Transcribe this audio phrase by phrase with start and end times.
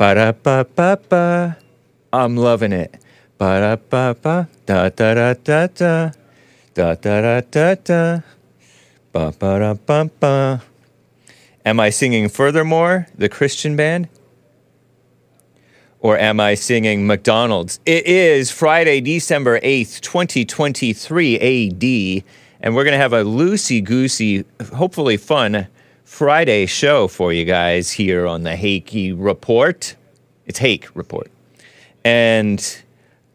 [0.00, 1.58] Ba da ba ba ba.
[2.10, 2.96] I'm loving it.
[3.36, 4.48] Ba da ba ba.
[4.64, 6.12] Da da da da da.
[6.72, 8.20] Da da da da da.
[9.12, 10.62] Ba ba da ba ba.
[11.66, 14.08] Am I singing Furthermore, the Christian band?
[15.98, 17.78] Or am I singing McDonald's?
[17.84, 22.24] It is Friday, December 8th, 2023 AD,
[22.62, 25.66] and we're going to have a loosey goosey, hopefully fun
[26.10, 29.94] Friday show for you guys here on the Hakey Report.
[30.44, 31.30] It's Hake Report.
[32.04, 32.82] And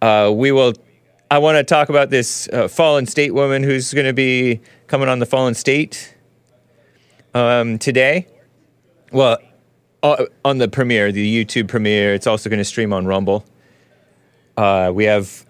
[0.02, 0.74] uh, we will,
[1.32, 5.08] I want to talk about this uh, fallen state woman who's going to be coming
[5.08, 6.16] on the fallen state
[7.34, 8.28] um, today.
[9.12, 9.40] Well,
[10.04, 12.14] uh, on the premiere, the YouTube premiere.
[12.14, 13.46] It's also going to stream on Rumble.
[14.58, 15.46] Uh, we have.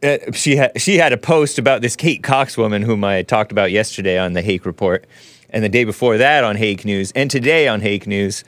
[0.00, 3.72] Uh, she she had a post about this Kate Cox woman whom I talked about
[3.72, 5.06] yesterday on the Hake Report,
[5.54, 8.42] and the day before that on Hake News, and today on Hake News,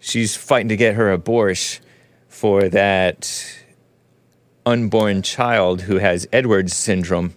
[0.00, 1.84] she's fighting to get her abortion
[2.28, 3.62] for that
[4.66, 7.32] unborn child who has Edwards syndrome.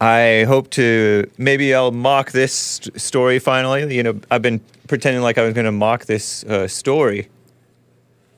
[0.00, 3.94] I hope to maybe I'll mock this st- story finally.
[3.94, 7.28] You know, I've been pretending like I was going to mock this uh, story.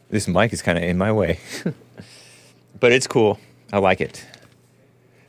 [0.09, 1.39] This mic is kind of in my way,
[2.81, 3.39] but it's cool.
[3.75, 4.25] I like it.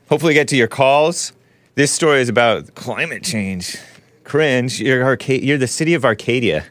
[0.07, 1.33] Hopefully, get to your calls.
[1.75, 3.77] This story is about climate change.
[4.25, 4.81] Cringe.
[4.81, 6.65] You're Arca- You're the city of Arcadia.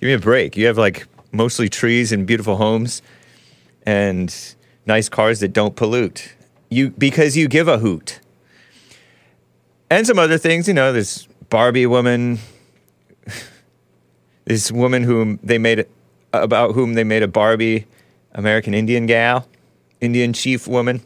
[0.00, 0.56] Give me a break.
[0.56, 3.02] You have like mostly trees and beautiful homes,
[3.84, 4.34] and
[4.86, 6.32] nice cars that don't pollute.
[6.70, 8.20] You because you give a hoot
[9.90, 10.66] and some other things.
[10.66, 12.38] You know, this Barbie woman,
[14.44, 15.86] this woman whom they made
[16.32, 17.86] about whom they made a Barbie
[18.32, 19.46] American Indian gal,
[20.00, 21.02] Indian chief woman.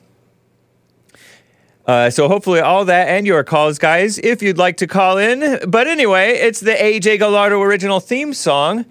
[1.88, 5.58] Uh, so hopefully all that and your calls, guys, if you'd like to call in.
[5.66, 8.84] But anyway, it's the AJ Gallardo original theme song.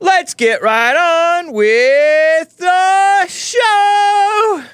[0.00, 4.64] Let's get right on with the show.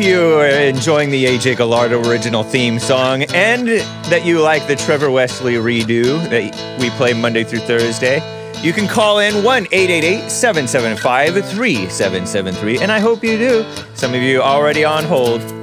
[0.00, 4.40] Guys, I hope you are enjoying the AJ Gallardo original theme song and that you
[4.40, 8.16] like the Trevor Wesley redo that we play Monday through Thursday.
[8.62, 13.64] You can call in 1 888 775 3773, and I hope you do.
[13.94, 15.59] Some of you already on hold.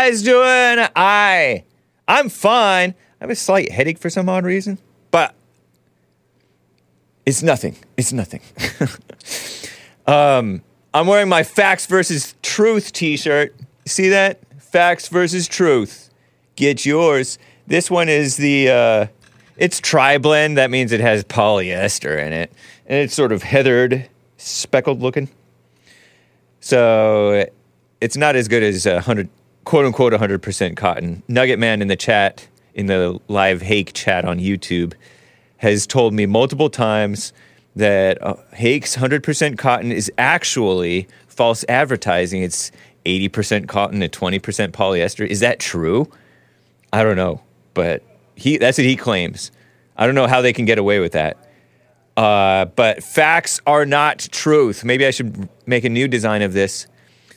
[0.00, 0.88] Guys doing?
[0.96, 1.62] I,
[2.08, 2.94] I'm fine.
[3.20, 4.78] I have a slight headache for some odd reason,
[5.10, 5.34] but
[7.26, 7.76] it's nothing.
[7.98, 8.40] It's nothing.
[10.06, 10.62] um,
[10.94, 13.54] I'm wearing my Facts versus Truth T-shirt.
[13.84, 14.40] See that?
[14.58, 16.08] Facts versus Truth.
[16.56, 17.38] Get yours.
[17.66, 18.70] This one is the.
[18.70, 19.06] Uh,
[19.58, 20.56] it's tri-blend.
[20.56, 22.50] That means it has polyester in it,
[22.86, 25.28] and it's sort of heathered, speckled looking.
[26.60, 27.44] So
[28.00, 29.28] it's not as good as a hundred,
[29.64, 31.22] quote unquote, hundred percent cotton.
[31.28, 34.94] Nugget Man in the chat, in the live Hake chat on YouTube,
[35.58, 37.32] has told me multiple times
[37.76, 42.42] that uh, Hake's hundred percent cotton is actually false advertising.
[42.42, 42.72] It's
[43.06, 45.26] eighty percent cotton and twenty percent polyester.
[45.26, 46.10] Is that true?
[46.92, 47.40] I don't know,
[47.74, 48.02] but
[48.34, 49.52] he that's what he claims.
[49.96, 51.36] I don't know how they can get away with that.
[52.16, 54.84] Uh, but facts are not truth.
[54.84, 56.86] Maybe I should make a new design of this.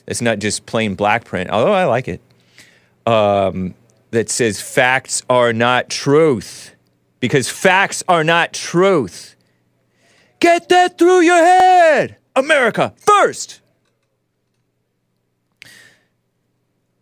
[0.06, 2.20] It's not just plain black print, although I like it.
[3.06, 3.74] Um,
[4.10, 6.74] that says facts are not truth
[7.20, 9.34] because facts are not truth.
[10.40, 12.16] Get that through your head.
[12.36, 13.60] America first.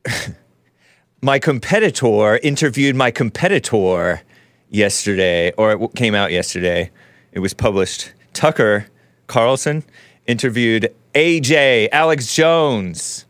[1.22, 4.22] my competitor interviewed my competitor
[4.70, 6.90] yesterday, or it came out yesterday.
[7.32, 8.12] It was published.
[8.32, 8.86] Tucker
[9.26, 9.84] Carlson
[10.26, 13.26] interviewed AJ, Alex Jones.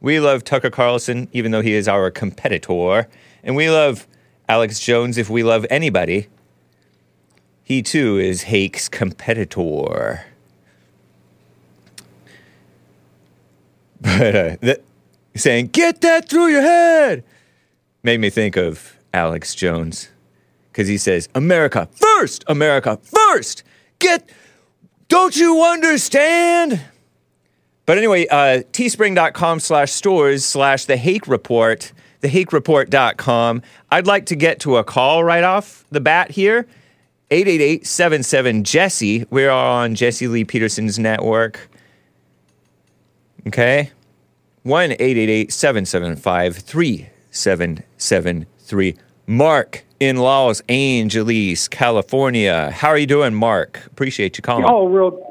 [0.00, 3.08] We love Tucker Carlson, even though he is our competitor.
[3.42, 4.06] And we love
[4.48, 6.28] Alex Jones if we love anybody.
[7.64, 10.24] He too is Hake's competitor.
[14.00, 14.74] But uh,
[15.34, 17.24] saying, get that through your head,
[18.04, 20.08] made me think of Alex Jones.
[20.70, 23.64] Because he says, America first, America first.
[23.98, 24.30] Get,
[25.08, 26.80] Don't you understand?
[27.88, 31.90] But anyway, uh, teespring.com slash stores slash the Hake Report,
[32.20, 33.62] thehakereport.com.
[33.90, 36.66] I'd like to get to a call right off the bat here.
[37.30, 39.24] 888 Jesse.
[39.30, 41.70] We are on Jesse Lee Peterson's network.
[43.46, 43.90] Okay.
[44.64, 48.96] 1 888 775 3773.
[49.26, 52.70] Mark in Los Angeles, California.
[52.70, 53.80] How are you doing, Mark?
[53.86, 54.66] Appreciate you calling.
[54.68, 55.27] Oh, real.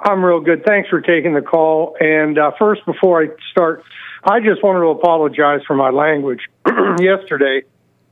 [0.00, 0.64] I'm real good.
[0.64, 1.96] Thanks for taking the call.
[2.00, 3.82] And uh, first, before I start,
[4.24, 6.40] I just wanted to apologize for my language.
[7.00, 7.62] Yesterday,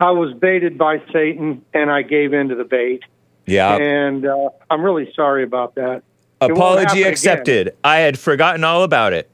[0.01, 3.03] I was baited by Satan, and I gave in to the bait.
[3.47, 3.77] Yeah.
[3.77, 6.03] And uh, I'm really sorry about that.
[6.41, 7.13] Apology happen again.
[7.13, 7.77] accepted.
[7.85, 9.31] I had forgotten all about it.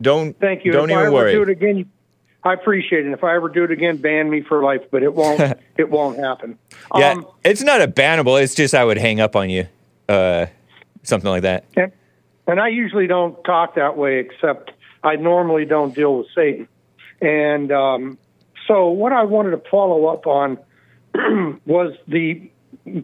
[0.00, 0.72] Don't Thank you.
[0.72, 1.32] Don't if even worry.
[1.32, 1.90] do it again,
[2.44, 3.12] I appreciate it.
[3.12, 4.82] If I ever do it again, ban me for life.
[4.90, 5.40] But it won't.
[5.76, 6.56] it won't happen.
[6.94, 8.40] yeah, Um, it's not a bannable.
[8.40, 9.66] It's just I would hang up on you,
[10.08, 10.46] uh,
[11.08, 11.64] something like that.
[11.76, 11.92] And,
[12.46, 14.70] and I usually don't talk that way, except
[15.02, 16.68] I normally don't deal with Satan.
[17.20, 18.18] And um,
[18.66, 20.58] so, what I wanted to follow up on
[21.66, 22.50] was the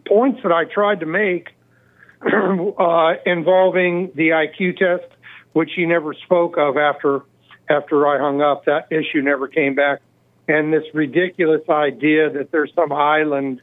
[0.07, 1.49] points that I tried to make
[2.21, 5.11] uh, involving the IQ test,
[5.53, 7.21] which he never spoke of after
[7.69, 8.65] after I hung up.
[8.65, 10.01] That issue never came back,
[10.47, 13.61] and this ridiculous idea that there's some island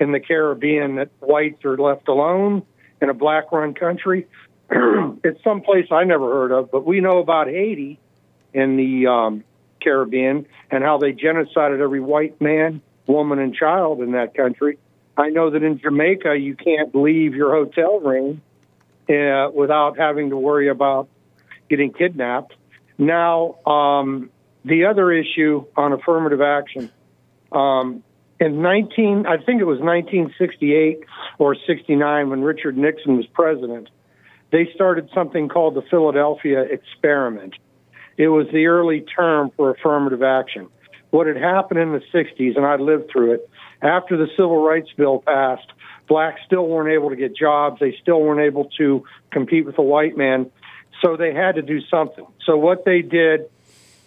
[0.00, 2.64] in the Caribbean that whites are left alone
[3.02, 4.26] in a black-run country.
[4.70, 7.98] it's someplace I never heard of, but we know about Haiti
[8.54, 9.44] in the um,
[9.82, 14.78] Caribbean and how they genocided every white man, woman, and child in that country.
[15.16, 18.40] I know that in Jamaica you can't leave your hotel room
[19.10, 21.08] uh, without having to worry about
[21.68, 22.54] getting kidnapped.
[22.96, 24.30] Now, um,
[24.64, 26.90] the other issue on affirmative action.
[27.50, 28.04] Um,
[28.42, 31.04] in 19, I think it was 1968
[31.38, 33.88] or 69 when Richard Nixon was president,
[34.50, 37.54] they started something called the Philadelphia experiment.
[38.16, 40.68] It was the early term for affirmative action.
[41.10, 43.48] What had happened in the 60s, and I lived through it,
[43.80, 45.72] after the Civil Rights Bill passed,
[46.08, 47.78] blacks still weren't able to get jobs.
[47.78, 50.50] They still weren't able to compete with the white man.
[51.00, 52.26] So they had to do something.
[52.44, 53.42] So what they did,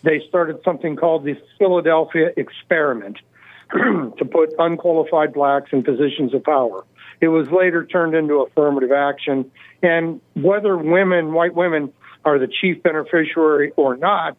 [0.04, 3.18] they started something called the Philadelphia experiment
[4.18, 6.86] to put unqualified blacks in positions of power.
[7.19, 9.51] It was later turned into affirmative action.
[9.81, 11.94] And whether women, white women,
[12.24, 14.38] are the chief beneficiary or not,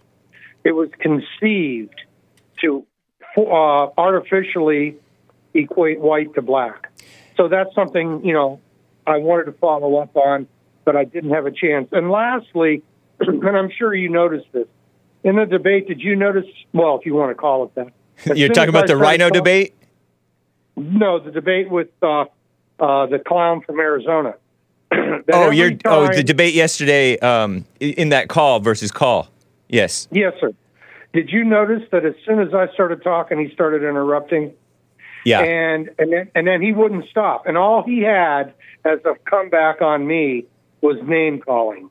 [0.64, 2.00] it was conceived
[2.62, 2.84] to
[3.36, 4.96] uh, artificially
[5.54, 6.92] equate white to black.
[7.36, 8.60] So that's something, you know,
[9.06, 10.48] I wanted to follow up on,
[10.84, 11.88] but I didn't have a chance.
[11.92, 12.82] And lastly,
[13.20, 14.66] and I'm sure you noticed this,
[15.22, 17.92] in the debate, did you notice, well, if you want to call it that.
[18.24, 19.74] You're talking about the rhino talking- debate?
[20.76, 22.26] No, the debate with uh,
[22.78, 24.34] uh, the clown from Arizona.
[25.32, 29.28] Oh, you're oh the debate yesterday um, in that call versus call.
[29.68, 30.06] Yes.
[30.12, 30.52] Yes, sir.
[31.12, 34.52] Did you notice that as soon as I started talking, he started interrupting?
[35.24, 35.40] Yeah.
[35.40, 37.46] and and then, and then he wouldn't stop.
[37.46, 38.54] And all he had
[38.84, 40.44] as a comeback on me
[40.80, 41.90] was name calling.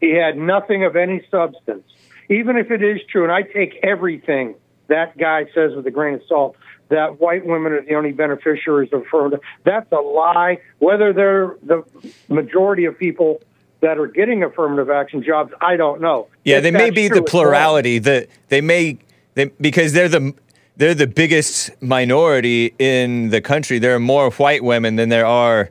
[0.00, 1.84] He had nothing of any substance,
[2.28, 3.22] even if it is true.
[3.22, 4.56] And I take everything
[4.88, 6.56] that guy says with a grain of salt.
[6.88, 9.40] That white women are the only beneficiaries of affirmative.
[9.64, 10.58] That's a lie.
[10.78, 11.84] Whether they're the
[12.28, 13.40] majority of people
[13.80, 16.28] that are getting affirmative action jobs, I don't know.
[16.44, 17.98] Yeah, If they may be true, the plurality.
[17.98, 18.98] The they may
[19.34, 20.34] they because they're the
[20.76, 23.78] they're the biggest minority in the country.
[23.78, 25.70] There are more white women than there are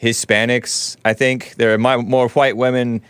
[0.00, 0.96] Hispanics.
[1.04, 3.02] I think there are more white women,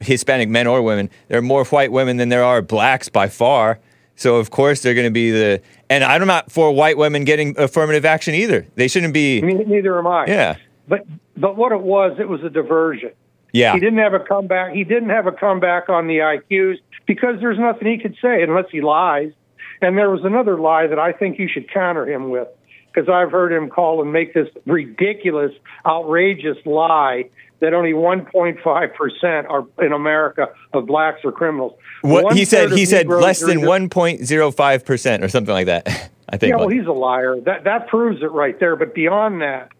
[0.00, 1.10] Hispanic men or women.
[1.28, 3.78] There are more white women than there are blacks by far.
[4.18, 5.62] So of course they're going to be the.
[5.88, 8.66] And I'm not for white women getting affirmative action either.
[8.74, 9.40] They shouldn't be.
[9.40, 10.26] Neither am I.
[10.26, 10.56] Yeah.
[10.88, 11.06] But
[11.36, 13.12] but what it was, it was a diversion.
[13.52, 13.72] Yeah.
[13.72, 14.74] He didn't have a comeback.
[14.74, 18.66] He didn't have a comeback on the IQs because there's nothing he could say unless
[18.70, 19.32] he lies.
[19.80, 22.48] And there was another lie that I think you should counter him with
[22.92, 25.52] because I've heard him call and make this ridiculous,
[25.86, 27.30] outrageous lie
[27.60, 31.78] that only 1.5 percent are in America of blacks are criminals.
[32.02, 36.10] What he said, he said Negroes less than 1.05 percent or something like that.
[36.28, 36.50] I think.
[36.50, 37.40] Yeah, well, he's a liar.
[37.40, 38.76] That that proves it right there.
[38.76, 39.72] But beyond that,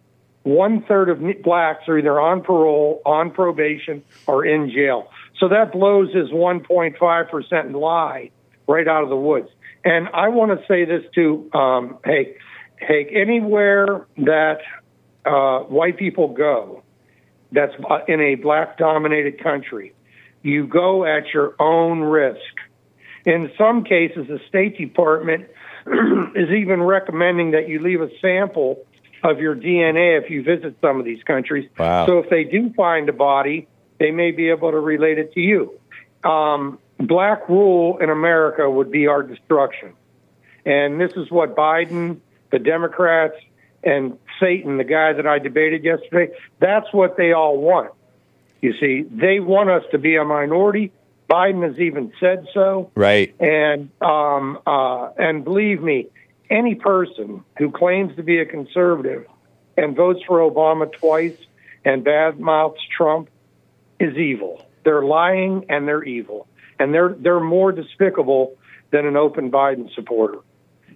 [0.43, 5.11] one third of blacks are either on parole, on probation, or in jail.
[5.39, 8.31] So that blows his 1.5 percent lie
[8.67, 9.49] right out of the woods.
[9.85, 12.35] And I want to say this to um, hey,
[12.77, 14.59] hey, anywhere that
[15.25, 16.83] uh, white people go,
[17.51, 19.93] that's uh, in a black-dominated country,
[20.41, 22.39] you go at your own risk.
[23.25, 25.47] In some cases, the State Department
[26.35, 28.85] is even recommending that you leave a sample
[29.23, 31.69] of your DNA if you visit some of these countries.
[31.77, 32.05] Wow.
[32.05, 33.67] So if they do find a body,
[33.99, 35.77] they may be able to relate it to you.
[36.23, 39.93] Um, black rule in America would be our destruction.
[40.65, 42.19] And this is what Biden,
[42.51, 43.35] the Democrats,
[43.83, 47.91] and Satan, the guy that I debated yesterday, that's what they all want.
[48.61, 50.91] You see, they want us to be a minority.
[51.29, 52.91] Biden has even said so.
[52.95, 53.33] Right.
[53.39, 56.07] And um, uh, and believe me,
[56.49, 59.25] any person who claims to be a conservative
[59.77, 61.37] and votes for Obama twice
[61.85, 63.29] and badmouths Trump
[63.99, 64.65] is evil.
[64.83, 66.47] They're lying and they're evil,
[66.79, 68.57] and they're they're more despicable
[68.91, 70.39] than an open Biden supporter,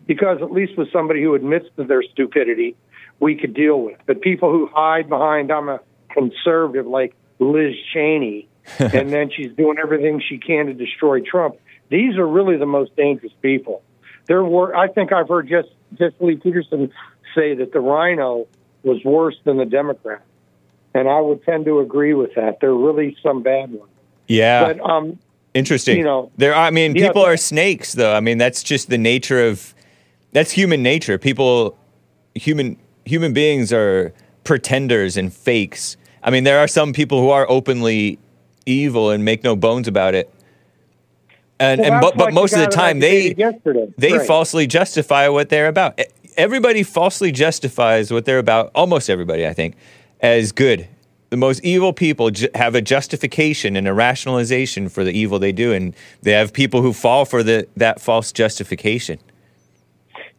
[0.06, 2.76] because at least with somebody who admits to their stupidity,
[3.20, 3.98] we could deal with.
[4.06, 5.80] But people who hide behind I'm a
[6.12, 8.48] conservative like Liz Cheney,
[8.80, 11.56] and then she's doing everything she can to destroy Trump.
[11.90, 13.84] These are really the most dangerous people.
[14.26, 16.92] There were, I think I've heard just Jesse Lee Peterson
[17.36, 18.48] say that the Rhino
[18.84, 20.24] was worse than the Democrat,
[20.94, 22.60] and I would tend to agree with that.
[22.62, 23.92] There are really some bad ones.
[24.28, 24.74] Yeah.
[24.74, 25.20] But um,
[25.54, 25.98] Interesting.
[25.98, 26.54] you know- there.
[26.54, 28.14] Are, I mean, Yeah, people are snakes, though.
[28.14, 29.74] I mean, that's just the nature of.
[30.34, 31.18] That's human nature.
[31.18, 31.78] People,
[32.36, 34.14] human human beings are
[34.44, 35.98] pretenders and fakes.
[36.24, 38.18] I mean, there are some people who are openly
[38.66, 40.34] evil and make no bones about it.
[41.60, 43.34] And Well, and but, but most of the guy that I time they
[43.98, 44.28] they Right.
[44.28, 46.00] falsely justify what they're about.
[46.36, 48.72] Everybody falsely justifies what they're about.
[48.74, 49.76] Almost everybody, I think,
[50.20, 50.88] as good.
[51.30, 55.52] The most evil people ju- have a justification and a rationalization for the evil they
[55.52, 59.20] do, and they have people who fall for the that false justification.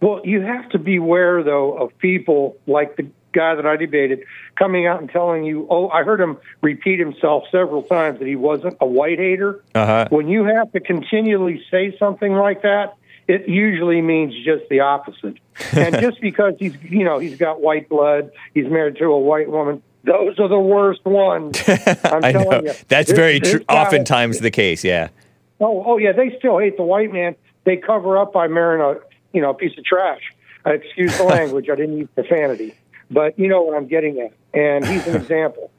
[0.04, 4.87] Well, you have to beware, though, of people like the guy that I debated coming
[4.87, 8.76] out and telling you, oh, I heard him repeat himself several times that he wasn't
[8.82, 9.64] a white hater.
[9.75, 10.08] Uh-huh.
[10.11, 12.96] When you have to continually say something like that,
[13.28, 15.38] it usually means just the opposite.
[15.73, 19.49] and just because he's, you know, he's got white blood, he's married to a white
[19.50, 21.62] woman, those are the worst ones.
[21.66, 22.73] I'm I know telling you.
[22.88, 23.64] that's This- very true.
[23.70, 24.84] Oftentimes the case.
[24.84, 25.08] Yeah.
[25.61, 27.37] Oh, oh yeah, they still hate the white man.
[27.64, 29.00] They cover up by marrying a
[29.35, 30.23] you know a piece of trash.
[30.67, 31.69] Uh, excuse the language.
[31.71, 32.75] I didn't use profanity,
[33.11, 34.33] but you know what I'm getting at.
[34.59, 35.71] And he's an example.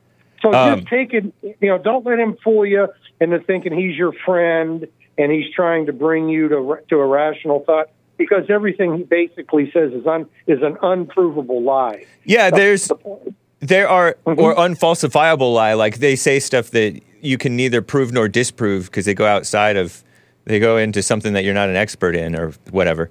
[0.41, 1.23] So Um, just take it.
[1.41, 2.87] You know, don't let him fool you
[3.19, 7.61] into thinking he's your friend and he's trying to bring you to to a rational
[7.61, 7.89] thought.
[8.17, 12.05] Because everything he basically says is un is an unprovable lie.
[12.23, 12.49] Yeah.
[12.51, 14.39] There's The there are Mm-hmm.
[14.39, 15.73] or unfalsifiable lie.
[15.73, 19.75] Like they say stuff that you can neither prove nor disprove because they go outside
[19.77, 20.03] of
[20.45, 23.09] they go into something that you're not an expert in or whatever.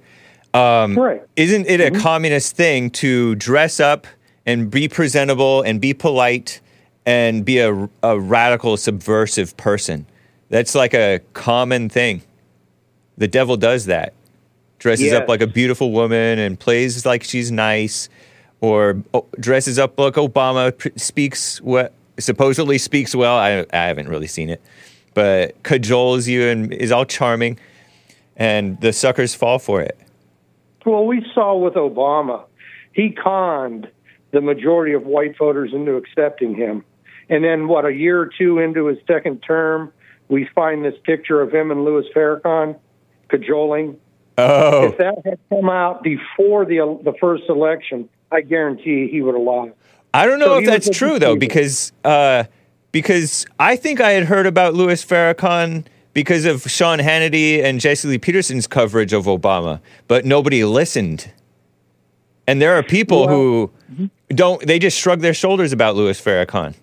[0.55, 1.21] Um, Right.
[1.35, 4.07] Isn't it a communist thing to dress up
[4.45, 6.61] and be presentable and be polite
[7.05, 10.05] and be a, a radical subversive person?
[10.49, 12.21] That's like a common thing.
[13.17, 14.13] The devil does that.
[14.79, 18.07] Dresses up like a beautiful woman and plays like she's nice,
[18.61, 23.35] or oh, dresses up like Obama, pr- speaks what supposedly speaks well.
[23.35, 24.61] I, I haven't really seen it,
[25.13, 27.57] but cajoles you and is all charming,
[28.35, 29.97] and the suckers fall for it.
[30.85, 32.45] Well, we saw with Obama,
[32.93, 33.89] he conned
[34.31, 36.83] the majority of white voters into accepting him.
[37.29, 39.91] And then, what, a year or two into his second term,
[40.27, 42.77] we find this picture of him and Louis Farrakhan
[43.29, 43.97] cajoling.
[44.37, 49.33] Oh, If that had come out before the the first election, I guarantee he would
[49.33, 49.71] have lost.
[50.13, 52.43] I don't know So if that's true though, because uh,
[52.91, 58.07] because I think I had heard about Louis Farrakhan because of Sean Hannity and Jesse
[58.07, 61.29] Lee Peterson's coverage of Obama, but nobody listened.
[62.47, 64.05] And there are people who mm-hmm.
[64.29, 66.73] don't; they just shrug their shoulders about Louis Farrakhan.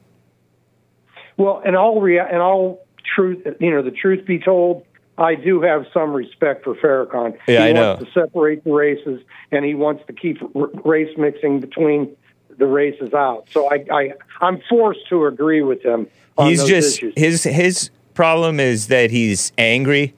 [1.37, 2.85] Well, in all rea- in all
[3.17, 4.85] truth, you know, the truth be told,
[5.17, 7.39] I do have some respect for Farrakhan.
[7.49, 7.95] Yeah, he I know.
[7.95, 12.15] wants to separate the races, and he wants to keep r- race mixing between
[12.59, 13.47] the races out.
[13.51, 16.07] So I, I I'm forced to agree with him.
[16.37, 17.15] On he's just issues.
[17.17, 20.15] his his problem is that he's angry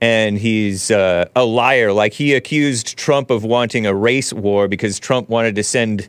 [0.00, 1.92] and he's uh, a liar.
[1.92, 6.08] Like he accused Trump of wanting a race war because Trump wanted to send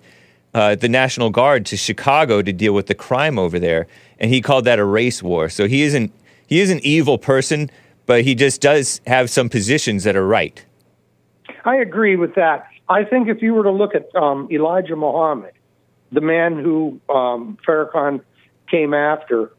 [0.54, 3.88] uh, the National Guard to Chicago to deal with the crime over there,
[4.20, 5.50] and he called that a race war.
[5.50, 6.12] So he isn't
[6.48, 7.70] he is an evil person,
[8.06, 10.64] but he just does have some positions that are right.
[11.66, 12.68] I agree with that.
[12.88, 15.54] I think if you were to look at um, Elijah Muhammad,
[16.12, 18.22] the man who um, Farrakhan
[18.70, 19.52] came after,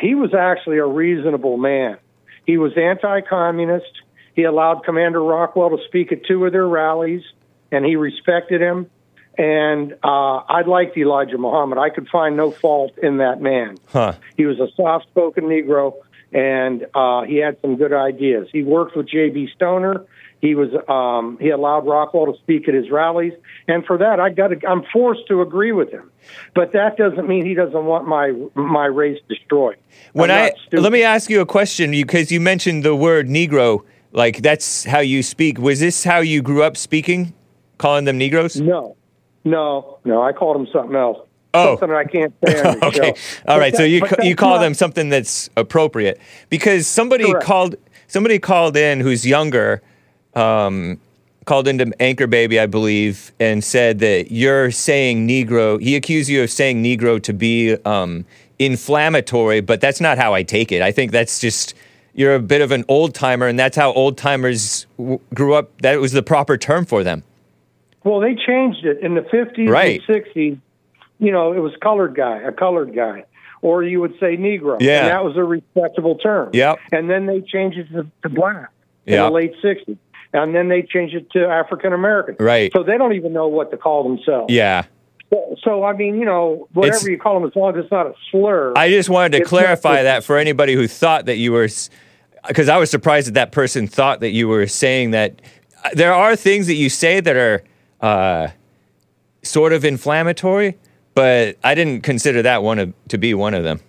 [0.00, 1.98] he was actually a reasonable man.
[2.46, 4.02] He was anti-communist.
[4.34, 7.22] He allowed Commander Rockwell to speak at two of their rallies,
[7.72, 8.90] and he respected him.
[9.38, 11.78] And uh, I liked Elijah Muhammad.
[11.78, 13.76] I could find no fault in that man.
[13.88, 14.14] Huh.
[14.36, 15.94] He was a soft-spoken Negro,
[16.32, 18.48] and uh, he had some good ideas.
[18.52, 19.50] He worked with J.B.
[19.54, 20.06] Stoner.
[20.46, 23.32] He was um, he allowed Rockwell to speak at his rallies,
[23.66, 26.08] and for that I got to, I'm forced to agree with him.
[26.54, 29.76] But that doesn't mean he doesn't want my my race destroyed.
[30.12, 33.80] When I let me ask you a question because you mentioned the word Negro,
[34.12, 35.58] like that's how you speak.
[35.58, 37.34] Was this how you grew up speaking,
[37.78, 38.60] calling them Negroes?
[38.60, 38.96] no,
[39.42, 40.22] no, no.
[40.22, 41.18] I called them something else.
[41.54, 41.76] Oh.
[41.80, 43.14] something I can't say okay.
[43.16, 43.40] show.
[43.48, 43.74] All right.
[43.74, 47.44] so you you call not- them something that's appropriate because somebody Correct.
[47.44, 47.74] called
[48.06, 49.82] somebody called in who's younger,
[50.36, 51.00] um,
[51.46, 55.80] called into Anchor Baby, I believe, and said that you're saying Negro.
[55.80, 58.24] He accused you of saying Negro to be um,
[58.58, 60.82] inflammatory, but that's not how I take it.
[60.82, 61.74] I think that's just
[62.14, 65.70] you're a bit of an old timer, and that's how old timers w- grew up.
[65.82, 67.22] That was the proper term for them.
[68.04, 70.02] Well, they changed it in the 50s Right.
[70.08, 70.58] and 60s.
[71.18, 73.24] You know, it was colored guy, a colored guy,
[73.62, 74.76] or you would say Negro.
[74.80, 75.00] Yeah.
[75.00, 76.50] And that was a respectable term.
[76.52, 76.78] Yep.
[76.92, 78.70] And then they changed it to, to black
[79.06, 79.26] in Yep.
[79.26, 79.96] the late 60s.
[80.42, 82.36] And then they changed it to African American.
[82.38, 82.70] Right.
[82.76, 84.52] So they don't even know what to call themselves.
[84.52, 84.84] Yeah.
[85.30, 87.90] So, so, I mean, you know, whatever It's- you call them, as long as it's
[87.90, 88.72] not a slur.
[88.76, 91.68] I just wanted to clarify that for anybody who thought that you were,
[92.46, 95.42] because I was surprised that that person thought that you were saying that.
[95.84, 97.62] uh, There are things that you say that are
[98.00, 98.48] uh,
[99.42, 100.76] sort of inflammatory,
[101.14, 103.80] but I didn't consider that one of, to be one of them.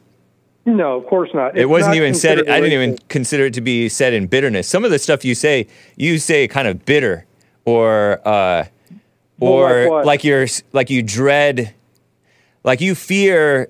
[0.67, 1.57] No, of course not.
[1.57, 2.39] It wasn't not even said.
[2.49, 4.67] I didn't even consider it to be said in bitterness.
[4.67, 7.25] Some of the stuff you say, you say kind of bitter,
[7.63, 8.65] or uh,
[9.39, 11.73] or like like you're like you dread,
[12.65, 13.69] like you fear,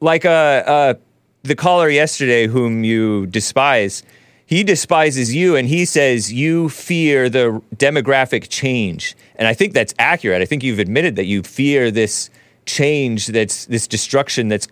[0.00, 0.94] like uh, uh,
[1.42, 4.04] the caller yesterday whom you despise.
[4.46, 9.16] He despises you, and he says you fear the demographic change.
[9.36, 10.40] And I think that's accurate.
[10.40, 12.30] I think you've admitted that you fear this
[12.66, 14.68] change, that's this destruction that's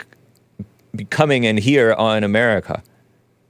[1.11, 2.83] coming in here on America.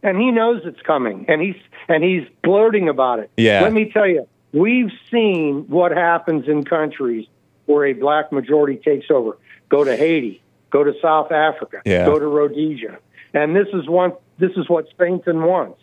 [0.03, 1.57] and he knows it's coming, and he's
[1.89, 3.31] and he's gloating about it.
[3.37, 3.63] Yeah.
[3.63, 7.27] Let me tell you, we've seen what happens in countries
[7.67, 9.39] where a black majority takes over.
[9.69, 12.05] Go to Haiti, go to South Africa, Yeah.
[12.05, 12.99] go to Rhodesia,
[13.35, 14.13] and this is one.
[14.39, 15.81] This is what Satan wants.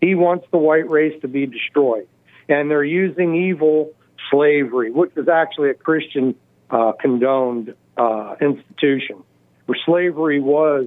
[0.00, 2.06] He wants the white race to be destroyed,
[2.48, 3.92] and they're using evil
[4.30, 6.34] slavery, which is actually a Christian
[6.70, 9.22] uh, condoned uh, institution,
[9.66, 10.86] where slavery was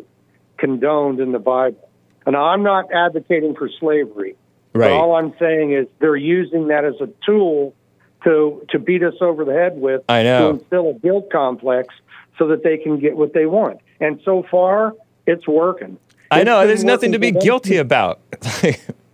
[0.64, 1.90] condoned in the Bible.
[2.26, 4.36] And I'm not advocating for slavery.
[4.74, 4.90] Right.
[4.92, 7.76] all I'm saying is they're using that as a tool
[8.24, 10.54] to to beat us over the head with I know.
[10.54, 11.94] to instill a guilt complex
[12.40, 13.82] so that they can get what they want.
[14.00, 14.96] And so far,
[15.28, 15.98] it's working.
[16.32, 17.46] I know there's nothing to be working for them.
[17.46, 18.20] guilty about.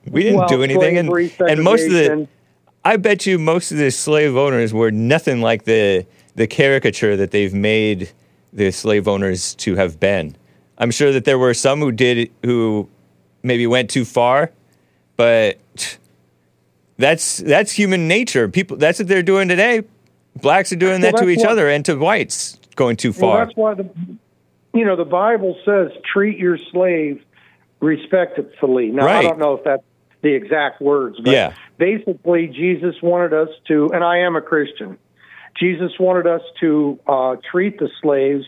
[0.10, 1.10] we didn't Well, do anything, and
[1.42, 2.28] and most of the.
[2.86, 7.32] I bet you most of the slave owners were nothing like the the caricature that
[7.32, 8.12] they've made
[8.54, 10.36] the slave owners to have been.
[10.80, 12.88] I'm sure that there were some who did who
[13.44, 14.52] maybe went too far,
[15.18, 15.58] but
[16.98, 18.48] that's that's human nature.
[18.50, 19.84] People that's what they're doing today.
[20.42, 23.20] Blacks are doing that Well, to each what- other and to whites going too Well,
[23.20, 23.46] far.
[23.46, 23.90] that's why the
[24.74, 27.22] you know the Bible says treat your slave
[27.82, 28.88] respectfully.
[28.88, 29.84] Now I don't know if that's
[30.22, 31.54] the exact words, but Yeah.
[31.78, 34.98] basically Jesus wanted us to, and I am a Christian.
[35.58, 38.46] Jesus wanted us to uh, treat the slaves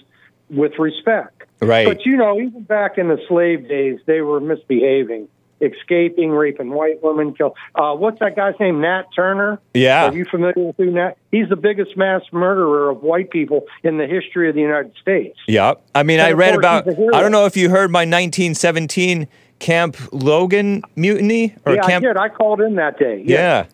[0.49, 1.40] with respect.
[1.61, 1.85] Right.
[1.85, 5.27] But you know, even back in the slave days, they were misbehaving,
[5.61, 7.33] escaping, raping white women.
[7.35, 7.55] Kill.
[7.75, 8.81] Uh, what's that guy's name?
[8.81, 9.59] Nat Turner.
[9.73, 10.05] Yeah.
[10.09, 11.17] Are you familiar with who Nat?
[11.31, 15.37] He's the biggest mass murderer of white people in the history of the United States.
[15.47, 15.81] Yep.
[15.93, 16.85] I mean, And I read about.
[16.85, 17.15] he's a hero.
[17.15, 19.27] I don't know if you heard my 1917
[19.59, 22.03] Camp Logan mutiny or yeah, Camp.
[22.03, 22.17] I did.
[22.17, 23.23] I called in that day.
[23.25, 23.67] Yeah,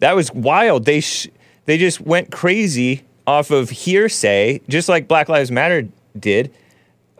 [0.00, 0.84] that was wild.
[0.84, 1.28] They sh-
[1.66, 5.86] they just went crazy off of hearsay, just like Black Lives Matter
[6.18, 6.52] did,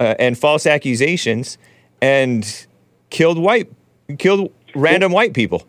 [0.00, 1.58] uh, and false accusations,
[2.02, 2.66] and
[3.10, 3.70] killed white,
[4.18, 5.62] killed random white people,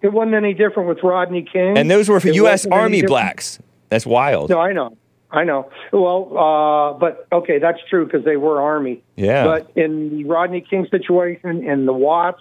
[0.00, 1.76] It wasn't any different with Rodney King.
[1.76, 2.64] and those were for U.S.
[2.66, 3.58] Army blacks.
[3.90, 4.50] That's wild.
[4.50, 4.96] No, I know.
[5.30, 5.70] I know.
[5.92, 9.02] Well, uh, but okay, that's true because they were Army.
[9.16, 9.44] Yeah.
[9.44, 12.40] But in the Rodney King situation, in the Watts,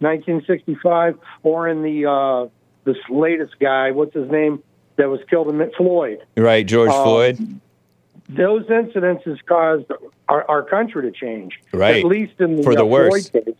[0.00, 2.48] 1965, or in the uh,
[2.84, 4.62] this latest guy, what's his name,
[4.96, 7.60] that was killed in Floyd, Right, George Uh, Floyd.
[8.28, 9.86] those incidences caused
[10.28, 11.58] our, our country to change.
[11.72, 11.96] Right.
[11.96, 13.30] At least in the, For the uh, worse.
[13.30, 13.54] Case.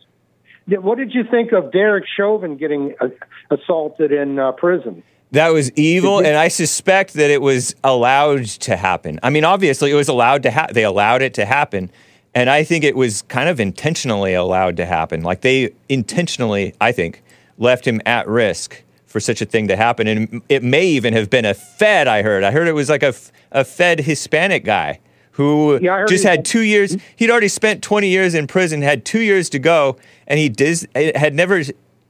[0.67, 3.09] What did you think of Derek Chauvin getting uh,
[3.51, 5.03] assaulted in uh, prison?
[5.31, 9.19] That was evil, and I suspect that it was allowed to happen.
[9.21, 10.73] I mean, obviously, it was allowed to happen.
[10.73, 11.91] They allowed it to happen,
[12.33, 15.23] and I think it was kind of intentionally allowed to happen.
[15.23, 17.21] Like they intentionally, I think,
[17.57, 21.29] left him at risk for such a thing to happen, and it may even have
[21.29, 22.07] been a Fed.
[22.07, 22.43] I heard.
[22.43, 23.13] I heard it was like a,
[23.51, 24.99] a Fed Hispanic guy
[25.35, 26.95] who Yeah, just had two years.
[27.17, 30.87] He'd already spent 20 years in prison, had two years to go, and he dis-
[30.95, 31.61] had never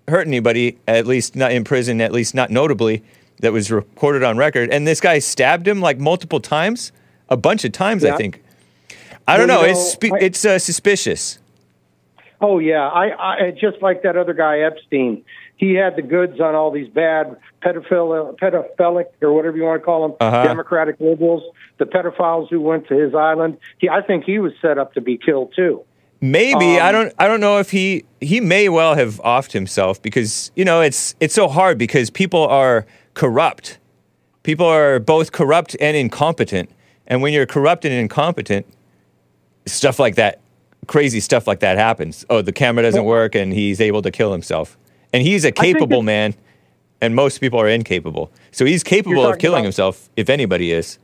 [0.07, 3.03] hurt anybody, at least not in prison, at least not notably,
[3.39, 4.69] that was recorded on record.
[4.69, 6.91] And this guy stabbed him like multiple times,
[7.27, 8.43] a bunch of times, I think.
[9.27, 9.63] I don't know.
[9.63, 11.39] you It's spe- I- it's uh, suspicious.
[12.41, 15.23] Oh yeah, I, I just like that other guy Epstein.
[15.57, 19.85] He had the goods on all these bad pedophile, pedophilic or whatever you want to
[19.85, 20.43] call them, Uh-huh.
[20.43, 21.43] Democratic liberals,
[21.77, 23.57] the pedophiles who went to his island.
[23.77, 25.81] He, I think he was set up to be killed too.
[26.21, 27.13] Maybe I Um, don't.
[27.19, 31.13] I don't know if he he may well have offed himself because you know it's
[31.19, 33.77] it's so hard because people are corrupt.
[34.43, 36.69] People are both corrupt and incompetent,
[37.07, 38.65] and when you're corrupt and incompetent,
[39.65, 40.39] stuff like that,
[40.87, 42.25] crazy stuff like that happens.
[42.29, 44.77] Oh, the camera doesn't work, and he's able to kill himself.
[45.15, 46.35] And he's a capable man,
[46.99, 48.33] and most people are incapable.
[48.51, 50.99] So he's capable of killing about- himself if anybody is.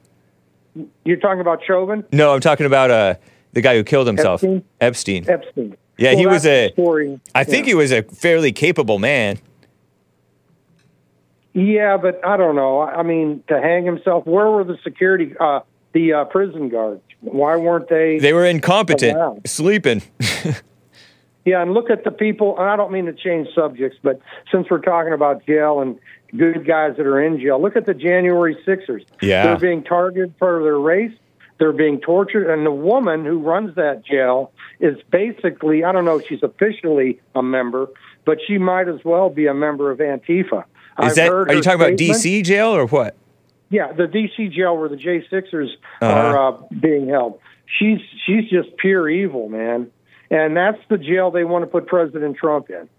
[1.06, 3.16] You're talking about Chauvin, No, I'm talking about uh
[3.54, 4.64] the guy who killed himself, Epstein?
[4.82, 5.30] Epstein.
[5.30, 5.78] Epstein.
[5.98, 7.22] Yeah, Well, he was a- story.
[7.34, 7.70] I think yeah.
[7.72, 9.38] he was a fairly capable man.
[11.54, 12.82] Yeah, but I don't know.
[12.82, 14.26] I mean, to hang himself.
[14.26, 15.62] Where were the security, uh,
[15.94, 17.02] the uh, prison guards?
[17.22, 18.20] Why weren't they?
[18.20, 19.40] They were incompetent, wow.
[19.46, 20.02] sleeping.
[21.46, 22.58] Yeah, and look at the people.
[22.60, 24.20] And I don't mean to change subjects, but
[24.52, 25.98] since we're talking about jail and
[26.38, 29.04] good guys that are in jail, look at the January Sixers.
[29.22, 29.44] Yeah.
[29.46, 31.14] they're being targeted for their race.
[31.58, 36.18] They're being tortured, and the woman who runs that jail is basically I don't know
[36.18, 37.88] if she's officially a member,
[38.26, 40.64] but she might as well be a member of Antifa.
[40.64, 40.66] Is
[40.98, 41.28] I've that?
[41.30, 41.98] heard Are you talking about.
[42.00, 43.16] DC jail or what?
[43.70, 46.12] Yeah, the DC jail where the J Sixers Uh-huh.
[46.12, 47.40] are uh, being held.
[47.80, 49.92] She's she's just pure evil, man.
[50.32, 52.90] And that's the jail they want to put President Trump in.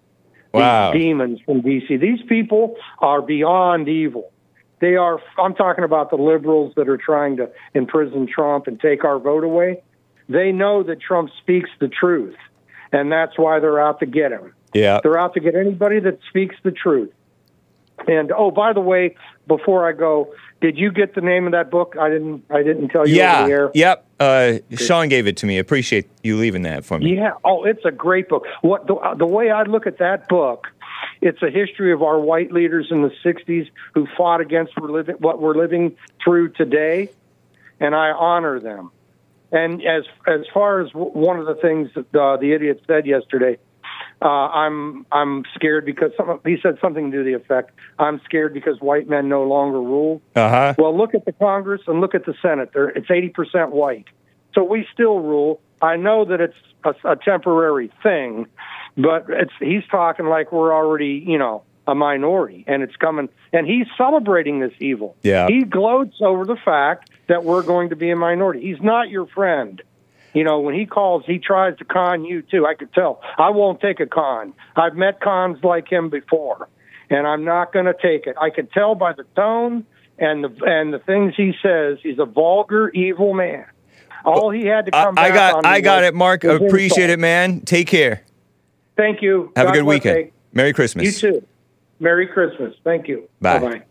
[0.53, 0.93] Wow.
[0.93, 1.99] These demons from DC.
[1.99, 4.31] These people are beyond evil.
[4.81, 5.19] They are.
[5.39, 9.45] I'm talking about the liberals that are trying to imprison Trump and take our vote
[9.45, 9.83] away.
[10.29, 12.37] They know that Trump speaks the truth,
[12.93, 14.53] and that's why they're out to get him.
[14.75, 15.01] Yeah.
[15.03, 17.13] They're out to get anybody that speaks the truth.
[18.07, 19.17] And oh, by the way,
[19.47, 21.97] before I go, did you get the name of that book?
[22.01, 22.45] I didn't.
[22.49, 23.69] I didn't tell you Yeah.
[23.75, 24.07] Yep.
[24.21, 25.59] Uh, Sean gave it to me.
[25.59, 27.17] Appreciate you leaving that for me.
[27.17, 27.33] Yeah.
[27.45, 28.47] Oh, it's a great book.
[28.63, 30.69] What the, the way I look at that book,
[31.21, 35.17] it's a history of our white leaders in the '60s who fought against we're living,
[35.17, 37.11] what we're living through today,
[37.81, 38.93] and I honor them.
[39.51, 43.59] And as as far as one of the things that uh, the idiot said yesterday,
[44.23, 48.81] uh, I'm I'm scared because some, he said something to the effect, "I'm scared because
[48.81, 50.75] white men no longer rule." Uh huh.
[50.79, 52.71] Well, look at the Congress and look at the Senate.
[52.73, 54.07] They're, it's 80% white.
[54.55, 55.61] So we still rule.
[55.81, 56.55] I know that it's
[56.85, 58.47] a, a temporary thing,
[58.97, 63.67] but it's he's talking like we're already, you know, a minority and it's coming and
[63.67, 65.17] he's celebrating this evil.
[65.23, 65.49] Yeah.
[65.49, 68.61] He gloats over the fact that we're going to be a minority.
[68.61, 69.83] He's not your friend.
[70.35, 72.67] You know, when he calls, he tries to con you too.
[72.67, 73.21] I could tell.
[73.39, 74.55] I won't take a con.
[74.77, 76.69] I've met cons like him before,
[77.11, 78.37] and I'm not going to take it.
[78.41, 79.85] I can tell by the tone
[80.19, 81.99] and the and the things he says.
[82.03, 83.67] He's a vulgar, evil man.
[84.25, 85.55] All he had to come I back got.
[85.57, 86.45] on I got it, Mark.
[86.45, 87.61] Appreciate it, man.
[87.61, 88.23] Take care.
[88.97, 89.53] Thank you.
[89.57, 90.17] Have a good weekend.
[90.19, 90.33] you.
[90.53, 91.05] Merry Christmas.
[91.23, 91.47] You too.
[91.99, 92.75] Merry Christmas.
[92.85, 93.29] Thank you.
[93.41, 93.59] Bye.
[93.59, 93.83] Bye.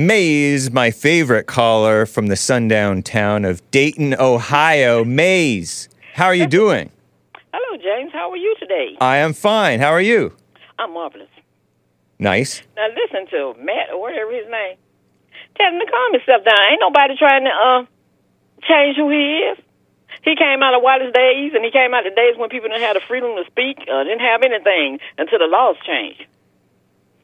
[0.00, 5.04] Maze, my favorite caller from the sundown town of Dayton, Ohio.
[5.04, 6.90] Maze, how are you doing?
[7.52, 8.10] Hello, James.
[8.10, 8.96] How are you today?
[8.98, 9.78] I am fine.
[9.78, 10.34] How are you?
[10.78, 11.28] I'm marvelous.
[12.18, 12.62] Nice.
[12.76, 14.78] Now listen to Matt or whatever his name.
[15.58, 16.60] Tell him to calm himself down.
[16.72, 17.84] Ain't nobody trying to uh
[18.66, 19.58] change who he is.
[20.24, 22.70] He came out of Wallace days, and he came out of the days when people
[22.70, 26.24] didn't have the freedom to speak, uh, didn't have anything until the laws changed.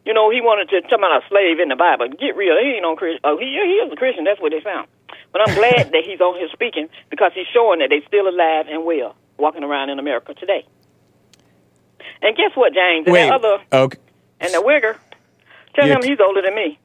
[0.06, 2.06] You know, he wanted to talk about a slave in the Bible.
[2.08, 2.54] Get real.
[2.62, 3.20] He ain't no Christian.
[3.24, 4.22] Oh, he, he is a Christian.
[4.24, 4.86] That's what they found.
[5.32, 8.66] But I'm glad that he's on here speaking because he's showing that they're still alive
[8.70, 10.64] and well, walking around in America today.
[12.22, 13.06] And guess what, James?
[13.06, 13.26] And Wait.
[13.28, 13.98] that other Okay.
[14.40, 14.96] and the wigger,
[15.74, 16.78] tell You're him he's older than me.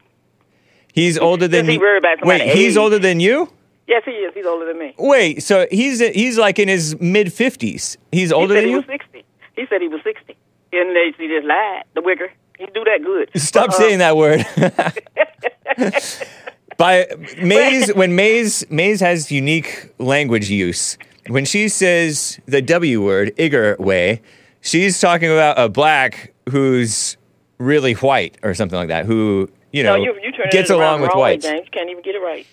[0.93, 1.79] He's older than he you.
[1.79, 2.77] worry about Wait, somebody's he's age?
[2.77, 3.49] older than you?
[3.87, 4.33] Yes, he is.
[4.33, 4.93] He's older than me.
[4.97, 7.97] Wait, so he's he's like in his mid fifties.
[8.11, 8.77] He's older he said than he you.
[8.77, 9.25] was 60.
[9.55, 10.35] He said he was 60.
[10.73, 11.83] And they he just lied.
[11.93, 12.29] The wigger.
[12.61, 13.31] He do that good.
[13.41, 13.77] Stop Uh-uh.
[13.77, 14.45] saying that word.
[16.77, 17.07] By
[17.41, 20.97] Maze, when Maze Maze has unique language use.
[21.27, 24.21] When she says the W word, Igor way,
[24.61, 27.17] she's talking about a black who's
[27.57, 29.05] really white or something like that.
[29.05, 31.45] Who you know No, you you gets it along with way, whites.
[31.45, 31.67] James.
[31.71, 32.45] Can't even get it right.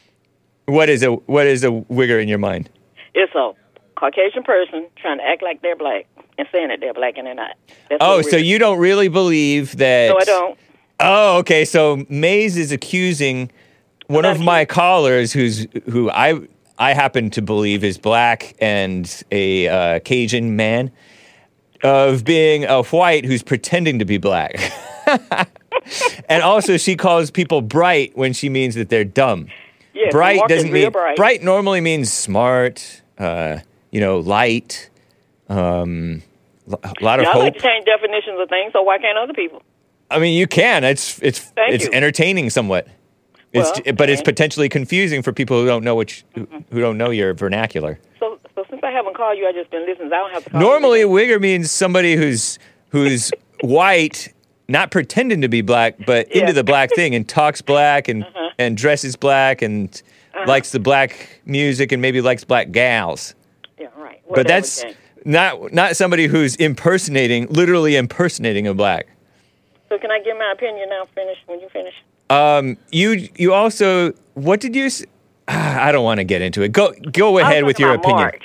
[0.66, 2.70] What is a what is a wigger in your mind?
[3.14, 3.52] It's a
[3.96, 6.06] Caucasian person trying to act like they're black
[6.38, 7.56] and saying that they're black and they're not.
[7.90, 10.08] That's Oh, so you don't really believe that?
[10.08, 10.58] No, I don't.
[11.00, 11.64] Oh, okay.
[11.64, 13.50] So Maze is accusing
[14.06, 16.40] one of my callers, who's who I
[16.78, 20.90] I happen to believe is black and a uh, Cajun man,
[21.82, 24.54] of being a white who's pretending to be black.
[26.28, 29.48] and also, she calls people bright when she means that they're dumb.
[29.92, 31.16] Yes, bright doesn't mean bright.
[31.16, 31.42] bright.
[31.42, 33.58] normally means smart, uh,
[33.90, 34.90] you know, light,
[35.48, 36.22] um,
[36.72, 37.42] a lot of I hope.
[37.42, 39.62] like to change definitions of things, so why can't other people?
[40.10, 40.84] I mean, you can.
[40.84, 41.90] It's it's Thank it's you.
[41.92, 42.88] entertaining somewhat.
[43.52, 46.58] It's, Well, but it's potentially confusing for people who don't know which mm-hmm.
[46.70, 47.98] who don't know your vernacular.
[48.18, 50.12] So, so since I haven't called you, I just been listening.
[50.12, 51.08] I don't have to call Normally, you.
[51.08, 52.58] wigger means somebody who's
[52.90, 53.30] who's
[53.62, 54.32] white,
[54.68, 56.42] not pretending to be black, but Yeah.
[56.42, 58.50] into the black thing and talks black and uh-huh.
[58.58, 60.02] and dresses black and
[60.34, 60.44] uh-huh.
[60.46, 63.34] likes the black music and maybe likes black gals.
[63.78, 64.20] Yeah, right.
[64.34, 64.84] But that's.
[65.28, 69.06] Not not somebody who's impersonating, literally impersonating a black.
[69.90, 71.04] So can I give my opinion now?
[71.14, 71.94] Finish when you finish.
[72.30, 74.88] Um, you you also what did you?
[75.46, 76.72] Ah, I don't want to get into it.
[76.72, 78.16] Go go ahead with your opinion.
[78.18, 78.40] Mark.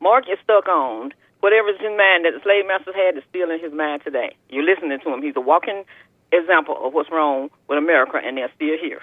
[0.00, 3.60] Mark is stuck on whatever's in mind that the slave masters had is still in
[3.60, 4.34] his mind today.
[4.48, 5.20] You're listening to him.
[5.20, 5.84] He's a walking
[6.32, 9.02] example of what's wrong with America, and they're still here.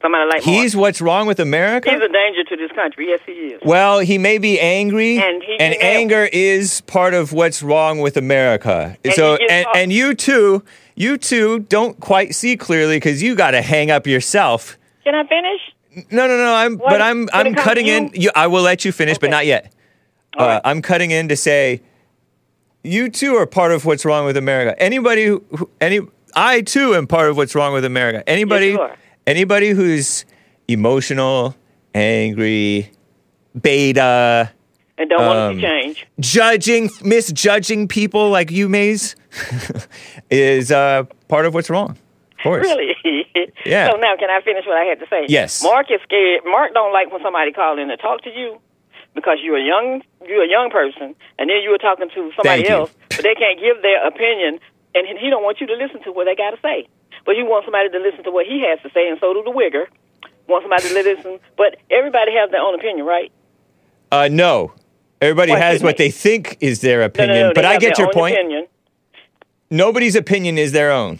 [0.00, 0.82] Somebody like He's Mark.
[0.82, 1.90] what's wrong with America.
[1.90, 3.08] He's a danger to this country.
[3.08, 3.60] Yes, he is.
[3.64, 5.82] well, he may be angry, And help.
[5.82, 8.96] anger is part of what's wrong with America.
[9.04, 10.62] And so, and, off- and you too,
[10.94, 14.78] you too don't quite see clearly because you got to hang up yourself.
[15.02, 16.06] Can I finish?
[16.12, 16.54] No, no, no.
[16.54, 16.90] I'm, What?
[16.90, 18.04] but I'm, I'm cutting to in.
[18.08, 18.10] you?
[18.14, 19.72] You, I will let you finish, but not yet.
[20.38, 20.60] Uh, right.
[20.64, 21.82] I'm cutting in to say,
[22.84, 24.80] you too are part of what's wrong with America.
[24.80, 25.44] Anybody who,
[25.80, 26.00] any,
[26.36, 28.22] I too am part of what's wrong with America.
[28.28, 28.96] Anybody, you are.
[29.28, 30.24] Anybody who's
[30.68, 31.54] emotional,
[31.94, 32.90] angry,
[33.60, 34.50] beta,
[34.98, 36.06] And don't want Um, to see change.
[36.18, 39.14] judging, misjudging people like you, Maze,
[40.30, 41.90] is uh, part of what's wrong.
[42.38, 42.66] Of course.
[42.66, 42.96] Really?
[43.66, 43.90] Yeah.
[43.90, 45.26] So now, can I finish what I had to say?
[45.28, 45.62] Yes.
[45.62, 46.40] Mark is scared.
[46.46, 48.58] Mark don't like when somebody call in to talk to you
[49.14, 52.66] because you're a young you're a young person, and then you were talking to somebody
[52.68, 54.60] else, but they can't give their opinion,
[54.94, 56.86] and he- he don't want you to listen to what they got to say.
[57.24, 59.42] But you want somebody to listen to what he has to say, and so do
[59.44, 59.86] the wigger.
[60.46, 63.30] Want somebody to listen, but everybody has their own opinion, right?
[64.10, 64.72] Uh, no.
[65.20, 66.06] Everybody Why has what they?
[66.06, 67.54] they think is their opinion, no, no.
[67.54, 68.34] but I get your point.
[68.34, 68.66] Opinion.
[69.70, 71.18] Nobody's opinion is their own.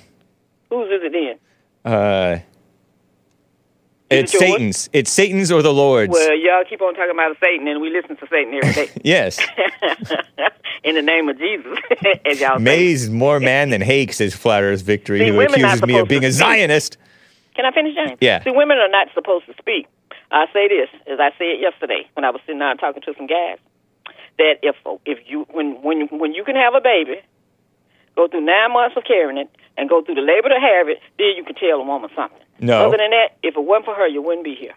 [0.71, 1.93] Whose is it then?
[1.93, 2.39] Uh,
[4.11, 4.39] Is it's it?
[4.39, 4.91] Satan's.
[4.93, 6.13] It's Satan's or the Lord's.
[6.13, 8.93] Well, y'all keep on talking about Satan, and we listen to Satan every day.
[9.05, 9.39] yes.
[10.85, 11.79] In the name of Jesus,
[12.25, 12.59] as y'all.
[12.59, 16.09] Maze is more man than Hake, says Flat Earth Victory, See, who accuses me of
[16.09, 16.31] being a.
[16.31, 16.97] Zionist.
[17.55, 18.19] Can I finish, James?
[18.21, 18.45] Yeah.
[18.45, 19.89] See, women are not supposed to speak.
[20.31, 23.27] I say this, as I said yesterday when I was sitting down talking to some
[23.27, 23.59] guys,
[24.39, 27.21] that if if you when when when you can have a baby,
[28.15, 31.01] go through nine months of carrying it, and go through the labor to have it,
[31.19, 32.39] then you can tell a woman something.
[32.61, 32.89] No.
[32.89, 34.75] Other than that, if it wasn't for her, you wouldn't be here.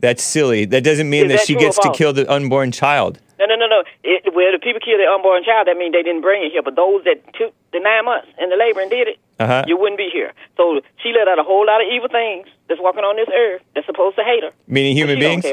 [0.00, 0.64] That's silly.
[0.64, 3.20] That doesn't mean Is that that she gets to kill the unborn child.
[3.42, 3.82] No, no, no, no.
[4.04, 5.66] It, well, the people kill their unborn child.
[5.66, 6.62] That means they didn't bring it here.
[6.62, 9.64] But those that took the nine months in the labor and did it, Uh-huh.
[9.66, 10.32] you wouldn't be here.
[10.56, 13.62] So she let out a whole lot of evil things that's walking on this earth
[13.74, 14.52] that's supposed to hate her.
[14.68, 15.44] Meaning human beings.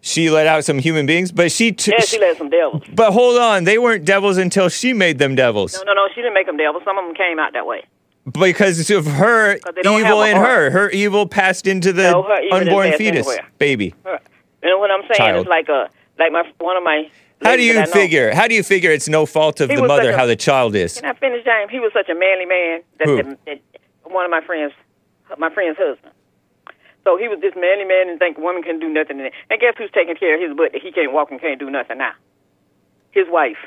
[0.00, 1.72] She let out some human beings, but she.
[1.72, 2.82] T- Yeah, she let some devils.
[2.94, 5.74] but hold on, they weren't devils until she made them devils.
[5.74, 6.08] No, no, no.
[6.14, 6.82] She didn't make them devils.
[6.84, 7.84] Some of them came out that way.
[8.30, 10.70] Because of her evil in her.
[10.70, 13.46] Her evil passed into the No, her unborn fetus, anywhere.
[13.58, 13.94] baby.
[14.62, 15.16] You know what I'm saying?
[15.16, 15.36] Child.
[15.40, 17.10] It's like a like my one of my.
[17.42, 17.92] How do you that I know.
[17.92, 18.34] figure?
[18.34, 20.74] How do you figure it's no fault of He the mother a- how the child
[20.74, 21.00] is?
[21.00, 21.70] Can I finish, James?
[21.70, 22.82] He was such a manly man.
[22.98, 23.16] That, Who?
[23.22, 23.60] that, that
[24.04, 24.72] one of my friends,
[25.36, 26.12] my friend's husband.
[27.04, 29.20] So he was this manly man and think women can do nothing.
[29.20, 31.58] And and guess who's taking care of his butt that he can't walk and can't
[31.60, 32.12] do nothing now?
[33.10, 33.58] His wife.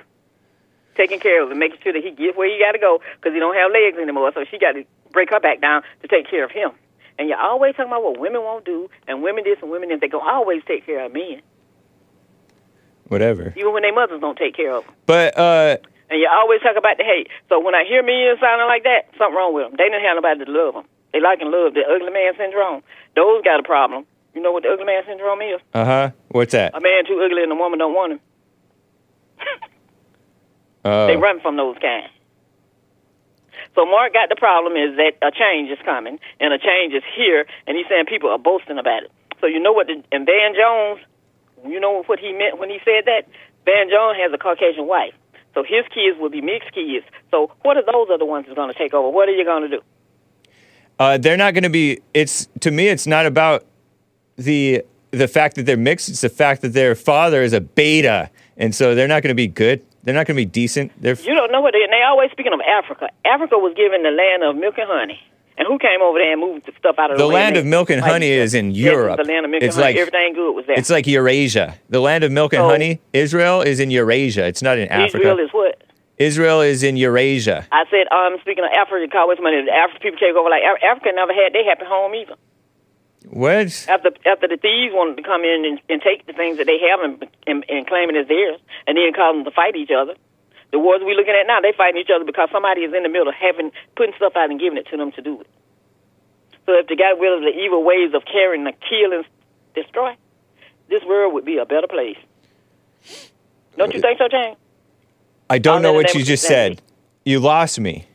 [0.96, 3.34] Taking care of him, making sure that he gets where he got to go because
[3.34, 4.32] he don't have legs anymore.
[4.34, 6.72] So she got to break her back down to take care of him.
[7.20, 10.02] And you're always talking about what women won't do and women this and women that
[10.02, 11.42] they go always take care of men,
[13.08, 13.54] Whatever.
[13.56, 14.94] even when their mothers don't take care of them.
[15.06, 15.78] But uh,
[16.10, 17.28] And you always talk about the hate.
[17.50, 19.74] So when I hear men sounding like that, something wrong with them.
[19.78, 20.86] They didn't have nobody to love them.
[21.14, 22.84] They like and love the ugly man syndrome.
[23.16, 24.06] Those got a problem.
[24.36, 25.60] You know what the ugly man syndrome is?
[25.74, 26.10] uh huh.
[26.30, 26.76] What's that?
[26.76, 28.20] A man too ugly and a woman don't want him.
[30.86, 31.08] Oh.
[31.08, 32.08] They run from those kind.
[33.76, 37.04] So Mark got the problem is that a change is coming and a change is
[37.16, 39.12] here, and he's saying people are boasting about it.
[39.42, 39.88] So you know what?
[39.88, 41.02] The, and Van Jones,
[41.66, 43.24] you know what he meant when he said that.
[43.66, 45.14] Van Jones has a Caucasian wife,
[45.54, 47.06] so his kids will be mixed kids.
[47.32, 49.10] So what are those other ones that's going to take over?
[49.10, 49.82] What are you going to do?
[50.98, 52.00] Uh, they're not going to be.
[52.14, 52.88] It's to me.
[52.88, 53.66] It's not about
[54.38, 56.08] the the fact that they're mixed.
[56.08, 59.36] It's the fact that their father is a beta, and so they're not going to
[59.36, 59.84] be good.
[60.04, 60.94] They're not going to be decent.
[61.02, 61.84] They're You don't know what they.
[61.84, 63.10] And they always speaking of Africa.
[63.26, 65.20] Africa was given the land of milk and honey,
[65.60, 67.58] And who came over there and moved the stuff out of the, The way land
[67.58, 69.18] of milk and fight honey is in Europe.
[69.18, 69.88] the land of milk and It's honey.
[69.88, 70.78] like- Everything good was there.
[70.78, 71.76] It's like Eurasia.
[71.90, 74.46] The land of milk and So- honey, Israel, is in Eurasia.
[74.46, 75.18] It's not in Africa.
[75.18, 75.82] Israel is what?
[76.20, 77.66] Israel is in Eurasia.
[77.72, 79.64] I said, um, speaking of Africa, call what's money?
[79.66, 82.36] The African people take over like Af- Africa never had their happy home either.
[83.30, 83.86] What?
[83.90, 86.80] After after the thieves wanted to come in and, and take the things that they
[86.90, 89.92] have and, and and claim it as theirs, and then cause them to fight each
[89.92, 90.14] other.
[90.72, 93.10] The wars we're looking at now, they fighting each other because somebody is in the
[93.10, 95.48] middle, having putting stuff out and giving it to them to do it.
[96.66, 99.26] So if they got rid of the evil ways of carrying, to kill, and
[99.74, 100.16] destroy,
[100.90, 102.18] this world would be a better place.
[103.78, 104.58] Don't you think so, James?
[105.50, 106.82] I don't All know what you just said.
[107.24, 108.06] You lost me.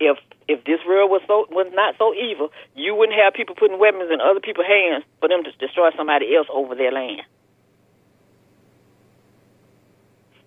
[0.00, 3.78] if if this world was so was not so evil, you wouldn't have people putting
[3.78, 7.22] weapons in other people's hands for them to destroy somebody else over their land.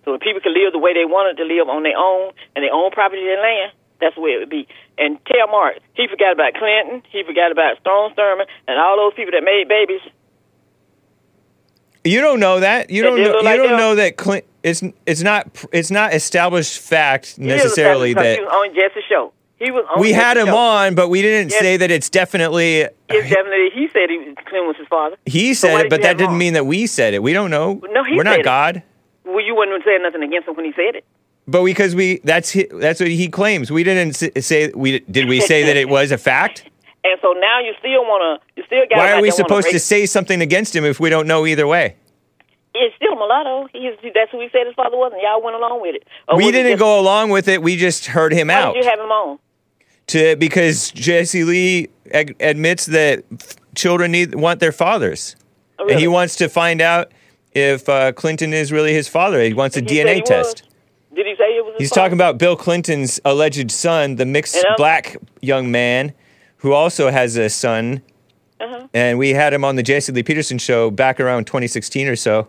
[0.04, 2.64] So if people could live the way they wanted to live on their own and
[2.64, 4.66] their own property and land, that's where it would be.
[4.98, 9.14] And tell Mark, he forgot about Clinton, he forgot about Strom Thurmond, and all those
[9.14, 10.00] people that made babies.
[12.04, 12.90] You don't know that.
[12.90, 13.30] You don't know.
[13.30, 13.76] look You don't them.
[13.78, 14.44] know that Clint.
[14.64, 19.32] It's it's not it's not established fact necessarily that he was on Jesse's show.
[19.58, 20.56] He was on we had him show.
[20.56, 21.60] on, but we didn't Yes.
[21.60, 22.80] say that it's definitely.
[23.08, 25.16] It's definitely he said he was, Clinton was his father.
[25.26, 26.38] He said why it, but that didn't on?
[26.38, 27.22] mean that we said it.
[27.22, 27.80] We don't know.
[27.90, 28.44] No, he We're not it.
[28.44, 28.82] God.
[29.24, 31.04] Well, you wouldn't say nothing against him when he said it.
[31.46, 33.70] But because we that's that's what he claims.
[33.70, 36.64] We didn't say we did we say that it was a fact.
[37.04, 38.96] And so now you still want to, you still got.
[38.96, 41.96] Why are we supposed to say something against him if we don't know either way?
[42.76, 43.66] It's still mulatto.
[43.72, 46.06] He's that's who he said his father was, and y'all went along with it.
[46.28, 47.60] Or we didn't just- go along with it.
[47.60, 48.74] We just heard him Why out.
[48.74, 49.40] did you have him on?
[50.06, 53.24] to because Jesse Lee ag- admits that
[53.74, 55.34] children need want their fathers,
[55.80, 57.10] Oh, and he wants to find out
[57.54, 59.42] if uh, Clinton is really his father.
[59.42, 60.62] He wants a DNA test.
[60.64, 61.16] was?
[61.16, 61.74] Did he say it was?
[61.78, 62.00] He's father?
[62.00, 66.14] talking about Bill Clinton's alleged son, the mixed black young man,
[66.58, 68.02] who also has a son.
[68.60, 68.86] Uh-huh.
[68.94, 72.48] And we had him on the Jesse Lee Peterson show back around 2016 or so.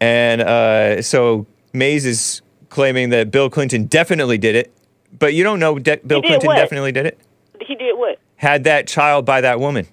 [0.00, 4.72] And uh, so Maze is claiming that Bill Clinton definitely did it,
[5.18, 6.56] but you don't know de- Bill Clinton what?
[6.56, 7.18] definitely did it.
[7.60, 8.18] He did what?
[8.36, 9.86] Had that child by that woman,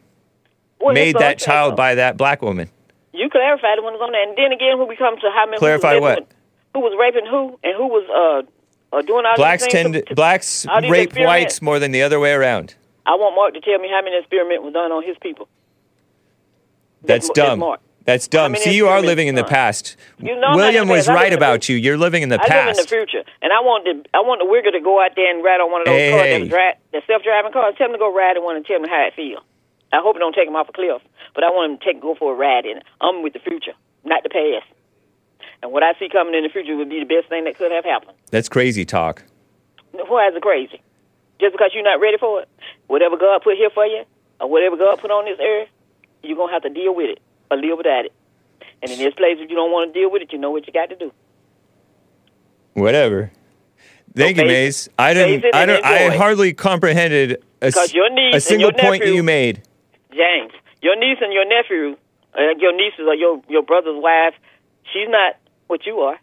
[0.80, 2.70] what made that child by that black woman.
[3.14, 5.32] You clarified it when it was on there, and then again, who we come to
[5.34, 5.58] how many?
[5.58, 6.28] Clarify was what?
[6.74, 9.94] Who was raping who, and who was uh, uh doing all Blacks these things tend
[9.96, 12.76] to- to- blacks rape whites more than the other way around.
[13.06, 15.48] I want Mark to tell me how many experiments was done on his people.
[17.02, 17.60] That's That's dumb.
[17.60, 17.82] Mark.
[18.06, 18.56] That's dumb.
[18.56, 19.96] See, you are living in the past.
[20.18, 21.10] You know William was past.
[21.10, 21.76] I right about you.
[21.76, 22.90] You're living in the I live in the past.
[22.90, 25.62] future, and I want the I want the wigger to go out there and ride
[25.62, 26.48] on one of those Hey, cars hey.
[26.48, 27.76] that the self driving cars.
[27.78, 29.44] Tell him to go ride in one and tell me how it feels.
[29.94, 31.02] I hope it don't take him off a cliff,
[31.36, 32.84] but I want him to take go for a ride in it.
[33.02, 34.66] I'm with the future, not the past.
[35.62, 37.72] And what I see coming in the future would be the best thing that could
[37.72, 38.18] have happened.
[38.32, 39.24] That's crazy talk.
[39.92, 40.82] Why is it crazy?
[41.42, 42.50] Just because you're not ready for it?
[42.88, 44.04] Whatever God put here for you,
[44.40, 45.70] or whatever God put on this earth,
[46.24, 47.20] you're gonna have to deal with it
[47.52, 48.14] or live without it.
[48.82, 50.66] And in this place, if you don't want to deal with it, you know what
[50.68, 51.12] you got to do.
[52.74, 53.32] Whatever.
[54.16, 54.90] Thank So you, Maze.
[54.98, 55.46] I didn't.
[55.54, 55.84] I don't.
[55.86, 59.62] I hardly comprehended a, s- Because your niece a single point you made.
[60.12, 61.98] James, your niece and your nephew,
[62.38, 64.34] uh, your nieces or your your brother's wife,
[64.94, 65.36] she's not
[65.68, 66.18] what you are.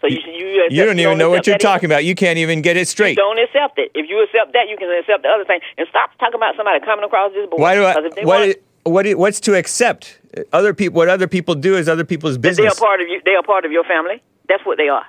[0.00, 1.74] So you you, accept- You don't even know what you're that either.
[1.74, 2.04] talking about.
[2.04, 3.16] You can't even get it straight.
[3.16, 3.90] Don't accept it.
[3.94, 6.78] If you accept that, you can accept the other thing, and stop talking about somebody
[6.84, 7.60] coming across this board.
[7.60, 7.94] Why do I?
[7.94, 8.38] 'Cause if they What?
[8.40, 8.50] want-
[8.86, 9.06] i- What?
[9.06, 10.18] i- What's to accept?
[10.52, 10.96] Other people.
[10.96, 12.64] What other people do is other people's business.
[12.64, 13.20] They are part of you.
[13.24, 14.22] They are part of your family.
[14.48, 15.04] That's what they are.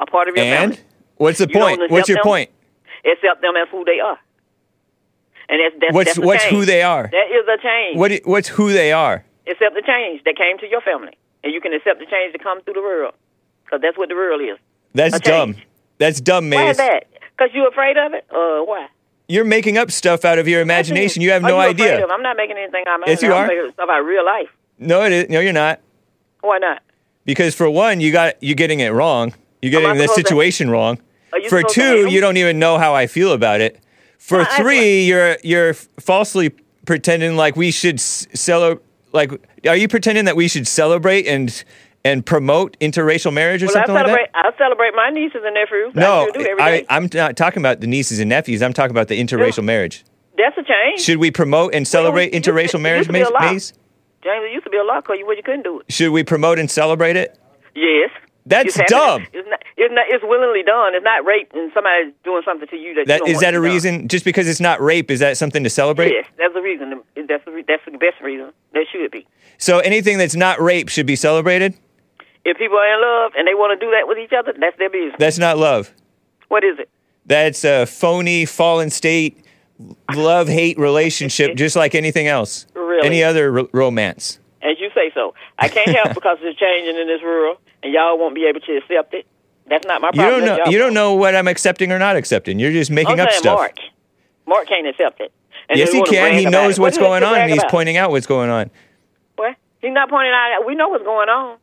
[0.00, 0.62] A part of your family.
[0.64, 0.88] And family.
[1.16, 1.90] what's the You point?
[1.90, 2.24] What's your them?
[2.24, 2.50] point?
[3.06, 4.18] Accept them as who they are.
[5.48, 6.54] And that's that's What's that's what's change.
[6.56, 7.08] who they are?
[7.12, 7.98] That is a change.
[7.98, 8.12] What?
[8.24, 9.24] What's who they are?
[9.46, 12.42] Accept the change that came to your family, and you can accept the change that
[12.42, 13.12] comes through the world,
[13.64, 14.56] because that's what the world is.
[14.94, 15.56] That's dumb.
[15.98, 17.04] That's dumb, Why is that?
[17.36, 18.88] Because you're afraid of it, or why?
[19.28, 21.20] You're making up stuff out of your imagination.
[21.22, 22.06] You have no idea.
[22.06, 23.46] I'm not making anything out of Yes, you I'm are.
[23.46, 24.48] making stuff out of real life.
[24.78, 25.28] No, it is.
[25.28, 25.80] No, you're not.
[26.40, 26.82] Why not?
[27.24, 29.34] Because for one, you got you're getting it wrong.
[29.62, 30.98] You're getting the supposed to- situation wrong.
[31.48, 33.78] For two, you don't even know how I feel about it.
[34.24, 36.50] For three, you're you're falsely
[36.86, 38.82] pretending like we should celebrate.
[39.12, 39.30] Like,
[39.68, 41.62] are you pretending that we should celebrate and
[42.06, 44.32] and promote interracial marriage or Well, something like celebrate.
[44.32, 44.46] that?
[44.54, 45.94] I celebrate my nieces and nephews.
[45.94, 48.62] No, sure do every I, I'm not talking about the nieces and nephews.
[48.62, 50.04] I'm talking about the interracial marriage.
[50.38, 51.00] That's a change.
[51.00, 53.40] Should we promote and celebrate to- interracial it marriage, used to be a law.
[53.40, 53.72] James,
[54.22, 55.92] it used to be a law because you, well, you couldn't do it.
[55.92, 57.38] Should we promote and celebrate it?
[57.74, 58.08] Yes.
[58.46, 59.26] That's It's dumb.
[59.32, 60.04] It's not, it's not.
[60.08, 60.94] It's willingly done.
[60.94, 63.00] It's not rape and somebody's doing something to you that.
[63.00, 63.72] you That don't is want that a be done.
[63.74, 64.08] reason?
[64.08, 66.12] Just because it's not rape, is that something to celebrate?
[66.12, 67.02] Yes, that's the reason.
[67.16, 68.52] That's the, that's the best reason.
[68.74, 69.26] That should be.
[69.56, 71.74] So anything that's not rape should be celebrated.
[72.44, 74.76] If people are in love and they want to do that with each other, that's
[74.76, 75.14] their business.
[75.18, 75.90] That's not love.
[76.48, 76.90] What is it?
[77.24, 79.42] That's a phony, fallen state,
[80.14, 82.66] love hate relationship, just like anything else.
[82.74, 83.06] Really?
[83.06, 84.38] Any other ro- romance.
[84.62, 85.34] As you say so.
[85.58, 88.76] I can't help because it's changing in this world, and y'all won't be able to
[88.78, 89.26] accept it.
[89.66, 90.40] That's not my problem.
[90.42, 90.70] You don't know.
[90.70, 92.58] You don't know what I'm accepting or not accepting.
[92.58, 93.56] You're just making I'm up stuff.
[93.58, 93.76] Mark.
[94.46, 95.32] Mark can't accept it.
[95.68, 96.34] And Yes, he can.
[96.34, 97.70] He knows what's What going on, and he's about?
[97.70, 98.70] pointing out what's going on.
[99.36, 99.56] What?
[99.80, 100.66] He's not pointing out.
[100.66, 101.56] We know what's going on.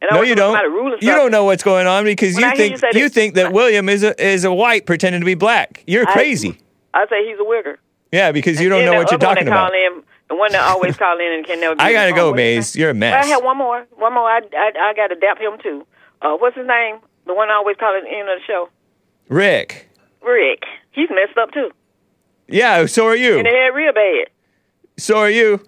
[0.00, 0.56] And No, you don't.
[0.56, 3.34] and You don't know what's going on because When you think you you that- think
[3.34, 5.82] that William is a is a white pretending to be black.
[5.86, 6.58] You're crazy.
[6.94, 7.76] I say he's a wigger.
[8.12, 9.74] Yeah, because you don't know what you're talking about.
[9.74, 10.02] In,
[10.34, 11.76] the one that always call in and can never.
[11.78, 12.34] I gotta go.
[12.34, 12.74] Maze.
[12.74, 13.24] You're a mess.
[13.24, 13.86] I have one more.
[13.96, 14.28] One more.
[14.28, 15.86] I, I, I got to dap him too.
[16.20, 16.98] Uh, what's his name?
[17.26, 18.68] The one I always calling in of the show.
[19.28, 19.88] Rick.
[20.22, 20.64] Rick.
[20.92, 21.70] He's messed up too.
[22.48, 23.38] Yeah, so are you.
[23.38, 24.28] In the head real bad.
[24.98, 25.60] So are you.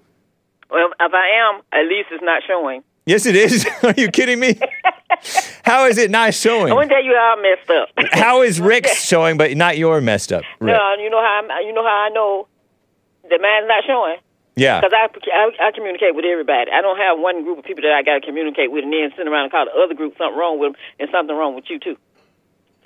[0.69, 2.83] Well, if I am, at least it's not showing.
[3.07, 3.65] Yes, it is.
[3.85, 4.59] Are you kidding me?
[5.65, 6.73] How is it not showing?
[6.73, 7.89] I want to tell you how I'm messed up.
[8.19, 10.43] How is Rick's showing, but not your messed up?
[10.59, 10.77] Rick?
[10.77, 12.49] No, you know how I'm, you know how I know
[13.23, 14.17] the man's not showing
[14.57, 14.81] Yeah.
[14.81, 16.71] because I, I I communicate with everybody.
[16.71, 19.13] I don't have one group of people that I got to communicate with and then
[19.17, 21.69] sit around and call the other group something wrong with them and something wrong with
[21.69, 21.97] you too.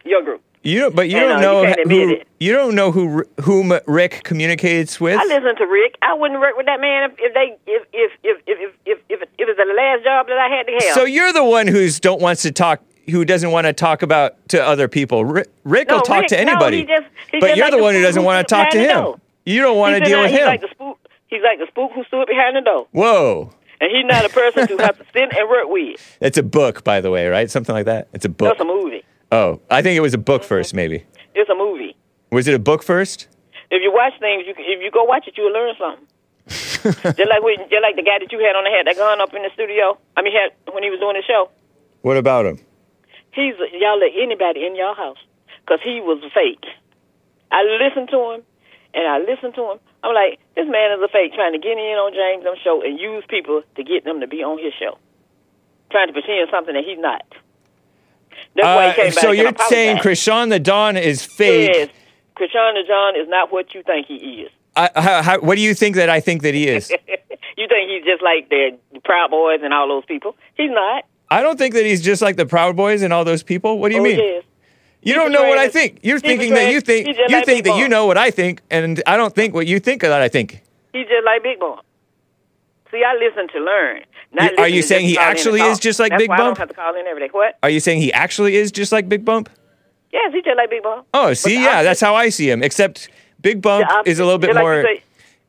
[0.04, 0.42] Your group.
[0.62, 1.62] You don't, but you And, don't uh, know
[1.94, 5.18] you who you don't know who whom Rick communicates with.
[5.18, 5.96] I listen to Rick.
[6.02, 8.98] I wouldn't work with that man if, if they if if if if if if,
[9.08, 10.94] if, if it's the last job that I had to have.
[10.94, 14.36] So you're the one who's don't wants to talk, who doesn't want to talk about
[14.48, 15.24] to other people.
[15.24, 17.74] Rick, Rick No, will talk Rick- to no, anybody, he just- he but you're like
[17.76, 18.90] the one who doesn't want to talk to him.
[19.02, 19.20] door.
[19.46, 20.44] You don't want to deal with him.
[20.46, 20.98] Like the spook,
[21.30, 23.50] he's like the spook who stood behind the door, Whoa,
[23.80, 26.18] and he's not a person to have to sit and work with.
[26.20, 27.50] it's a book, by the way, right?
[27.50, 28.08] Something like that.
[28.12, 28.48] It's a book.
[28.56, 29.04] That's a movie.
[29.32, 31.04] Oh, I think it was a book first, maybe.
[31.34, 31.96] It's a movie.
[32.32, 33.28] Was it a book first?
[33.70, 36.06] If you watch things, you, if you go watch it, you'll learn something.
[36.50, 39.20] just like when, just like the guy that you had on the had that gun
[39.20, 39.96] up in the studio.
[40.16, 41.48] I mean, had when he was doing the show.
[42.02, 42.58] What about him?
[43.32, 45.18] He's y'all let anybody in your house
[45.60, 46.64] because he was fake.
[47.52, 48.42] I listened to him,
[48.94, 49.78] and I listened to him.
[50.02, 52.82] I'm like, this man is a fake, trying to get in on James' them show
[52.82, 54.98] and use people to get them to be on his show,
[55.90, 57.22] trying to pretend something that he's not.
[58.56, 59.98] That's why he Uh, so you're saying.
[59.98, 61.70] Crishaun the Don is fake?
[61.74, 61.88] Yes,
[62.36, 64.50] Crishaun the Don is not what you think he is.
[64.76, 66.90] I, how, how, what do you think that I think that he is?
[67.56, 70.36] you think he's just like the Proud Boys and all those people?
[70.54, 71.04] He's not.
[71.28, 73.78] I don't think that he's just like the Proud Boys and all those people.
[73.78, 74.18] What do you oh, mean?
[74.18, 74.44] yes.
[75.02, 76.00] You don't know what I think.
[76.02, 79.16] You're thinking that you think you think that you know what I think, and I
[79.16, 80.62] don't think what you think that I think.
[80.92, 81.80] He's just like Big Bump.
[82.90, 84.02] See, I listen to learn.
[84.32, 86.34] Not are you saying he call in and actually is just like That's Big why
[86.36, 86.56] I Bump?
[86.56, 87.28] don't have to call in every day.
[87.32, 87.56] What?
[87.62, 89.48] Are you saying he actually is just like Big Bump?
[90.12, 91.06] Yes, he's just like Big Bump.
[91.14, 92.62] Oh, see, yeah, opposite- that's how I see him.
[92.62, 93.08] Except
[93.40, 95.02] Big Bump is a little bit like more say-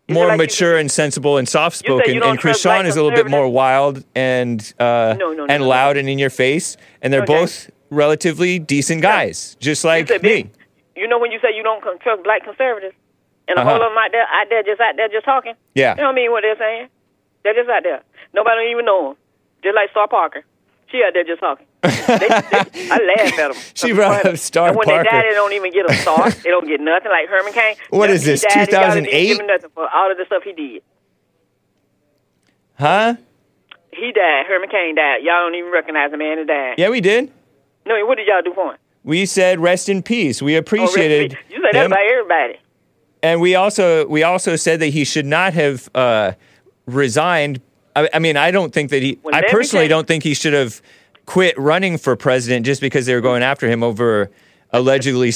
[0.09, 3.47] more like mature and sensible and soft spoken, and Crishaun is a little bit more
[3.49, 7.33] wild and uh, No, no, no, and loud and in your face, and they're Okay.
[7.33, 10.49] both relatively decent guys, just like say me.
[10.95, 12.95] You know when you say you don't trust black conservatives,
[13.47, 13.69] and a Uh-huh.
[13.69, 15.53] whole of them out there, out there, just out there, just talking.
[15.75, 15.91] Yeah.
[15.95, 16.31] You know what I mean?
[16.31, 16.87] What they're saying?
[17.43, 18.01] They're just out there.
[18.33, 19.17] Nobody don't even know them.
[19.63, 20.43] Just like Star Parker.
[20.91, 21.65] She out there just talking.
[21.81, 23.61] They- they- I laugh at them.
[23.73, 25.03] She brought up Star and when Parker.
[25.03, 26.29] they die, they don't even get a star.
[26.43, 27.09] they don't get nothing.
[27.11, 27.75] Like Herman Cain.
[27.89, 29.45] What is this, died, and y'all didn't 2008?
[29.47, 30.83] Nothing for all of the stuff he did.
[32.77, 33.15] Huh?
[33.93, 34.45] He died.
[34.47, 35.23] Herman Cain died.
[35.23, 36.75] Y'all don't even recognize the man who died.
[36.77, 37.31] Yeah, we did.
[37.85, 38.77] No, what did y'all do for him?
[39.03, 40.41] We said rest in peace.
[40.41, 41.39] We Oh, appreciated peace.
[41.49, 42.59] You say that about everybody.
[43.23, 46.33] and we also we also said that he should not have uh,
[46.85, 47.61] resigned.
[47.95, 49.17] I, I mean, I don't think that he.
[49.21, 50.81] When I personally became- don't think he should have
[51.25, 54.29] quit running for president just because they were going after him over
[54.71, 55.31] allegedly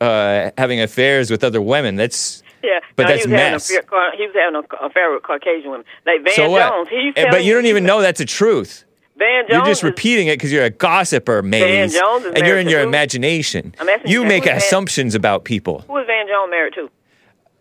[0.00, 1.96] uh, having affairs with other women.
[1.96, 3.70] That's Yeah, But no, that's he was having mess.
[3.70, 6.68] A, affair- he was having a affair with Caucasian women, like Van so what?
[6.68, 6.88] Jones.
[6.90, 8.84] He's Eh, but you don't even know that's a truth.
[9.18, 9.50] Van Jones.
[9.50, 12.82] You're just repeating it because you're a gossiper, Maze, Jones is and you're in your
[12.82, 12.88] who?
[12.88, 13.74] imagination.
[14.04, 15.84] You make Van- assumptions about people.
[15.88, 16.90] Who is Van Jones married to?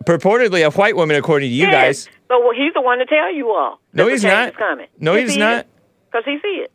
[0.06, 1.72] Purportedly a white woman, according to you Yes.
[2.06, 2.10] guys.
[2.28, 3.80] So well, he's the one to tell you all.
[3.94, 4.54] No, he's not.
[5.00, 5.66] No, he's not.
[6.12, 6.72] Because he see it.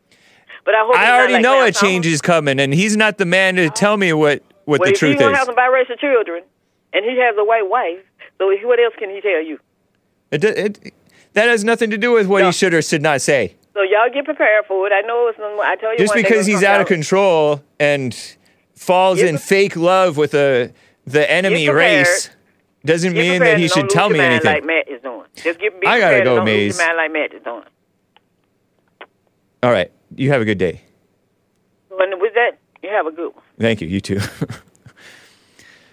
[0.65, 0.97] But I hope.
[0.97, 3.97] I already like know a change is coming, and he's not the man to tell
[3.97, 5.39] me what, what Well, the if truth he's gonna is.
[5.39, 6.43] have some biracial children,
[6.93, 7.99] and he has a white wife,
[8.39, 9.59] so what else can he tell you?
[10.31, 10.95] It, it,
[11.33, 12.47] that has nothing to do with what No.
[12.47, 13.55] he should or should not say.
[13.81, 14.93] So y'all get prepared for it.
[14.93, 15.39] I know it's.
[15.41, 15.99] I tell you.
[15.99, 18.15] Just because he's out of control and
[18.75, 20.71] falls Get in fake love with a,
[21.07, 22.29] the enemy race
[22.85, 24.53] doesn't Get mean that he should tell me anything.
[24.53, 25.25] Like Matt is doing.
[25.35, 25.73] Just get.
[25.87, 26.79] I gotta go, Maze.
[26.79, 27.65] like Matt is doing.
[29.63, 29.91] All right.
[30.15, 30.83] You have a good day.
[31.91, 33.45] And with that, you have a good one.
[33.59, 33.89] Thank you.
[33.89, 34.21] You too.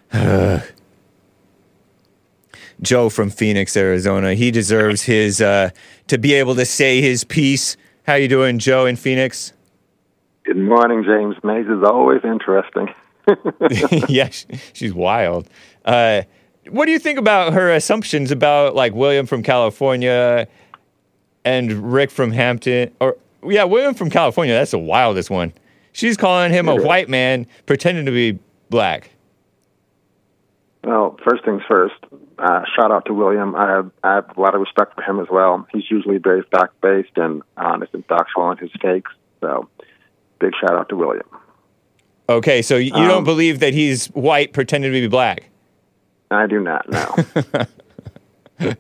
[0.10, 0.62] Uh,
[2.82, 4.34] Joe from Phoenix, Arizona.
[4.34, 5.72] He deserves his uh,
[6.08, 7.78] to be able to say his piece.
[8.06, 9.54] How you doing, Joe in Phoenix?
[10.44, 11.36] Good morning, James.
[11.44, 12.94] Maze is always interesting.
[14.08, 14.30] yeah,
[14.74, 15.50] she's wild.
[15.84, 16.22] Uh,
[16.70, 20.48] what do you think about her assumptions about like William from California
[21.44, 22.94] and Rick from Hampton?
[23.02, 24.54] Or yeah, William from California.
[24.54, 25.54] That's the wildest one.
[25.92, 29.12] She's calling him a white man pretending to be black.
[30.84, 31.96] Well, first things first.
[32.40, 33.56] Uh, shout out to William.
[33.56, 35.66] I have, I have a lot of respect for him as well.
[35.74, 39.12] He's usually very fact based and honest and factual in his takes.
[39.42, 39.68] So,
[40.40, 41.26] big shout out to William.
[42.30, 45.50] Okay, so you don't Um, believe that he's white pretending to be black?
[46.30, 47.16] I do not know.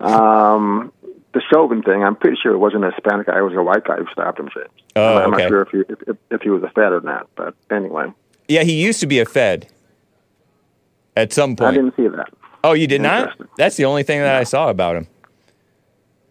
[0.00, 0.92] um,
[1.32, 3.84] the Chauvin thing, I'm pretty sure it wasn't a Hispanic guy; it was a white
[3.84, 4.50] guy who stopped him.
[4.96, 5.42] Oh, I'm okay.
[5.44, 8.12] not sure if he if, if, if he was a Fed or not, but anyway,
[8.48, 9.68] Yeah, he used to be a Fed
[11.16, 11.72] at some point.
[11.72, 12.28] I didn't see that.
[12.62, 13.36] Oh, you did not?
[13.56, 15.06] That's the only thing that I saw about him.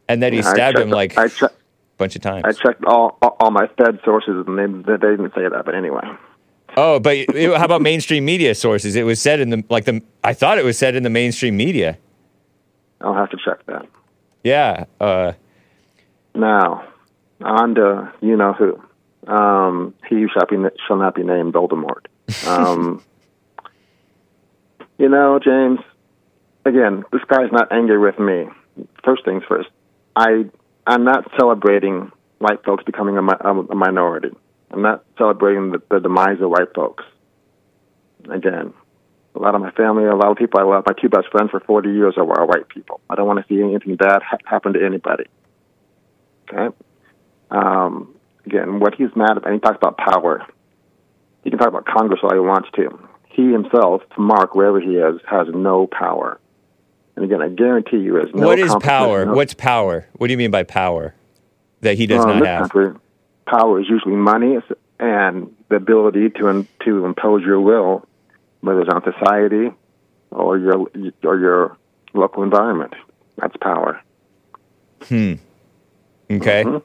[0.08, 1.30] And that he I stabbed him like a
[1.98, 2.44] bunch of times.
[2.46, 5.64] I checked all all, all my Fed sources, and they they didn't say that.
[5.66, 6.02] But anyway,
[6.78, 8.96] Oh, but it- how about mainstream media sources?
[8.96, 11.58] It was said in the like the I thought it was said in the mainstream
[11.58, 11.98] media.
[13.02, 13.86] I'll have to check that.
[14.44, 14.86] Yeah.
[15.00, 15.34] Uh,
[16.36, 16.84] Now,
[17.42, 18.82] on to you know who.
[19.32, 20.58] Um, he shall, be,
[20.88, 22.06] shall not be named Voldemort.
[22.48, 23.04] Um,
[24.98, 25.80] you know, James,
[26.70, 28.48] again, this guy's not angry with me.
[29.04, 29.70] First things first,
[30.16, 30.46] I,
[30.88, 34.30] I'm not celebrating white folks becoming a, a minority.
[34.72, 37.04] I'm not celebrating the, the demise of white folks.
[38.30, 38.74] Again,
[39.36, 41.52] a lot of my family, a lot of people I love, my two best friends
[41.52, 43.02] for 40 years are, white people.
[43.10, 45.26] I don't want to see anything bad ha- happen to anybody.
[46.50, 46.76] Okay?
[47.52, 48.16] Um,
[48.46, 50.46] again, what he's mad about, and he talks about power.
[51.44, 53.00] He can talk about Congress all he wants to.
[53.30, 56.40] He himself, Mark, wherever he is, has no power.
[57.20, 59.26] And again, I guarantee you, has no what is power?
[59.26, 60.08] no- What's power?
[60.14, 61.14] What do you mean by power?
[61.82, 62.70] That he does in not have.
[62.72, 62.94] country,
[63.46, 64.58] power is usually money
[65.02, 68.06] and the ability to to impose your will,
[68.62, 69.72] whether it's on society
[70.32, 70.88] or your
[71.26, 71.78] or your
[72.14, 72.94] local environment.
[73.38, 74.02] That's power.
[75.04, 75.34] Hmm.
[76.32, 76.64] Okay.
[76.64, 76.82] Mhm.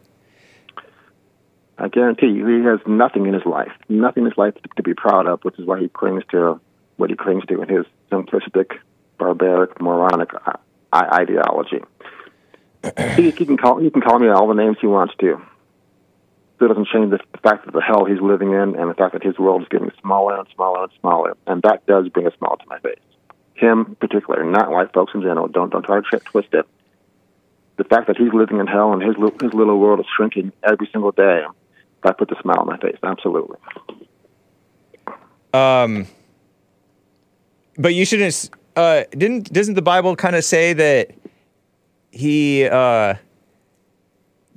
[1.78, 4.94] I guarantee you, he has nothing in his life, nothing in his life to be
[4.94, 6.60] proud of, which is why he clings to
[6.96, 8.78] what he clings to in his simplistic,
[9.24, 10.52] barbaric, moronic uh,
[10.92, 11.82] ideology.
[13.16, 15.40] he can call he can call me all the names he wants to.
[16.60, 19.12] It doesn't change the, the fact that the hell he's living in and the fact
[19.14, 22.36] that his world is getting smaller and smaller and smaller, and that does bring a
[22.36, 22.98] smile to my face.
[23.54, 25.48] Him, particularly, not white folks in general.
[25.48, 26.66] Don't don't try to twist it.
[27.76, 30.88] The fact that he's living in hell and his his little world is shrinking every
[30.92, 31.42] single day,
[32.04, 32.98] that puts a smile on my face.
[33.02, 33.56] Absolutely.
[35.54, 36.06] Um,
[37.78, 38.50] but you shouldn't.
[38.76, 41.12] Uh, didn't doesn't the Bible kind of say that
[42.10, 43.14] he uh,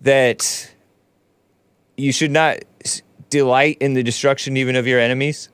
[0.01, 0.73] that
[1.97, 2.59] you should not
[3.29, 5.49] delight in the destruction even of your enemies?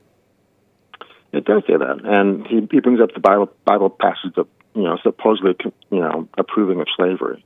[1.32, 4.84] It does say that, and he, he brings up the Bible Bible passage of you
[4.84, 5.56] know supposedly
[5.90, 7.44] you know approving of slavery.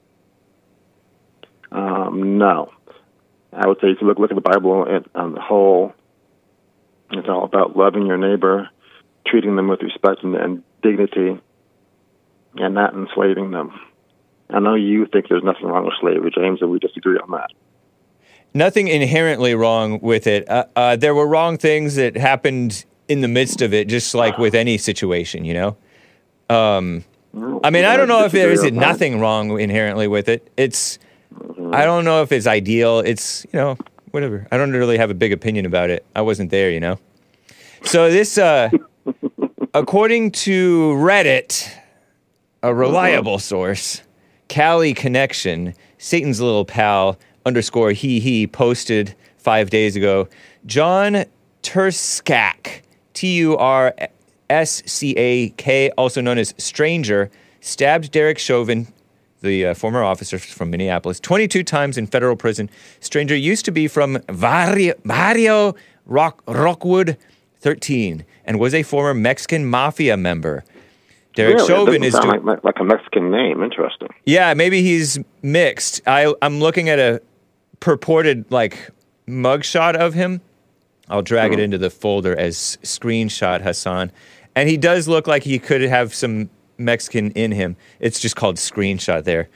[1.71, 2.71] Um, no,
[3.53, 5.93] I would say if you look look at the Bible on the whole,
[7.11, 8.69] it's all about loving your neighbor,
[9.25, 11.41] treating them with respect and, and dignity,
[12.55, 13.77] and not enslaving them.
[14.49, 17.49] I know you think there's nothing wrong with slavery, James, and we disagree on that.
[18.53, 20.49] Nothing inherently wrong with it.
[20.49, 24.37] Uh, uh, there were wrong things that happened in the midst of it, just like
[24.37, 25.77] with any situation, you know.
[26.49, 27.03] Um,
[27.63, 28.87] I mean, I don't know if there is Disagree on that.
[28.93, 30.49] nothing wrong inherently with it.
[30.55, 30.97] It's,
[31.73, 32.99] I don't know if it's ideal.
[32.99, 33.77] It's, you know,
[34.11, 34.47] whatever.
[34.51, 36.05] I don't really have a big opinion about it.
[36.15, 36.99] I wasn't there, you know.
[37.83, 38.69] So this, uh,
[39.77, 41.71] according to Reddit,
[42.63, 44.01] a reliable source,
[44.47, 50.27] Cali Connection, Satan's little pal underscore he he posted five days ago.
[50.65, 51.25] John
[51.61, 52.81] Turscak,
[53.13, 53.93] T U R
[54.49, 57.29] S C A K, also known as Stranger,
[57.61, 58.87] stabbed Derek Chauvin,
[59.41, 62.67] the uh, former officer from Minneapolis, 22 times in federal prison.
[62.99, 65.75] Stranger used to be from Barrio,
[66.07, 67.15] Rock, Rockwood
[67.59, 70.63] 13 and was a former Mexican mafia member.
[71.35, 71.67] Derek Really?
[71.67, 72.13] Chauvin is.
[72.15, 73.61] like, like a Mexican name.
[73.61, 74.07] Interesting.
[74.25, 76.01] yeah, maybe he's mixed.
[76.07, 77.21] I I'm looking at a
[77.79, 78.89] purported like
[79.27, 80.41] mugshot of him.
[81.09, 84.11] I'll drag it into the folder as screenshot Hassan.
[84.55, 87.77] And he does look like he could have some Mexican in him.
[87.99, 89.47] It's just called screenshot there.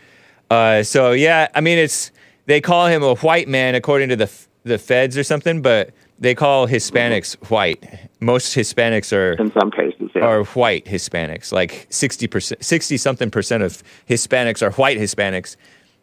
[0.52, 2.12] Uh, so yeah, I mean it's
[2.46, 5.90] they call him a white man according to the f- the feds or something, but
[6.20, 7.84] they call Hispanics white.
[8.22, 10.22] Most Hispanics are In some cases, yeah.
[10.24, 11.52] are white Hispanics.
[11.52, 15.56] Like 60%, 60 something percent of Hispanics are white Hispanics.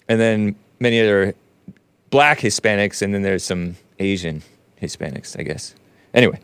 [0.09, 1.35] And then many other
[2.11, 3.03] black Hispanics.
[3.03, 4.43] And then there's some Asian
[4.83, 5.75] Hispanics, I guess.
[6.13, 6.41] Anyway,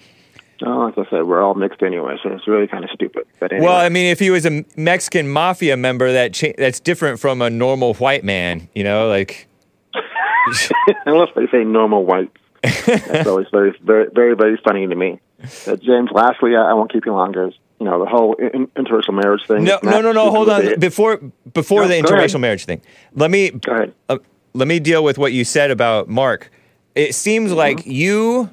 [0.64, 3.26] Oh, like I said, we're all mixed anyway, so it's really kind of stupid.
[3.40, 6.78] But anyway, Well, I mean, if he was a Mexican mafia member, that cha- that's
[6.80, 8.68] different from a normal white man.
[8.74, 9.48] You know, like
[11.06, 15.20] unless they say normal whites, that's always very, very, very, very funny to me.
[15.66, 17.50] Uh, James, lastly, I, I won't keep you longer.
[17.80, 19.64] You know the whole in, interracial marriage thing.
[19.64, 20.30] no, no, no, no.
[20.30, 20.64] Hold on.
[20.64, 20.80] it.
[20.80, 21.18] Before
[21.52, 22.30] before No, the go ahead.
[22.30, 22.80] interracial marriage thing,
[23.14, 23.94] let me Go ahead.
[24.08, 24.18] uh,
[24.54, 26.50] let me deal with what you said about Mark.
[26.94, 27.58] It seems Mm-hmm.
[27.58, 28.50] like you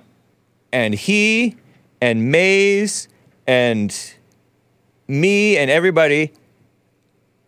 [0.73, 1.55] and he
[2.01, 3.07] and Maze
[3.45, 3.95] and
[5.07, 6.31] me and everybody,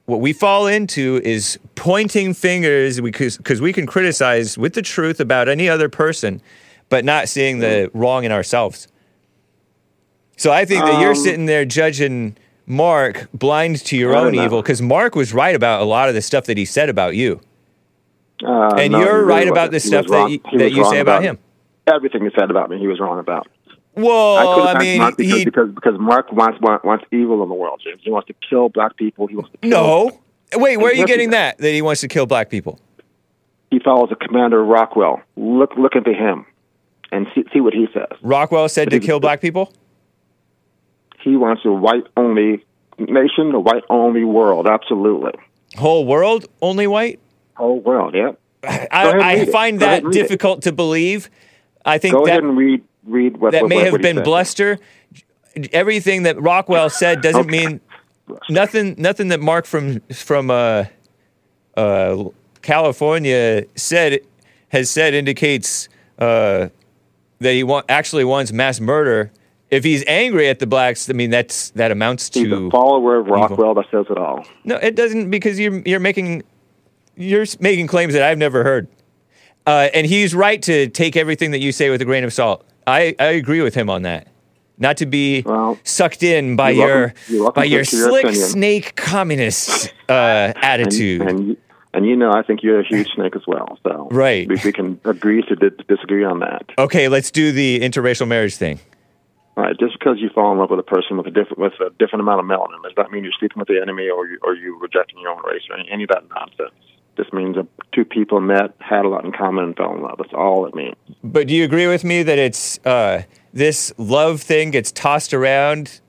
[0.06, 5.20] what we fall into is pointing fingers because because we can criticize with the truth
[5.20, 6.42] about any other person,
[6.90, 8.88] but not seeing the wrong in ourselves.
[10.38, 14.44] So I think that you're Um, sitting there judging Mark blind to your own know.
[14.44, 17.16] evil because Mark was right about a lot of the stuff that he said about
[17.16, 17.40] you.
[18.44, 21.22] Uh, And no, you're right about the He stuff that you- that you say about
[21.24, 21.38] him.
[21.88, 23.48] Everything he said about me, he was wrong about.
[23.96, 27.44] I Well, couldn't I mean, Mark because, he because because Mark wants, wants wants evil
[27.44, 28.02] in the world, James.
[28.04, 29.28] He wants to kill black people.
[29.28, 30.12] He wants to kill no.
[30.56, 31.58] Wait, where are you getting that?
[31.60, 32.80] That he wants to kill black people?
[33.70, 35.22] He follows the commander Rockwell.
[35.36, 36.46] Look look into him,
[37.12, 38.18] and see, see what he says.
[38.22, 39.72] Rockwell said to kill black people.
[41.24, 42.64] He wants a white only
[43.00, 44.68] nation, a white only world.
[44.68, 45.32] Absolutely,
[45.78, 47.20] Whole world only white.
[47.56, 48.14] whole world.
[48.16, 48.32] Yeah.
[48.66, 50.22] I, I find that read it.
[50.22, 51.30] difficult to believe.
[51.86, 54.18] I think Go that ahead and read read what that what, may what, have been
[54.18, 54.24] said.
[54.26, 54.80] bluster.
[55.72, 57.66] Everything that Rockwell said doesn't Okay.
[57.68, 57.82] mean
[58.50, 58.96] nothing.
[58.98, 60.86] Nothing that Mark from from uh,
[61.76, 62.24] uh,
[62.62, 64.20] California said
[64.70, 66.70] has said indicates uh,
[67.40, 69.32] that he want, actually wants mass murder.
[69.74, 73.18] If he's angry at the blacks, I mean that's that amounts to He's a follower
[73.18, 73.74] of Rockwell.
[73.74, 74.46] That says it all.
[74.64, 74.76] no.
[74.76, 76.44] It doesn't because you're you're making
[77.16, 78.88] you're making claims that I've never heard.
[79.66, 82.66] Uh, and he's right to take everything that you say with a grain of salt.
[82.86, 84.28] I, I agree with him on that.
[84.78, 90.14] Not to be Well, sucked in by your welcome- by your slick snake communist uh,
[90.14, 91.22] and, attitude.
[91.22, 91.58] and you-
[91.96, 93.78] and you know, I think you're a huge snake as well.
[93.84, 94.48] So Right.
[94.50, 96.64] we, we can agree to di- disagree on that.
[96.80, 98.80] okay, let's do the interracial marriage thing.
[99.56, 101.92] Right, just because you fall in love with a person with a different with a
[102.00, 104.56] different amount of melanin does not mean you're sleeping with the enemy or you, or
[104.56, 106.74] you rejecting your own race or any, any of that nonsense.
[107.18, 110.16] This means that two people met, had a lot in common, and fell in love.
[110.18, 110.96] That's all it means.
[111.24, 113.24] But do you agree with me that it's uh,
[113.54, 116.02] this love thing gets tossed around?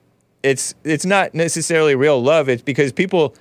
[0.43, 2.49] It's it's not necessarily real love.
[2.49, 3.35] It's because people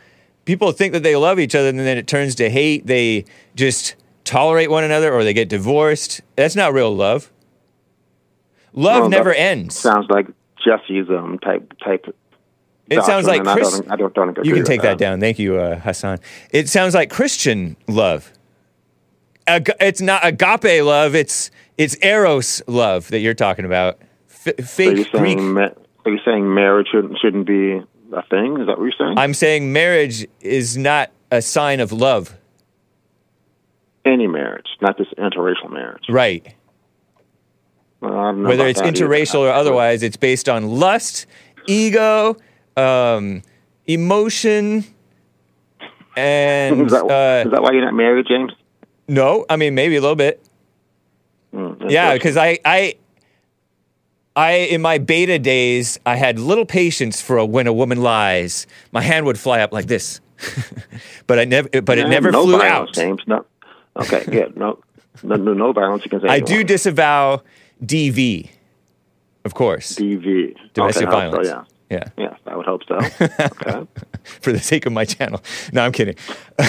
[0.44, 2.88] people think that they love each other and then it turns to hate.
[2.88, 3.24] They
[3.56, 3.96] just
[4.26, 6.22] tolerate one another or they get divorced.
[6.36, 7.32] That's not real love.
[8.74, 9.78] Love Well, never ends.
[9.78, 10.28] Sounds like
[10.64, 12.16] Jesse's um type type.
[12.90, 15.20] It sounds like and I don't, I don't, don't agree You can take that down.
[15.20, 16.20] Thank you, uh, Hassan.
[16.52, 18.32] It sounds like Christian love.
[19.48, 21.16] Ag- it's not agape love.
[21.16, 24.00] It's it's eros love that you're talking about.
[24.46, 25.08] F- So you're Greek.
[25.14, 25.70] saying ma-
[26.04, 28.60] so you're saying marriage shouldn't shouldn't be a thing?
[28.60, 29.18] Is that what you're saying?
[29.18, 32.36] I'm saying marriage is not a sign of love.
[34.06, 36.04] Any marriage, not just interracial marriage.
[36.10, 36.54] Right.
[38.04, 39.08] Well, Whether it's that either.
[39.08, 41.26] interracial or otherwise, it's based on lust,
[41.68, 42.36] ego,
[42.76, 43.42] um,
[43.88, 44.84] emotion,
[46.18, 48.52] and is, that, uh, is that why you're not married, James?
[49.08, 50.42] no, I mean maybe a little bit.
[51.54, 52.96] Mm, Yeah, because I, I,
[54.36, 58.66] I, in my beta days, I had little patience for a, when a woman lies.
[58.92, 60.20] My hand would fly up like this,
[61.28, 62.94] but I never, but it never no flew violence, out.
[62.96, 63.22] James.
[63.28, 63.46] No.
[63.96, 64.58] Okay, good.
[64.58, 64.80] No,
[65.22, 67.44] no, no, violence against I do disavow
[67.84, 68.50] DV,
[69.46, 70.56] of course, DV.
[70.74, 71.48] domestic okay, violence.
[71.48, 71.54] So,
[71.90, 72.06] yeah.
[72.18, 72.96] yeah, Yes, I would hope so.
[73.66, 73.88] Okay.
[74.42, 75.42] for the sake of my channel.
[75.72, 76.16] No, I'm kidding.
[76.60, 76.66] so,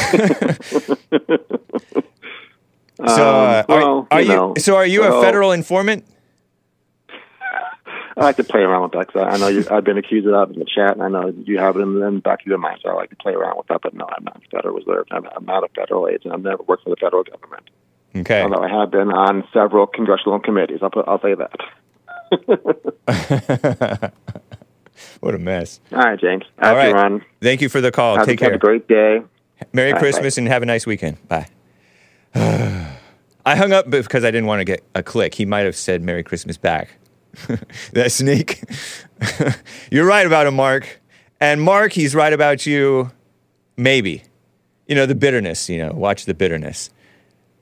[3.00, 6.04] uh, Um, well, are, are you know, so, are you a federal informant?
[8.16, 10.26] I like to play around with that 'cause I I know you, I've been accused
[10.28, 12.46] of that in the chat, and I know you have it in, the back of
[12.46, 12.78] your mind.
[12.82, 13.80] So I like to play around with that.
[13.82, 15.06] But no, I'm not federal reserve.
[15.10, 16.32] I'm, I'm not a federal agent.
[16.32, 17.68] I've never worked for the federal government,
[18.16, 18.42] Okay.
[18.42, 20.78] although I have been on several congressional committees.
[20.82, 21.50] I'll put, I'll say that.
[25.20, 25.80] what a mess.
[25.92, 26.44] All right, James.
[26.62, 26.94] All have right.
[26.94, 27.24] run.
[27.42, 28.16] Thank you for the call.
[28.16, 28.56] Have, Take have care.
[28.56, 29.22] a great day.
[29.72, 31.16] Merry Bye, Christmas and have a nice weekend.
[31.28, 31.48] Bye.
[33.46, 35.34] I hung up because I didn't want to get a click.
[35.34, 36.96] He might have said Merry Christmas back.
[37.92, 38.62] that sneak.
[39.90, 41.00] You're right about him, Mark.
[41.40, 43.10] And Mark, he's right about you.
[43.76, 44.22] Maybe.
[44.86, 46.90] You know, the bitterness, you know, watch the bitterness.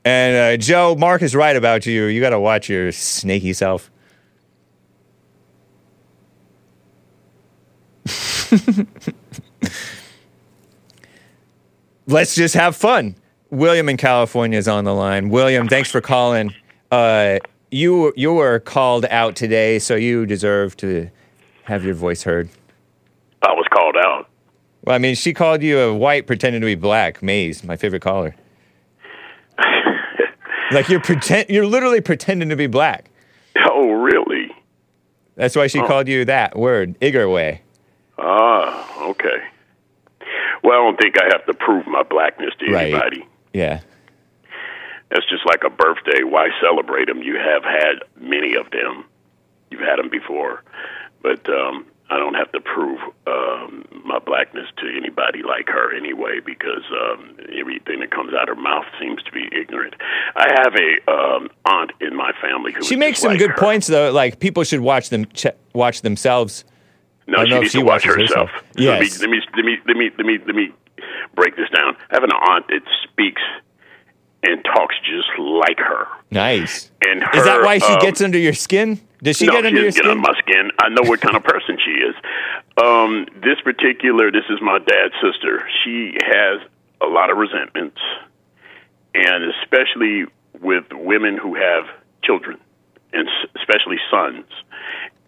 [0.05, 2.07] And uh, Joe, Mark is right about you.
[2.07, 3.91] You got to watch your snaky self.
[12.07, 13.15] Let's just have fun.
[13.51, 15.29] William in California is on the line.
[15.29, 16.55] William, thanks for calling.
[16.91, 17.39] Uh,
[17.71, 21.09] you you were called out today, so you deserve to
[21.65, 22.49] have your voice heard.
[23.43, 24.29] I was called out.
[24.85, 27.23] Well, I mean, she called you a white pretending to be black.
[27.23, 28.35] Maze, my favorite caller.
[30.73, 33.11] Like you're pretend, you're literally pretending to be black.
[33.69, 34.51] Oh, really?
[35.37, 35.87] That's why she Oh.
[35.87, 37.61] called you that word, Igorway.
[38.19, 39.43] Ah, okay.
[40.63, 42.93] Well, I don't think I have to prove my blackness to Right.
[42.93, 43.27] anybody.
[43.53, 43.81] Yeah.
[45.11, 46.23] That's just like a birthday.
[46.23, 47.23] Why celebrate them?
[47.23, 49.05] You have had many of them.
[49.71, 50.63] You've had them before,
[51.23, 56.41] but um, I don't have to prove um, my blackness to anybody like her anyway,
[56.45, 59.95] because um, everything that comes out of her mouth seems to be ignorant.
[60.37, 63.57] I have a um, aunt in my family who She makes some like good her.
[63.57, 64.11] points though.
[64.13, 66.65] Like people should watch them ch- watch themselves.
[67.27, 68.51] No, she needs she to watch watches herself.
[68.51, 68.67] herself.
[68.77, 69.21] Yes.
[69.21, 70.73] Let me, let me let me let me let me
[71.35, 71.97] break this down.
[72.11, 73.43] I have an aunt that speaks
[74.43, 76.07] and talks just like her.
[76.31, 76.91] Nice.
[77.07, 79.01] And her, Is that why she um, gets under your skin?
[79.23, 80.71] Does she no, get under she your get on my skin.
[80.79, 82.15] I know what kind of person she is.
[82.83, 85.69] Um, this particular, this is my dad's sister.
[85.85, 86.61] She has
[87.01, 88.01] a lot of resentments,
[89.15, 90.25] and especially
[90.61, 91.85] with women who have
[92.25, 92.59] children,
[93.13, 94.47] and especially sons.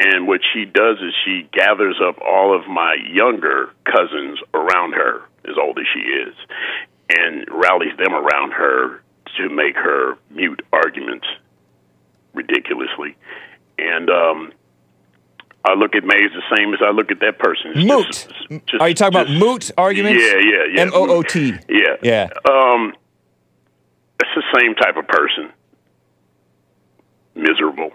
[0.01, 5.23] And what she does is she gathers up all of my younger cousins around her,
[5.49, 6.35] as old as she is,
[7.17, 9.03] and rallies them around her
[9.37, 11.27] to make her mute arguments
[12.33, 13.17] ridiculously.
[13.79, 14.53] And um,
[15.65, 17.73] I look at Maze the same as I look at that person.
[17.75, 18.07] It's Moot.
[18.07, 18.29] just-
[18.67, 20.23] just- Are you talking about just- moot arguments?
[20.23, 20.81] Yeah, yeah, yeah.
[20.83, 21.55] M O O T.
[21.69, 21.97] Yeah.
[22.03, 22.29] Yeah.
[22.49, 22.95] Um,
[24.21, 25.51] it's the same type of person.
[27.35, 27.91] Miserable.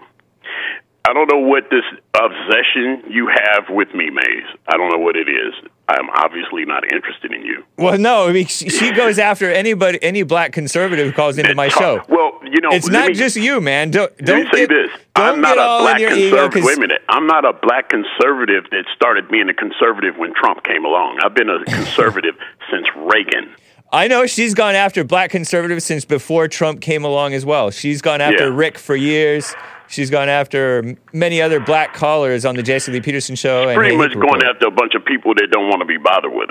[1.08, 4.46] I don't know what this obsession you have with me, Maze.
[4.68, 5.54] I don't know what it is.
[5.90, 7.64] I'm obviously not interested in you.
[7.76, 11.68] Well, no, I mean, she, goes after anybody, any black conservative who calls into my
[11.68, 12.00] show.
[12.08, 13.90] Well, you know, It's not me- just you, man.
[13.90, 14.90] Don't don't say get, this.
[15.16, 16.64] Don't I'm not a black in your ego conservative.
[16.64, 17.02] Wait a minute.
[17.08, 21.18] I'm not a black conservative that started being a conservative when Trump came along.
[21.24, 22.36] I've been a conservative
[22.70, 23.54] since Reagan.
[23.92, 27.72] I know she's gone after black conservatives since before Trump came along as well.
[27.72, 28.54] She's gone after Yeah.
[28.54, 29.52] Rick for years.
[29.90, 33.68] She's gone after many other black callers on the Jesse Lee Peterson show.
[33.68, 36.32] and Pretty much going after a bunch of people that don't want to be bothered
[36.32, 36.50] with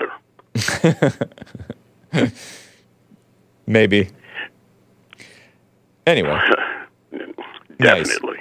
[2.21, 2.31] her.
[3.65, 4.09] Maybe.
[6.05, 6.37] Anyway,
[7.79, 8.09] Nice.
[8.09, 8.39] Definitely.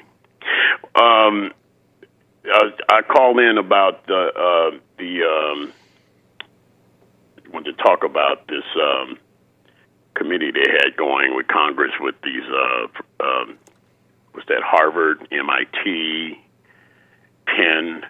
[0.96, 1.53] Um,
[2.46, 5.72] I, I called in about the uh, the um,
[7.53, 9.16] wanted to talk about this um,
[10.14, 12.88] committee they had going with Congress with these uh,
[13.24, 13.59] um,
[14.39, 16.39] was that Harvard, MIT,
[17.47, 18.03] Penn,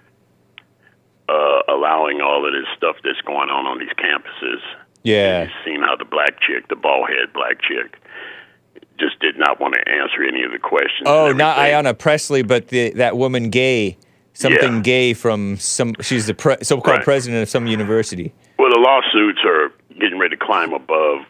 [1.29, 4.61] uh, allowing all of this stuff that's going on on these campuses.
[5.03, 5.45] yeah.
[5.45, 7.97] You've seen how the black chick, the bald head black chick,
[9.01, 11.07] just did not want to answer any of the questions.
[11.07, 11.57] Oh, not.
[11.57, 13.97] Ayanna Pressley, but the, that woman Gay,
[14.35, 14.81] something Yeah.
[14.83, 15.95] Gay from some.
[16.03, 17.05] She's the pre, so-called Right.
[17.05, 18.35] president of some university.
[18.59, 21.21] Well, the lawsuits are getting ready to climb above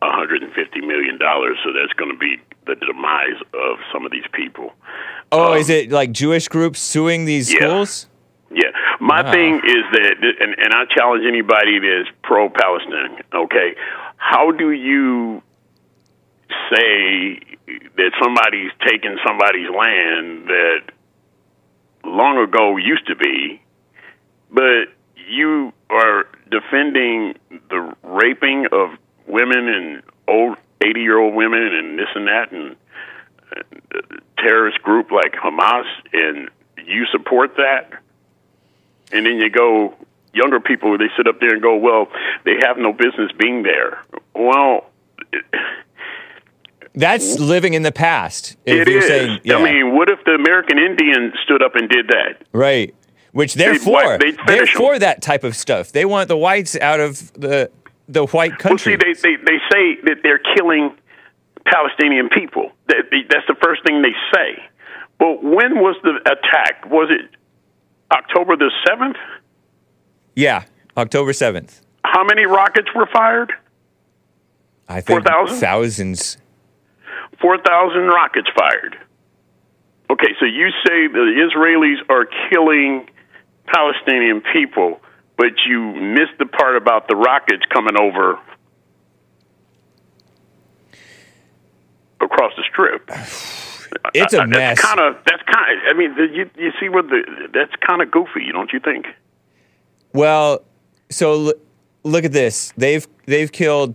[0.00, 4.72] 150 million dollars, so that's going to be the demise of some of these people.
[5.32, 7.58] Oh, Um, is it like Jewish groups suing these Yeah.
[7.58, 8.08] schools?
[8.50, 9.32] Yeah, my Wow.
[9.32, 13.22] thing is that, and, and I challenge anybody that is pro-Palestine.
[13.34, 13.74] Okay,
[14.16, 15.42] how do you
[16.70, 17.40] say
[17.96, 20.80] that somebody's taking somebody's land that
[22.04, 23.60] long ago used to be,
[24.50, 24.86] but
[25.28, 27.34] you are defending
[27.68, 28.90] the raping of
[29.26, 32.76] women and old eighty-year-old women and this and that and
[33.56, 34.00] uh,
[34.38, 36.48] terrorist group like Hamas, and
[36.84, 37.90] you support that?
[39.10, 39.94] and then you go
[40.34, 42.08] younger people they sit up there and go well
[42.44, 44.04] they have no business being there
[44.34, 44.84] well
[46.94, 48.56] That's living in the past.
[48.66, 51.74] If it you're is saying, yeah, i mean what if the american indian stood up
[51.74, 52.94] and did that right.
[53.32, 53.92] Which they're They'd for.
[53.92, 55.92] wipe- they're for that type of stuff.
[55.92, 57.70] They want the whites out of the
[58.08, 58.92] the white well country.
[58.92, 60.96] see they, they they say that they're killing
[61.64, 64.62] palestinian people that, that's the first thing they say
[65.18, 67.30] but when was the attack was it
[68.12, 69.16] october the 7th
[70.34, 70.64] yeah,
[70.96, 71.80] October seventh.
[72.04, 73.52] how many rockets were fired
[74.88, 75.58] I think 4,000?
[75.58, 76.38] thousands.
[77.40, 78.96] 4,000 rockets fired.
[80.10, 83.08] Okay, so you say the Israelis are killing
[83.66, 85.00] Palestinian people,
[85.38, 88.38] but you missed the part about the rockets coming over
[92.20, 93.10] across the strip.
[94.12, 94.76] It's a mess.
[94.76, 95.80] That's kind of that's kind.
[95.88, 99.06] I mean, you you see what the that's kind of goofy, don't you think?
[100.12, 100.62] Well,
[101.08, 101.54] so l-
[102.04, 102.74] look at this.
[102.76, 103.94] They've they've killed.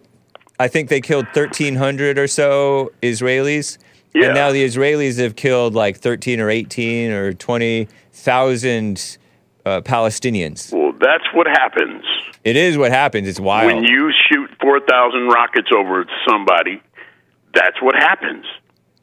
[0.59, 3.77] I think they killed thirteen hundred or so Israelis,
[4.15, 4.25] Yeah.
[4.25, 9.17] And now the Israelis have killed like 13 or 18 or 20,000
[9.65, 10.71] uh, Palestinians.
[10.73, 12.03] Well, that's what happens
[12.43, 13.25] It is what happens.
[13.27, 13.67] It's wild.
[13.67, 16.81] when you shoot 4,000 rockets over somebody.
[17.59, 18.45] That's what happens.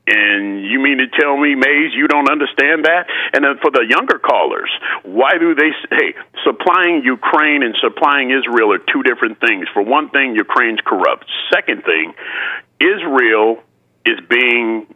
[0.06, 3.02] And you mean to tell me, Maze, you don't understand that?
[3.32, 4.70] And then for the younger callers,
[5.04, 6.10] why do they s- hey,
[6.48, 9.64] supplying Ukraine and supplying Israel are two different things.
[9.72, 11.26] For one thing, Ukraine's corrupt.
[11.54, 12.06] Second thing,
[12.80, 13.62] Israel
[14.04, 14.86] is being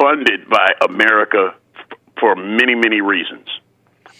[0.00, 3.46] funded by America f- for many, many reasons.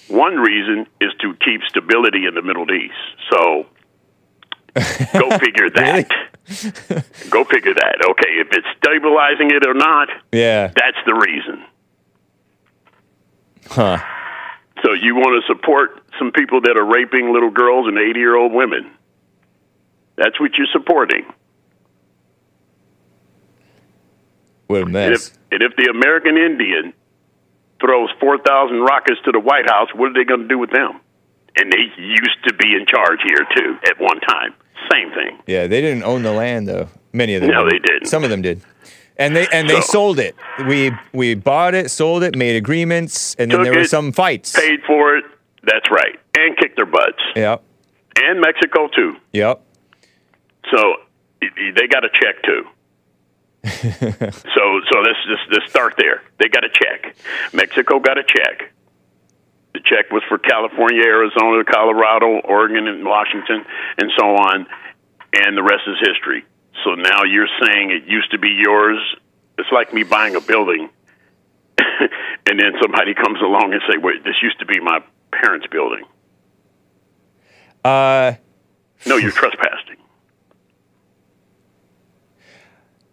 [0.09, 2.95] One reason is to keep stability in the Middle East.
[3.31, 3.67] So
[5.19, 6.09] go figure that.
[7.31, 7.97] go figure that.
[8.11, 10.69] Okay, if it's stabilizing it or not, yeah.
[10.69, 11.65] that's the reason.
[13.67, 13.99] Huh.
[14.85, 18.37] So you want to support some people that are raping little girls and 80 year
[18.37, 18.91] old women.
[20.17, 21.25] That's what you're supporting.
[24.67, 25.29] What a And mess.
[25.29, 26.93] if, and if the American Indian
[27.85, 31.01] throws 4,000 rockets to the White House, what are they going to do with them?
[31.57, 34.55] And they used to be in charge here, too, at one time.
[34.91, 35.39] Same thing.
[35.47, 36.89] Yeah, they didn't own the land though.
[37.13, 37.51] Many of them.
[37.51, 37.83] No, didn't.
[37.85, 38.07] they didn't.
[38.09, 38.61] Some of them did.
[39.17, 40.35] And they and they So- sold it.
[40.67, 44.53] We we bought it, sold it, made agreements, and then Took there were some fights.
[44.59, 45.25] Paid for it.
[45.63, 46.19] That's right.
[46.37, 47.23] And kicked their butts.
[47.37, 47.63] Yep.
[48.23, 49.17] And Mexico, too.
[49.33, 49.61] Yep.
[50.71, 50.79] So
[51.43, 52.67] i- i- they got a check, too.
[53.65, 54.63] so
[54.93, 56.23] so let's just let's start there.
[56.39, 57.17] They got a check.
[57.55, 58.75] Mexico got a check.
[59.73, 63.65] The check was for California, Arizona, Colorado, Oregon, and Washington,
[63.97, 64.67] and so on.
[65.33, 66.45] And the rest is history.
[66.85, 68.99] So now you're saying it used to be yours.
[69.57, 70.91] It's like me buying a building,
[71.79, 75.01] and then somebody comes along and say, "Wait, this used to be my
[75.33, 76.05] parents' building."
[77.83, 78.35] Uh
[79.07, 80.04] No, you're trespassing.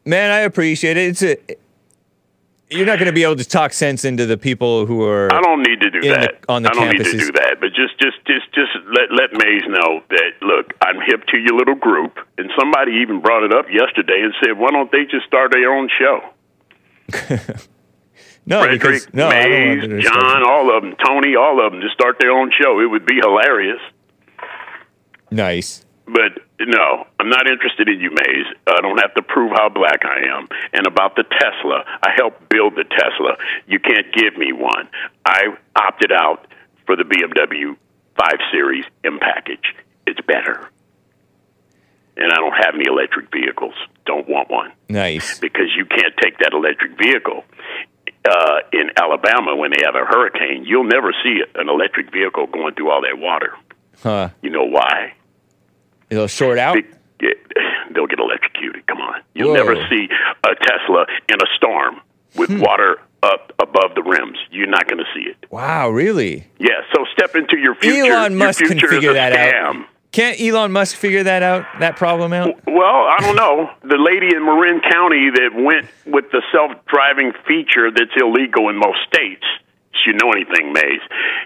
[0.05, 1.09] Man, I appreciate it.
[1.09, 1.37] It's a
[2.71, 5.41] you're not going to be able to talk sense into the people who are I
[5.41, 6.45] don't need to do in the- that.
[6.47, 7.57] on the I don't need to do that.
[7.59, 11.57] But just, just, just, just let let Maze know that look, I'm hip to your
[11.57, 15.25] little group, and somebody even brought it up yesterday and said, why don't they just
[15.27, 16.21] start their own show?
[18.43, 21.71] No, Frederick, because no, I don't want Maze, John, all of them, Tony, all of
[21.71, 22.79] them, just start their own show.
[22.79, 23.79] It would be hilarious.
[25.29, 25.85] Nice.
[26.13, 28.45] But no, I'm not interested in you, Maze.
[28.67, 30.47] I don't have to prove how black I am.
[30.73, 33.37] And about the Tesla, I helped build the Tesla.
[33.67, 34.89] You can't give me one.
[35.25, 36.47] I opted out
[36.85, 37.77] for the BMW
[38.17, 39.73] 5 Series M package.
[40.05, 40.69] It's better.
[42.17, 43.73] And I don't have any electric vehicles.
[44.05, 45.39] Don't want one Nice.
[45.39, 47.45] because you can't take that electric vehicle.
[48.29, 52.75] Uh, in Alabama, when they have a hurricane, you'll never see an electric vehicle going
[52.75, 53.53] through all that water.
[54.03, 54.29] Huh.
[54.41, 55.13] You know why?
[56.11, 56.75] It'll short out.
[56.75, 57.33] They-
[57.93, 58.85] they'll get electrocuted.
[58.87, 59.21] Come on.
[59.33, 59.55] You'll Whoa.
[59.55, 60.07] never see
[60.43, 62.01] a Tesla in a storm
[62.35, 62.59] with Hmm.
[62.61, 64.37] water up above the rims.
[64.49, 65.37] You're not going to see it.
[65.51, 66.47] Wow, really?
[66.57, 68.11] Yeah, so step into your future.
[68.13, 69.53] Elon Musk your can figure that scam.
[69.53, 69.75] out.
[70.11, 71.65] Can't Elon Musk figure that out?
[71.79, 72.55] That problem out?
[72.65, 73.69] Well, I don't know.
[73.83, 78.99] The lady in Marin County that went with the self-driving feature that's illegal in most
[79.13, 79.45] states.
[80.05, 81.01] You know anything, Maze?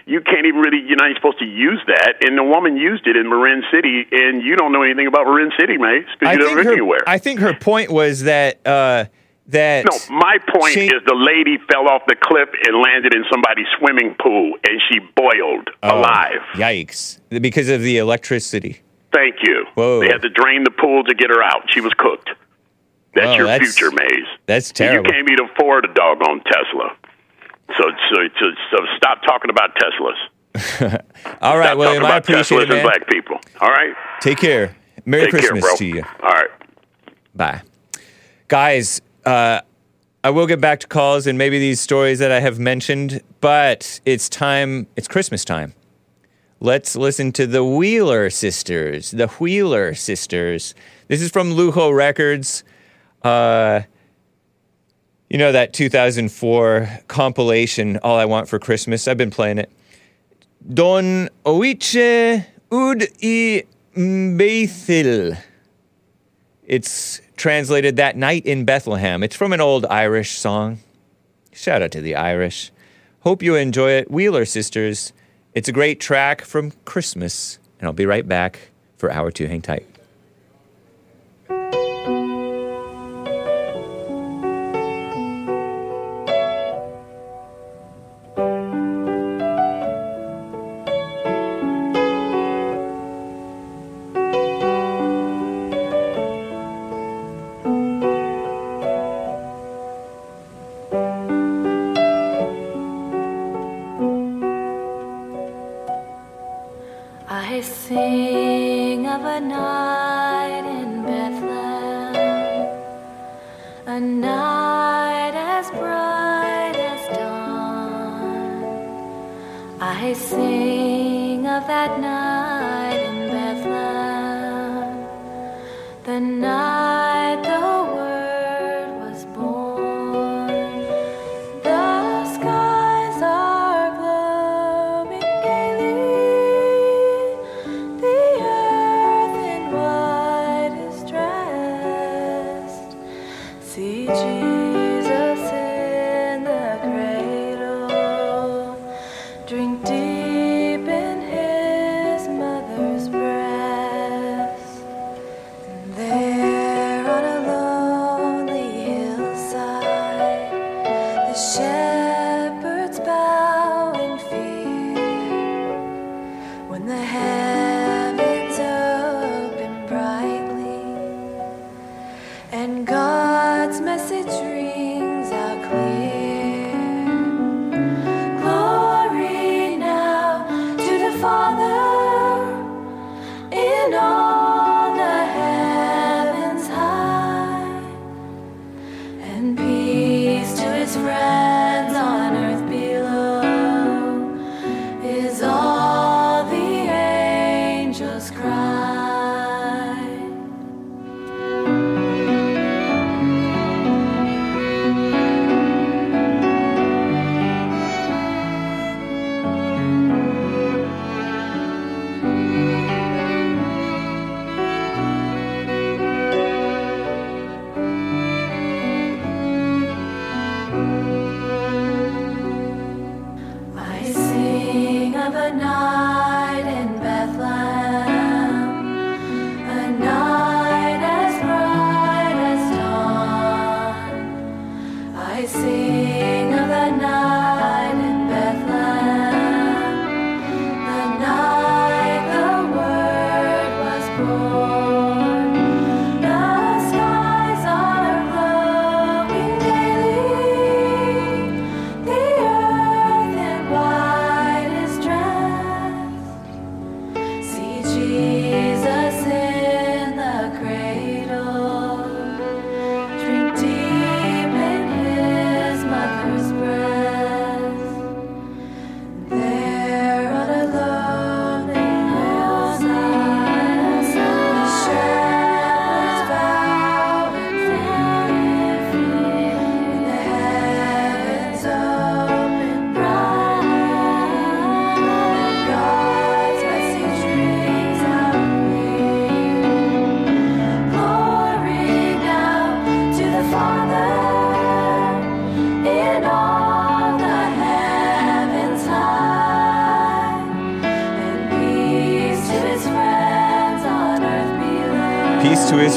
[0.06, 0.78] You can't even really.
[0.86, 2.14] You're not even supposed to use that.
[2.26, 5.50] And the woman used it in Marin City, and you don't know anything about Marin
[5.60, 7.00] City, Maze, because you been her, anywhere.
[7.06, 9.04] I think her point was that uh,
[9.48, 13.24] that No, my point She- is the lady fell off the cliff and landed in
[13.30, 16.40] somebody's swimming pool, and she boiled Oh, alive.
[16.54, 17.20] Yikes!
[17.28, 18.80] Because of the electricity.
[19.12, 19.66] Thank you.
[19.74, 20.00] Whoa.
[20.00, 21.70] They had to drain the pool to get her out.
[21.70, 22.30] She was cooked.
[23.14, 24.26] That's Oh, your that's- future, Maze.
[24.46, 26.96] That's And You can't even afford a doggone Tesla.
[27.76, 30.16] So, so, so, so stop talking about Teslas.
[31.42, 32.04] All right, Stop William.
[32.04, 32.78] I appreciate Teslas it, man.
[32.78, 33.38] and black people.
[33.60, 33.94] All right?
[34.20, 34.76] Take care.
[35.04, 36.02] Merry Take Christmas care, to you.
[36.22, 36.50] All right.
[37.34, 37.62] Bye.
[38.48, 39.60] Guys, uh,
[40.24, 44.00] I will get back to calls and maybe these stories that I have mentioned, but
[44.04, 45.74] it's time, it's Christmas time.
[46.58, 49.10] Let's listen to the Wheeler Sisters.
[49.10, 50.74] The Wheeler Sisters.
[51.08, 52.64] This is from Lujo Records.
[53.22, 53.82] Uh,
[55.28, 59.08] you know that 2004 compilation, All I Want for Christmas?
[59.08, 59.70] I've been playing it.
[60.68, 63.64] Don Oíche Úd i
[63.96, 65.38] mBeithil.
[66.64, 69.22] It's translated That Night in Bethlehem.
[69.22, 70.80] It's from an old Irish song.
[71.52, 72.72] Shout out to the Irish.
[73.20, 74.10] Hope you enjoy it.
[74.10, 75.12] Wheeler Sisters.
[75.54, 77.58] It's a great track from Christmas.
[77.78, 79.46] And I'll be right back for hour two.
[79.46, 79.95] Hang tight.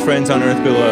[0.10, 0.88] friends on earth below.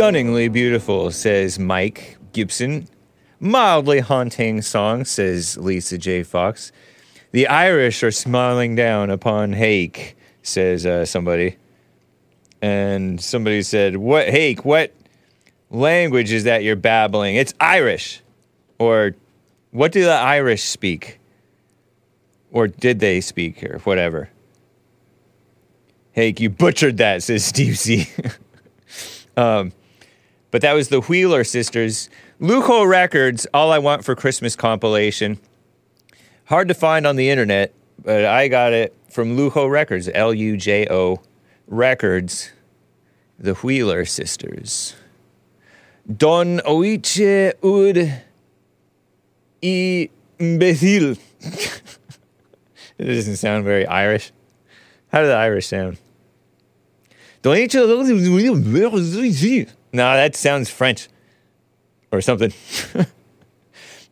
[0.00, 2.88] Stunningly beautiful, says Mike Gibson.
[3.38, 6.22] Mildly haunting song, says Lisa J.
[6.22, 6.72] Fox.
[7.32, 11.58] The Irish are smiling down upon Hake, says uh, somebody.
[12.62, 14.94] And somebody said, What, Hake, what
[15.68, 17.36] language is that you're babbling?
[17.36, 18.22] It's Irish.
[18.78, 19.14] Or
[19.70, 21.20] what do the Irish speak?
[22.50, 24.30] Or did they speak, or whatever?
[26.12, 28.08] Hake, you butchered that, says Steve C.
[29.36, 29.72] um,
[30.50, 32.08] but that was the Wheeler Sisters.
[32.40, 35.38] Lujo Records, All I Want for Christmas compilation.
[36.46, 37.72] Hard to find on the internet,
[38.02, 41.20] but I got it from Lujo Records, L U J O
[41.66, 42.50] Records,
[43.38, 44.96] the Wheeler Sisters.
[46.16, 48.22] Don Oiche Ud
[49.62, 51.16] Imbecil.
[52.98, 54.32] it doesn't sound very Irish.
[55.12, 55.98] How do the Irish sound?
[59.92, 61.08] No, that sounds French
[62.12, 62.52] or something.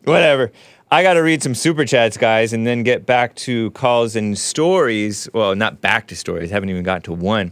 [0.03, 0.51] Whatever.
[0.91, 4.35] I got to read some super chats, guys, and then get back to calls and
[4.37, 5.29] stories.
[5.33, 7.51] Well, not back to stories, haven't even gotten to one.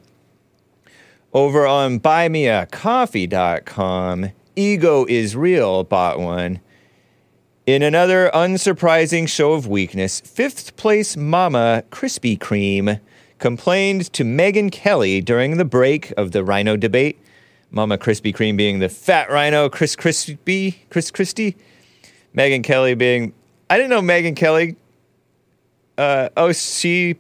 [1.34, 6.62] Over on buymeacoffee.com, Ego is Real bought one.
[7.68, 13.00] In another unsurprising show of weakness, fifth place mama Krispy Kreme
[13.38, 17.20] complained to Megyn Kelly during the break of the RINO debate
[17.72, 21.58] Mama Krispy Kreme being the fat RINO, Chris Crispy, Chris Christie.
[22.36, 23.34] Megyn Kelly being,
[23.70, 24.76] I didn't know Megyn Kelly.
[25.98, 27.18] Uh, oh, she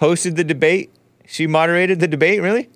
[0.00, 0.90] hosted the debate.
[1.26, 2.68] She moderated the debate, really?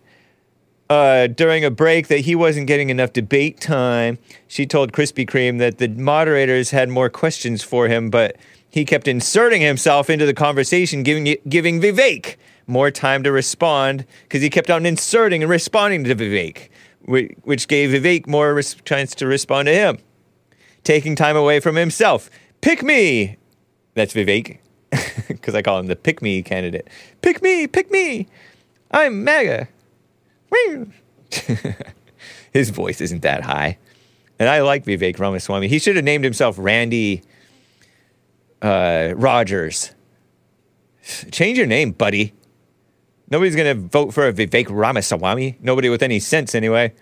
[0.88, 5.59] Uh, during a break that he wasn't getting enough debate time, she told Krispy Kreme
[5.59, 8.36] that the moderators had more questions for him, but
[8.70, 12.36] he kept inserting himself into the conversation, giving giving Vivek
[12.68, 16.68] more time to respond because he kept on inserting and responding to Vivek,
[17.07, 19.98] which gave Vivek more res- chance to respond to him
[20.86, 22.30] taking time away from himself.
[22.62, 23.36] Pick me.
[23.94, 24.59] That's Vivek,
[25.28, 26.88] because I call him the pick me candidate.
[27.20, 28.28] Pick me, pick me.
[28.92, 29.68] I'm MAGA.
[32.52, 33.78] His voice isn't that high.
[34.38, 35.68] And I like Vivek Ramaswamy.
[35.68, 37.22] He should have named himself Randy
[38.62, 39.92] uh, Rogers.
[41.30, 42.32] Change your name, buddy.
[43.29, 45.59] Nobody's going to vote for a Vivek Ramaswamy.
[45.61, 46.93] Nobody with any sense, anyway.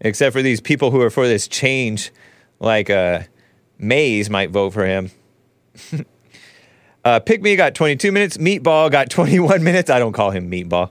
[0.00, 2.12] Except for these people who are for this change
[2.60, 3.22] like uh,
[3.78, 5.10] Maze might vote for him.
[7.04, 8.36] uh, Pick Me got 22 minutes.
[8.36, 9.90] Meatball got 21 minutes.
[9.90, 10.90] I don't call him Meatball.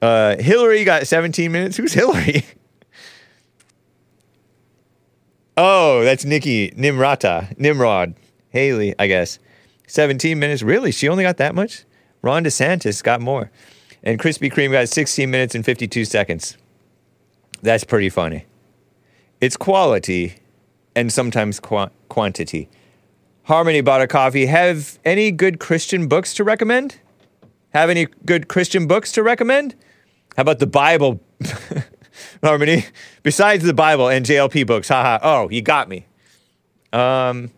[0.00, 1.76] Uh, Hillary got 17 minutes.
[1.76, 2.44] Who's Hillary?
[5.56, 7.56] oh, that's Nikki Nimarata.
[7.58, 8.14] Nimrod.
[8.50, 9.38] Haley, I guess.
[9.86, 10.62] 17 minutes.
[10.62, 10.92] Really?
[10.92, 11.84] She only got that much?
[12.22, 13.50] Ron DeSantis got more.
[14.02, 16.56] And Krispy Kreme got 16 minutes and 52 seconds.
[17.62, 18.46] That's pretty funny.
[19.40, 20.34] It's quality
[20.94, 22.68] and sometimes qua- quantity.
[23.44, 24.46] Harmony bought a coffee.
[24.46, 26.96] Have any good Christian books to recommend?
[27.74, 29.74] Have any good Christian books to recommend?
[30.36, 31.20] How about the Bible,
[32.42, 32.86] Harmony?
[33.22, 35.18] Besides the Bible and JLP books, haha.
[35.22, 36.06] Oh, you got me.
[36.92, 37.50] Um,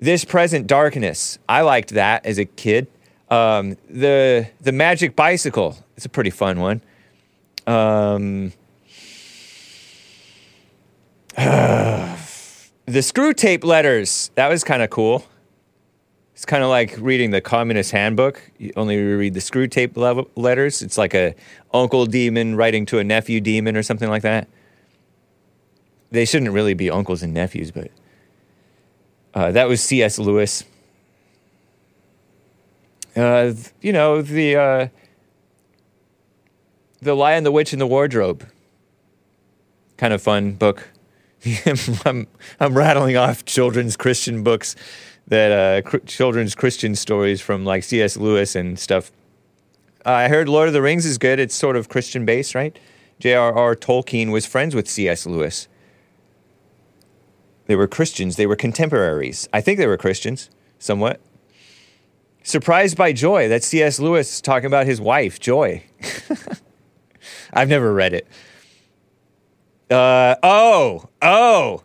[0.00, 1.38] this present darkness.
[1.48, 2.86] I liked that as a kid.
[3.32, 5.78] Um, the the Magic Bicycle.
[5.96, 6.82] It's a pretty fun one.
[7.66, 8.52] Um,
[11.36, 12.14] the
[12.86, 15.24] Screwtape letters that was kind of cool
[16.34, 20.82] it's kind of like reading the communist handbook you only read the Screwtape level letters
[20.82, 21.34] it's like a
[21.72, 24.48] uncle demon writing to a nephew demon or something like that
[26.10, 27.90] they shouldn't really be uncles and nephews but
[29.32, 30.64] uh, that was cs lewis
[33.16, 34.88] uh, you know the uh,
[37.00, 38.46] the lion the witch and the wardrobe
[39.96, 40.88] kind of fun book
[42.04, 42.26] I'm,
[42.60, 44.76] I'm rattling off children's Christian books
[45.26, 48.16] that uh, cr- children's Christian stories from like C.S.
[48.16, 49.10] Lewis and stuff.
[50.04, 51.38] I heard Lord of the Rings is good.
[51.38, 52.76] It's sort of Christian based, right?
[53.18, 53.76] J.R.R.
[53.76, 55.26] Tolkien was friends with C.S.
[55.26, 55.68] Lewis.
[57.66, 58.36] They were Christians.
[58.36, 59.48] They were contemporaries.
[59.52, 61.20] I think they were Christians, somewhat.
[62.42, 63.48] Surprised by Joy.
[63.48, 64.00] That's C.S.
[64.00, 65.84] Lewis talking about his wife, Joy.
[67.52, 68.26] I've never read it.
[69.90, 71.82] Uh, oh, oh,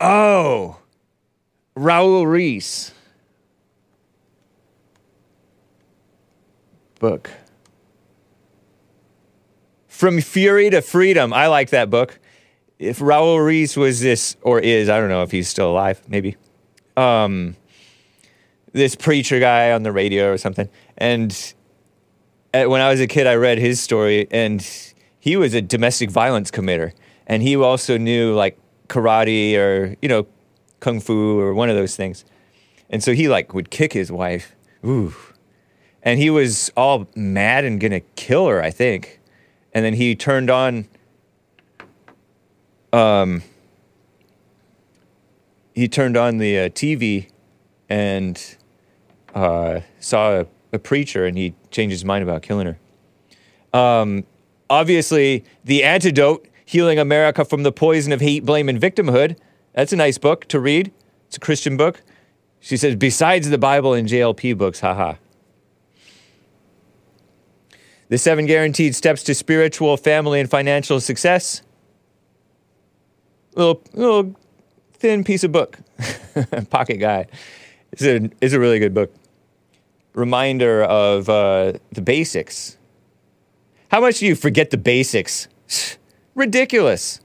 [0.00, 0.76] oh.
[1.76, 2.92] Raul Ries.
[7.00, 7.30] Book.
[9.86, 11.32] From Fury to Freedom.
[11.32, 12.20] I like that book.
[12.78, 16.36] If Raul Ries was this, or is, I don't know if he's still alive, maybe.
[16.96, 17.56] Um,
[18.72, 20.68] this preacher guy on the radio or something.
[20.96, 21.54] And
[22.54, 24.66] uh, when I was a kid, I read his story, and
[25.18, 26.92] he was a domestic violence committer,
[27.26, 28.58] and he also knew like
[28.88, 30.26] karate or you know
[30.80, 32.24] kung fu or one of those things,
[32.88, 34.54] and so he like would kick his wife,
[34.84, 35.14] ooh,
[36.02, 39.20] and he was all mad and gonna kill her, I think,
[39.72, 40.88] and then he turned on.
[42.90, 43.42] Um,
[45.74, 47.28] he turned on the uh, TV
[47.88, 48.56] and
[49.42, 52.66] uh, saw a, a preacher, and he changed his mind about killing
[53.72, 53.78] her.
[53.78, 54.24] Um,
[54.70, 59.36] obviously, the antidote: healing America from the poison of hate, blame, and victimhood.
[59.72, 60.92] That's a nice book to read.
[61.26, 62.02] It's a Christian book.
[62.60, 65.14] She says, besides the Bible and JLP books, haha.
[68.08, 71.62] The seven guaranteed steps to spiritual, family, and financial success.
[73.54, 74.34] Little, little
[74.94, 75.78] thin piece of book,
[76.70, 77.30] pocket guide.
[77.92, 79.14] It's a, it's a really good book.
[80.14, 82.76] Reminder of uh, the basics.
[83.90, 85.48] How much do you forget the basics?
[86.34, 87.20] Ridiculous.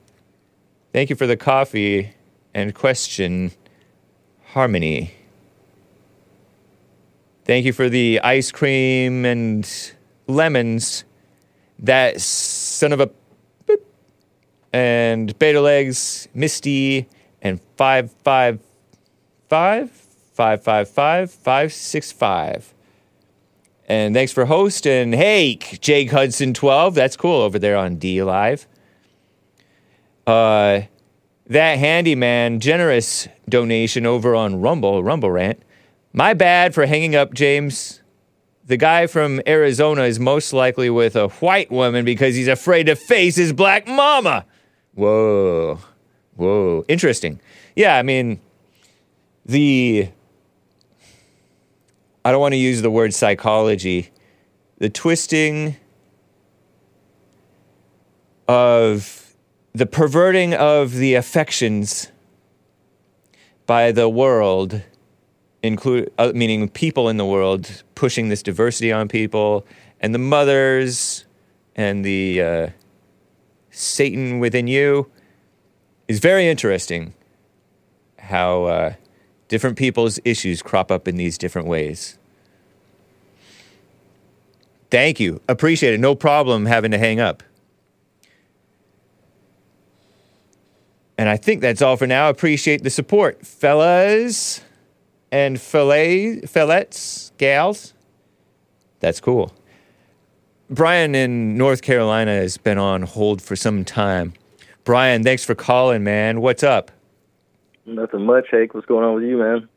[0.93, 2.13] Thank you for the coffee
[2.53, 3.51] and question,
[4.47, 5.13] Harmony.
[7.45, 9.69] Thank you for the ice cream and
[10.27, 11.03] lemons.
[11.79, 13.09] That son of a
[13.67, 13.81] boop.
[14.71, 17.09] and beta legs, Misty,
[17.41, 18.59] and five five
[19.49, 20.02] five five five
[20.33, 22.73] five five six five.
[23.87, 25.13] And thanks for hosting.
[25.13, 26.95] hey, Jake Hudson twelve.
[26.95, 28.65] That's cool over there on DLive.
[30.25, 30.81] Uh,
[31.47, 35.61] that handyman generous donation over on Rumble Rumble Rant.
[36.13, 38.01] My bad for hanging up, James.
[38.65, 42.95] The guy from Arizona is most likely with a white woman because he's afraid to
[42.95, 44.45] face his black mama.
[44.93, 45.79] Whoa.
[46.35, 46.85] Whoa.
[46.87, 47.41] Interesting.
[47.75, 48.39] Yeah, I mean,
[49.45, 50.09] the.
[52.25, 54.11] I don't want to use the word psychology.
[54.77, 55.75] The twisting
[58.47, 59.35] of
[59.73, 62.11] the perverting of the affections
[63.65, 64.81] by the world
[65.63, 69.65] include uh, meaning people in the world pushing this diversity on people
[70.01, 71.25] and the mothers
[71.75, 72.67] and the uh,
[73.71, 75.09] satan within you
[76.09, 77.13] is very interesting
[78.19, 78.93] how uh,
[79.53, 82.17] different people's issues crop up in these different ways.
[84.89, 85.41] Thank you.
[85.47, 85.99] Appreciate it.
[85.99, 87.43] No problem having to hang up.
[91.19, 92.29] And i think that's all for now.
[92.29, 94.61] Appreciate the support fellas
[95.31, 97.93] and fillet fillets gals.
[99.01, 99.53] That's cool.
[100.67, 104.33] Brian in north carolina has been on hold for some time.
[104.83, 106.41] Brian thanks for calling man.
[106.41, 106.89] What's up
[107.85, 108.73] Nothing much, Hake.
[108.73, 109.67] What's going on with you, man?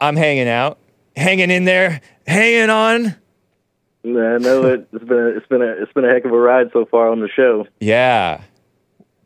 [0.00, 0.76] i'm hanging out
[1.16, 4.86] hanging in there hanging on I know it.
[4.92, 7.08] It's been a, it's been a it's been a heck of a ride so far
[7.10, 7.66] on the show.
[7.80, 8.42] yeah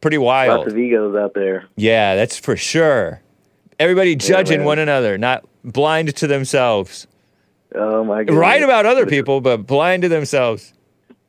[0.02, 1.64] pretty wild Lots of egos out there.
[1.76, 3.22] yeah that's for sure
[3.80, 4.66] everybody judging man.
[4.66, 7.06] one another not blind to themselves
[7.74, 8.34] Oh my god!
[8.36, 10.72] right about other people, but blind to themselves.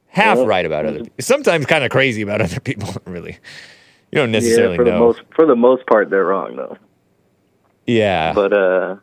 [0.08, 1.14] Half Well, right about other people.
[1.20, 3.38] Sometimes kind of crazy about other people, really.
[4.12, 6.78] You don't Yeah, necessarily for the most for the most part, they're wrong though.
[7.86, 8.34] yeah.
[8.34, 8.96] But uh,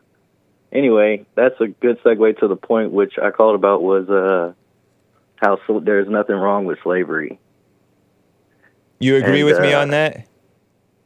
[0.71, 4.53] anyway, that's a good segue to the point which I called about was uh,
[5.37, 7.39] how so there's nothing wrong with slavery.
[8.99, 10.27] you agree and, with me uh, on that?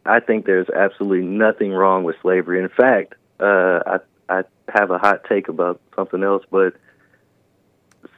[0.05, 2.59] I think there's absolutely nothing wrong with slavery.
[2.61, 3.97] In fact, uh, I
[4.29, 6.73] I have a hot take about something else, but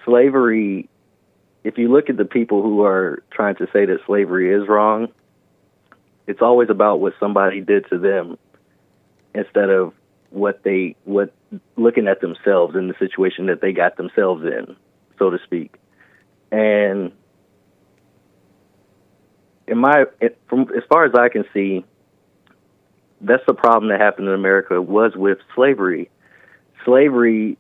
[0.06, 0.88] slavery.
[1.66, 5.08] If you look at the people who are trying to say that slavery is wrong,
[6.28, 8.38] it's always about what somebody did to them
[9.36, 9.94] instead of
[10.30, 11.34] what they what
[11.76, 14.76] looking at themselves in the situation that they got themselves in,
[15.20, 15.76] so to speak.
[16.52, 17.12] And
[19.68, 20.06] in my
[20.48, 21.86] from as far as I can see,
[23.22, 26.10] that's the problem that happened in America was with slavery.
[26.86, 27.58] Slavery,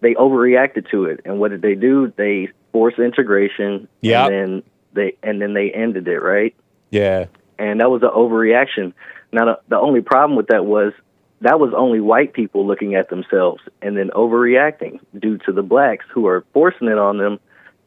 [0.00, 2.12] they overreacted to it, and what did they do?
[2.16, 4.30] They forced integration, Yep.
[4.30, 4.62] and then
[4.92, 6.54] they and then they ended it, right?
[6.90, 7.26] Yeah.
[7.58, 8.92] And that was an overreaction.
[9.32, 10.92] Now, the, the only problem with that was
[11.40, 16.06] that was only white people looking at themselves and then overreacting due to the blacks
[16.12, 17.38] who are forcing it on them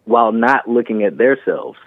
[0.06, 1.80] while not looking at themselves.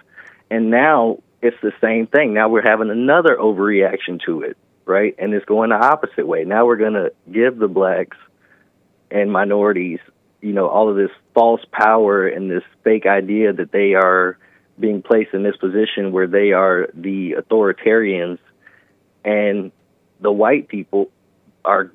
[0.51, 2.35] And now it's the same thing.
[2.35, 5.15] Now we're having another overreaction to it, right?
[5.19, 6.45] And it's going the opposite way.
[6.45, 8.17] Now we're going to give the blacks
[9.11, 10.01] and minorities,
[10.41, 14.39] you know, all of this false power and this fake idea that they are
[14.79, 18.39] being placed in this position where they are the authoritarians
[19.25, 19.73] and
[20.21, 21.11] the white people
[21.65, 21.91] are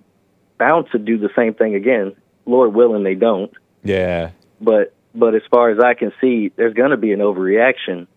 [0.58, 2.16] bound to do the same thing again.
[2.46, 3.52] Lord willing, they don't.
[3.84, 4.32] Yeah.
[4.62, 8.08] But but as far as I can see, there's going to be an overreaction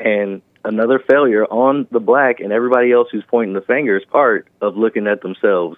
[0.00, 4.48] and another failure on the black and everybody else who's pointing the finger is part
[4.60, 5.76] of looking at themselves,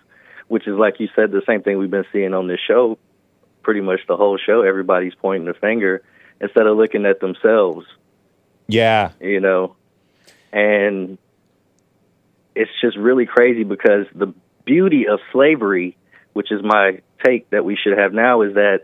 [0.48, 2.98] which is like you said, the same thing we've been seeing on this show,
[3.62, 4.62] pretty much the whole show.
[4.62, 6.02] Everybody's pointing the finger
[6.40, 7.86] instead of looking at themselves.
[8.66, 9.12] Yeah.
[9.20, 9.76] you know?
[10.52, 11.18] And
[12.54, 14.32] it's just really crazy because the
[14.64, 15.96] beauty of slavery
[16.34, 18.82] which is my take that we should have now is that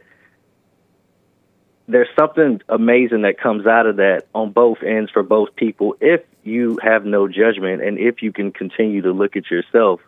[1.87, 6.23] there's something amazing that comes out of that on both ends for both people if
[6.45, 10.01] you have no judgment and if you can continue to look at yourself.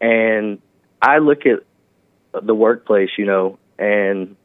[0.00, 0.62] And
[1.02, 1.60] i look at
[2.40, 4.36] the workplace you know and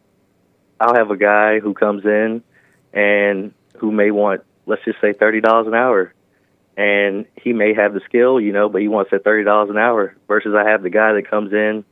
[0.84, 2.44] i'll have a guy who comes in
[2.94, 6.14] and who may want let's just say thirty dollars an hour.
[6.76, 9.78] And he may have the skill you know but he wants that thirty dollars an
[9.78, 11.86] hour versus i have the guy that comes in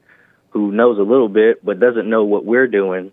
[0.52, 3.12] who knows a little bit but doesn't know what we're doing.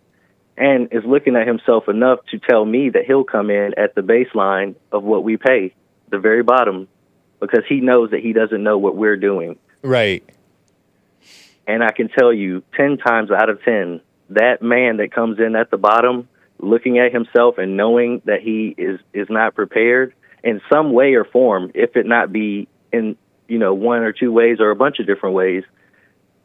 [0.56, 4.00] And is looking at himself enough to tell me that he'll come in at the
[4.00, 5.72] baseline of what we pay
[6.10, 6.88] the very bottom
[7.38, 9.56] because he knows that he doesn't know what we're doing.
[9.82, 10.28] Right.
[11.68, 14.00] And I can tell you, 10 times out of 10,
[14.30, 16.28] that man that comes in at the bottom,
[16.58, 20.14] looking at himself and knowing that he is, is not prepared
[20.44, 23.16] in some way or form, if it not be in,
[23.48, 25.64] you know, one or two ways or a bunch of different ways,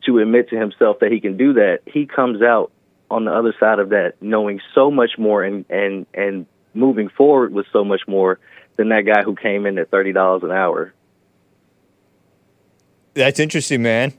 [0.05, 2.71] to admit to himself that he can do that, he comes out
[3.09, 7.53] on the other side of that knowing so much more and, and, and moving forward
[7.53, 8.39] with so much more
[8.75, 10.93] than that guy who came in at $30 an hour.
[13.13, 14.13] That's interesting, man.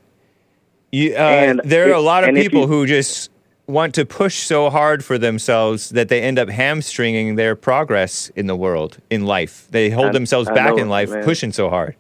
[0.93, 3.31] You, uh, And there are a lot of people you- who just
[3.67, 8.47] want to push so hard for themselves that they end up hamstringing their progress in
[8.47, 9.67] the world, in life.
[9.71, 11.25] They hold I- themselves I back know, in life, man.
[11.25, 11.97] pushing so hard.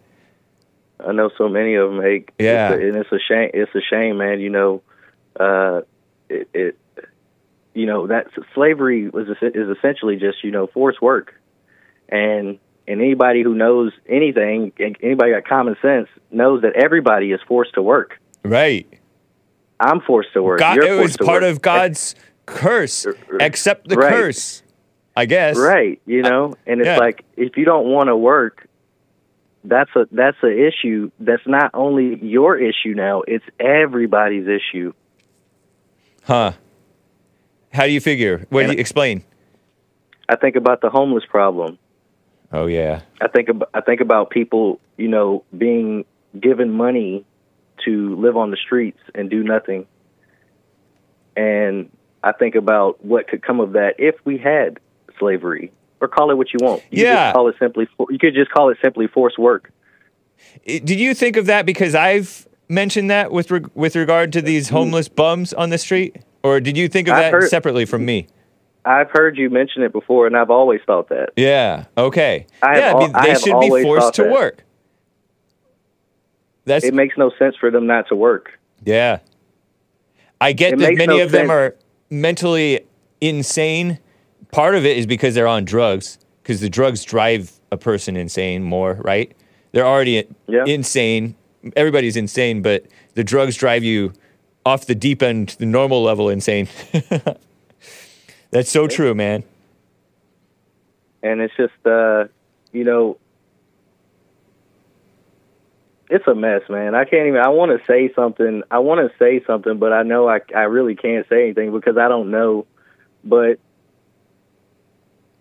[1.06, 2.00] I know so many of them.
[2.02, 2.72] Hey, Yeah.
[2.72, 3.50] it's a, and it's a shame.
[3.54, 4.40] It's a shame, man.
[4.40, 4.82] You know,
[5.38, 5.82] uh,
[6.28, 6.78] it, it,
[7.74, 11.34] you know, that slavery was is essentially just you know forced work,
[12.08, 14.72] and and anybody who knows anything,
[15.02, 18.18] anybody got common sense, knows that everybody is forced to work.
[18.44, 18.86] Right.
[19.84, 20.60] I'm forced to work.
[20.60, 21.52] God, it was part work.
[21.52, 22.14] of God's
[22.46, 23.06] curse.
[23.40, 24.12] Accept the Right.
[24.12, 24.62] curse,
[25.14, 25.58] I guess.
[25.58, 26.98] Right, you know, and it's yeah.
[26.98, 28.66] like if you don't want to work,
[29.62, 31.10] that's a that's an issue.
[31.20, 34.92] That's not only your issue now; it's everybody's issue.
[36.22, 36.52] Huh.
[37.72, 38.46] How do you figure?
[38.50, 39.24] What do you explain?
[40.28, 41.78] I think about the homeless problem.
[42.52, 43.02] Oh yeah.
[43.20, 46.04] I think about I think about people, you know, being
[46.40, 47.24] given money
[47.84, 49.86] to live on the streets and do nothing.
[51.36, 51.90] And
[52.22, 54.78] I think about what could come of that if we had
[55.18, 56.82] slavery, or call it what you want.
[56.90, 57.26] You could Yeah.
[57.26, 57.88] just call it simply.
[58.10, 59.70] You could just call it simply forced work.
[60.66, 64.76] Did you think of that because I've mentioned that with with regard to these mm-hmm.
[64.76, 68.04] homeless bums on the street, or did you think of I've that heard- separately from
[68.04, 68.28] me?
[68.86, 71.30] I've heard you mention it before, and I've always thought that.
[71.36, 71.86] Yeah.
[71.96, 72.46] Okay.
[72.62, 72.92] I have yeah.
[72.94, 74.32] I mean, they should be forced to that.
[74.32, 74.64] work.
[76.64, 78.58] That's It makes no sense for them not to work.
[78.84, 79.18] yeah.
[80.40, 81.74] I get It that many no of them are
[82.10, 82.80] mentally
[83.20, 83.98] insane.
[84.50, 88.62] Part of it is because they're on drugs, because the drugs drive a person insane
[88.62, 89.32] more, right?
[89.72, 90.64] They're already Yeah.
[90.66, 91.34] insane.
[91.76, 92.84] Everybody's insane, but
[93.14, 94.12] the drugs drive you
[94.66, 96.68] off the deep end, the normal level insane.
[98.50, 99.44] That's so true, man.
[101.22, 102.24] and it's just uh
[102.72, 103.16] you know
[106.14, 106.94] it's a mess man.
[106.94, 110.04] I can't even i want to say something i want to say something but i
[110.04, 112.66] know i i really can't say anything because i don't know.
[113.24, 113.58] But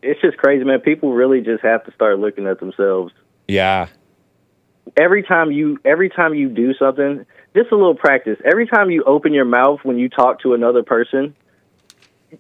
[0.02, 0.80] it's just crazy man.
[0.80, 3.14] People really just have to start looking at themselves.
[3.48, 3.88] Yeah.
[4.98, 7.26] every time you every time you do something
[7.56, 8.40] just a little practice.
[8.44, 11.36] Every time you open your mouth when you talk to another person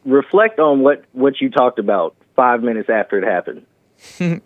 [0.05, 3.65] reflect on what what you talked about five minutes after it happened.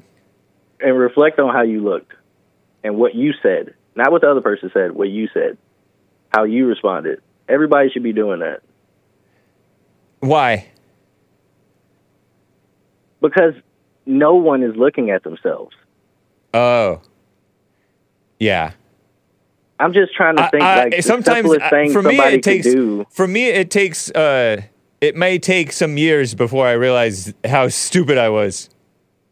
[0.79, 2.11] And reflect on how you looked
[2.83, 5.57] and what you said not what the other person said what you said
[6.29, 8.61] how you responded everybody should be doing that
[10.19, 10.67] Why?
[13.21, 13.53] because
[14.05, 15.75] no one is looking at themselves
[16.53, 17.01] Oh.
[18.39, 18.71] Yeah.
[19.79, 22.67] i'm just trying to think I- I- like sometimes thing for me it takes
[23.11, 24.61] for me it takes uh
[25.01, 28.67] it may take some years before I realize how stupid I was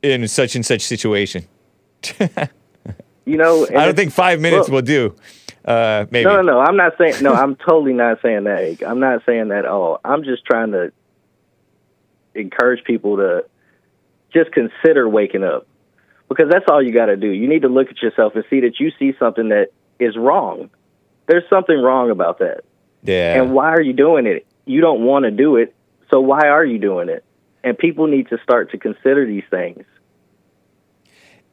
[0.03, 1.47] in such and such situation.
[3.25, 5.15] you know I don't think five minutes look, will do.
[5.65, 6.25] Uh, maybe.
[6.25, 6.59] No, no, no.
[6.59, 7.23] I'm not saying.
[7.23, 8.83] No, I'm totally not saying that.
[8.85, 9.99] I'm not saying that at all.
[10.03, 10.91] I'm just trying to
[12.35, 13.45] encourage people to
[14.33, 15.67] just consider waking up
[16.27, 17.27] because that's all you got to do.
[17.27, 19.69] You need to look at yourself and see that you see something that
[19.99, 20.69] is wrong.
[21.27, 22.61] There's something wrong about that.
[23.03, 23.41] Yeah.
[23.41, 24.45] And why are you doing it?
[24.65, 25.75] You don't want to do it.
[26.11, 27.23] So why are you doing it?
[27.63, 29.85] And people need to start to consider these things.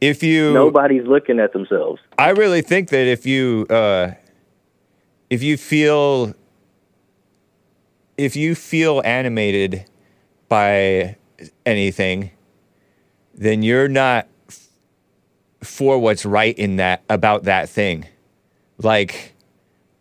[0.02, 2.00] If you Nobody's looking at themselves.
[2.18, 4.10] I really think that if you uh,
[5.30, 6.34] if you feel
[8.18, 9.84] if you feel animated
[10.48, 11.16] by
[11.64, 12.32] anything,
[13.34, 14.68] then you're not f-
[15.62, 18.06] for what's right in that about that thing.
[18.78, 19.34] Like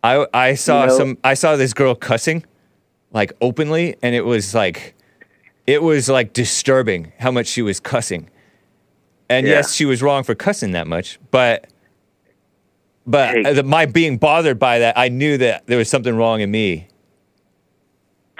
[0.02, 2.44] I I saw You know- some I saw this girl cussing
[3.12, 4.94] like openly and it was like
[5.66, 8.28] it was like disturbing how much she was cussing.
[9.28, 9.54] And Yeah.
[9.54, 11.66] yes, she was wrong for cussing that much, but
[13.06, 13.52] but Hey.
[13.54, 16.86] the, my being bothered by that, I knew that there was something wrong in me.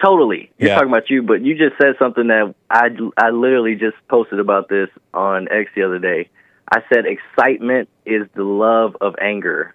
[0.05, 0.51] Totally.
[0.59, 0.75] You're Yeah.
[0.77, 4.69] talking about you, but you just said something that I, I literally just posted about
[4.69, 6.29] this on X the other day.
[6.71, 9.75] I said excitement is the love of anger.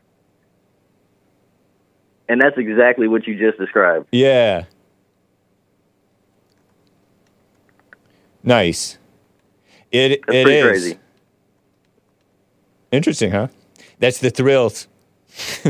[2.29, 4.07] And that's exactly what you just described.
[4.11, 4.65] Yeah.
[8.43, 8.97] Nice.
[9.91, 10.63] It That's it is.
[10.65, 10.99] crazy.
[12.91, 13.47] Interesting, huh?
[13.99, 14.87] That's the thrills.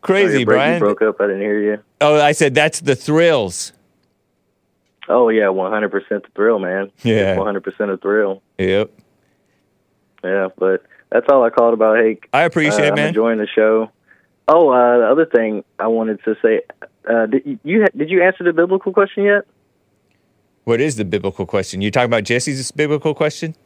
[0.00, 0.80] Crazy, you Brian.
[0.80, 1.20] Broke up.
[1.20, 1.78] I didn't hear you.
[2.00, 3.72] Oh, I said that's the thrills.
[5.08, 6.90] Oh yeah, 100% the thrill, man.
[7.02, 7.36] Yeah.
[7.36, 8.42] 100% a thrill.
[8.58, 8.90] Yep.
[10.24, 11.96] Yeah, but that's all I called about.
[11.98, 13.08] Hey, I appreciate uh, it, I'm man.
[13.08, 13.90] enjoying the show.
[14.48, 16.62] Oh, uh, the other thing I wanted to say,
[17.08, 19.44] uh, did you- you did you answer the biblical question yet?
[20.64, 21.80] What is the biblical question?
[21.80, 23.56] You're talking about Jesse's biblical question?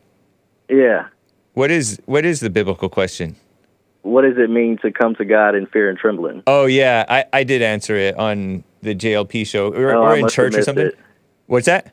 [0.69, 1.09] Yeah.
[1.55, 3.37] What is what is the biblical question?
[4.03, 6.43] What does it mean to come to God in fear and trembling?
[6.47, 10.29] Oh yeah, I, I did answer it on the JLP show or, Oh, or in
[10.29, 10.87] church or something.
[10.87, 10.99] it.
[11.47, 11.93] What's that?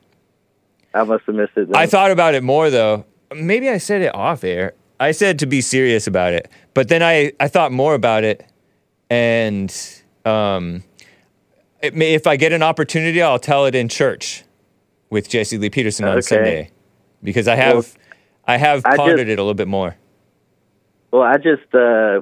[0.94, 1.68] I must have missed it.
[1.68, 1.76] Then.
[1.76, 3.06] I thought about it more though.
[3.36, 4.74] Maybe I said it off air.
[5.00, 8.46] I said to be serious about it, but then I, I thought more about it,
[9.10, 9.76] and
[10.24, 10.84] um,
[11.82, 14.44] it may, if I get an opportunity, I'll tell it in church
[15.14, 16.22] with Jesse Lee Peterson on Okay.
[16.22, 16.72] Sunday,
[17.24, 17.86] because I have Well,
[18.46, 19.96] I have I pondered just- it a little bit more.
[21.12, 22.22] Well, I just uh,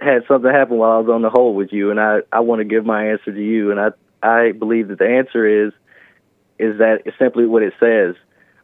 [0.00, 2.60] had something happen while I was on the hold with you, and I, I want
[2.60, 3.88] to give my answer to you, and I
[4.22, 5.72] I believe that the answer is
[6.58, 8.14] is that it's simply what it says.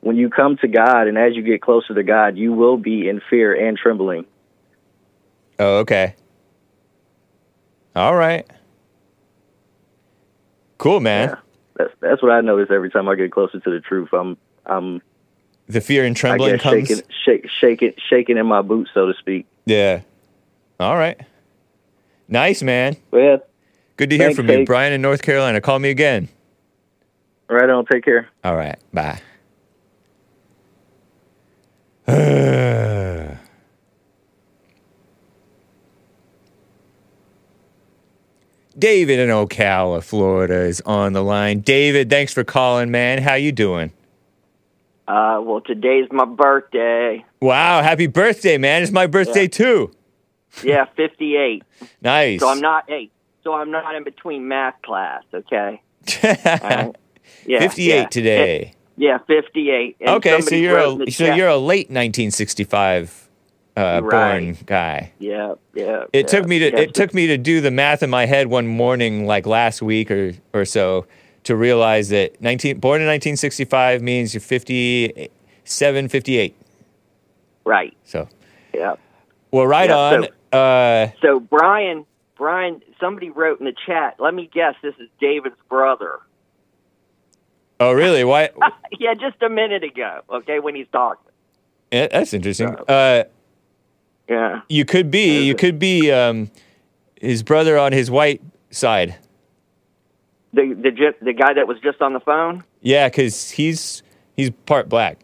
[0.03, 3.09] When you come to God, and as you get closer to God, you will be
[3.09, 4.27] in fear and trembling.
[5.59, 6.15] Oh, okay.
[7.97, 8.47] All right.
[10.77, 11.31] Cool, man.
[11.31, 11.37] Yeah.
[11.77, 14.09] That's that's what I notice every time I get closer to the truth.
[14.13, 15.03] I'm I'm
[15.69, 16.89] The fear and I trembling guess comes.
[16.89, 19.47] shaking shake shaking shaking in my boots, so to speak.
[19.67, 20.01] Yeah.
[20.81, 21.21] All right.
[22.29, 22.97] Nice, man.
[23.11, 23.37] But yeah,
[23.97, 24.67] Good to hear Thanks, from you, Tate.
[24.67, 25.61] Brian in North Carolina.
[25.61, 26.29] Call me again.
[27.49, 27.87] right on.
[27.87, 28.29] Take care.
[28.45, 28.79] All right.
[28.93, 29.21] Bye.
[38.79, 41.61] David in Ocala, Florida is on the line.
[41.61, 43.23] David, thanks for calling, man.
[43.23, 43.93] How you doing?
[45.09, 47.25] Uh, well, today's my birthday.
[47.41, 48.83] Wow, happy birthday, man.
[48.83, 49.49] It's my birthday Yeah.
[49.49, 49.91] too.
[50.63, 51.63] Yeah, 58.
[52.03, 52.41] Nice.
[52.41, 53.11] So I'm not, hey,
[53.45, 55.81] so I'm not in between math class, okay?
[56.23, 56.95] Right?
[57.47, 58.07] Yeah, 58 yeah.
[58.09, 58.75] today.
[58.97, 59.97] Yeah, 58.
[60.01, 63.26] And Okay, so you're a so chat- you're a late 1965
[63.77, 65.13] uh, born guy.
[65.19, 66.05] Yeah, yeah.
[66.13, 66.79] It yeah, took me to yeah.
[66.81, 70.11] it took me to do the math in my head one morning, like last week
[70.11, 71.07] or or so,
[71.45, 76.57] to realize that 19 born in 1965 means you're 57, 58.
[77.65, 78.29] Right, So
[78.73, 78.95] yeah.
[79.51, 80.29] well, right Yeah, on.
[80.59, 85.57] uh, So Brian, Brian, somebody wrote in the chat, let me guess, this is David's
[85.69, 86.21] brother.
[87.81, 88.23] oh, really?
[88.25, 88.51] Why?
[89.01, 91.33] yeah, just a minute ago, okay, when he's talking.
[91.91, 92.75] Yeah, that's interesting.
[92.89, 93.25] Uh,
[94.29, 94.63] Yeah.
[94.69, 96.51] you could be you could be um,
[97.21, 99.17] his brother on his white side.
[100.53, 102.65] The, the, the guy that was just on the phone?
[102.81, 104.03] Yeah, because he's
[104.35, 105.19] he's part black.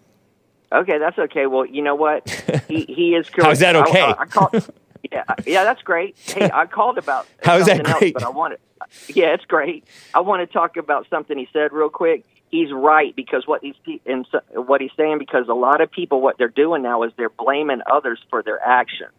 [0.73, 1.47] Okay, that's okay.
[1.47, 2.29] Well, you know what?
[2.69, 3.47] He he is correct.
[3.47, 4.01] How's that okay?
[4.01, 4.71] I, I called,
[5.11, 6.17] yeah, yeah, that's great.
[6.25, 8.15] Hey, I called about How is that something great?
[8.15, 8.61] Else, but I wanted,
[9.09, 9.85] yeah, it's great.
[10.15, 12.25] I want to talk about something he said real quick.
[12.53, 13.75] He's right because what he's
[14.07, 17.31] and what he's saying because a lot of people what they're doing now is they're
[17.31, 19.13] blaming others for their actions.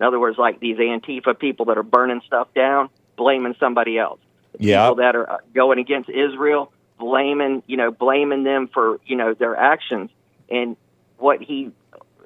[0.00, 2.88] In other words, like these Antifa people that are burning stuff down,
[3.18, 4.18] blaming somebody else.
[4.54, 4.84] The Yeah.
[4.86, 9.34] People that are uh, going against Israel, blaming you know blaming them for you know
[9.34, 10.10] their actions.
[10.50, 10.76] And
[11.18, 11.72] what he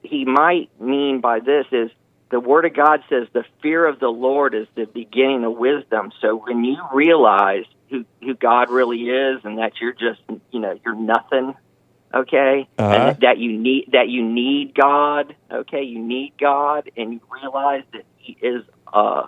[0.04, 1.90] he might mean by this is
[2.30, 6.12] the word of God says the fear of the Lord is the beginning of wisdom.
[6.20, 7.64] So when you realize
[7.94, 11.54] who who God really is and that you're just you know you're nothing,
[12.14, 12.94] okay, Uh-huh.
[12.94, 17.20] and that, that you need that you need God, okay, you need God, and you
[17.42, 18.62] realize that He is
[18.92, 19.22] uh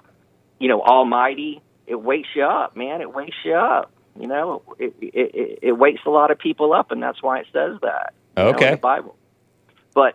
[0.59, 1.62] you know Almighty.
[1.86, 3.01] It wakes you up, man.
[3.01, 3.93] It wakes you up.
[4.18, 7.40] You know, it it, it, it wakes a lot of people up, and that's why
[7.40, 8.12] it says that.
[8.36, 8.70] you know, in Okay.
[8.72, 9.16] the Bible.
[9.94, 10.14] But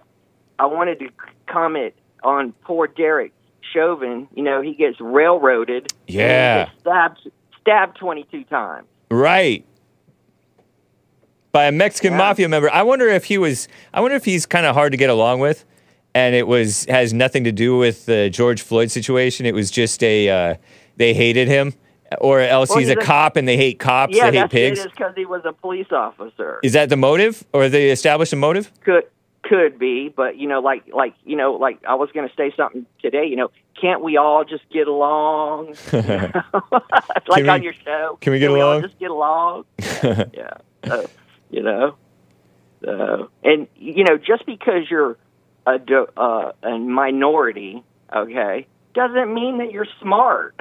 [0.60, 1.10] I wanted to
[1.50, 3.32] comment on poor Derek
[3.74, 4.28] Chauvin.
[4.36, 5.86] You know, he gets railroaded.
[5.86, 6.66] and he Yeah.
[6.66, 7.20] gets stabbed
[7.62, 8.88] stabbed twenty two times.
[9.10, 9.66] Right.
[11.52, 12.18] By a Mexican Yeah.
[12.20, 12.70] mafia member.
[12.72, 15.40] I wonder if he was I wonder if he's kind of hard to get along
[15.42, 15.66] with
[16.16, 19.46] and it was has nothing to do with the George Floyd situation.
[19.46, 20.56] It was just a uh,
[20.98, 21.74] they hated him
[22.20, 24.42] or else Well, he's a he's a- cop and they hate cops, yeah, they hate
[24.44, 24.80] that's pigs.
[24.80, 24.86] it.
[24.88, 26.60] Is because he was a police officer.
[26.64, 28.72] Is that the motive or they established a motive?
[28.84, 29.04] could
[29.52, 32.54] could be, but you know, like like you know, like I was going to say
[32.56, 33.26] something today.
[33.26, 35.76] You know, can't we all just get along?
[35.92, 38.18] like we- on your show.
[38.22, 38.82] can we get all along?
[38.84, 39.66] just get along.
[40.04, 40.24] Yeah.
[40.34, 40.54] yeah.
[40.88, 41.10] So,
[41.50, 41.96] you know,
[42.88, 45.18] uh, and you know, just because you're
[45.68, 45.80] a
[46.18, 47.84] uh, a minority,
[48.16, 50.56] okay, doesn't mean that you're smart.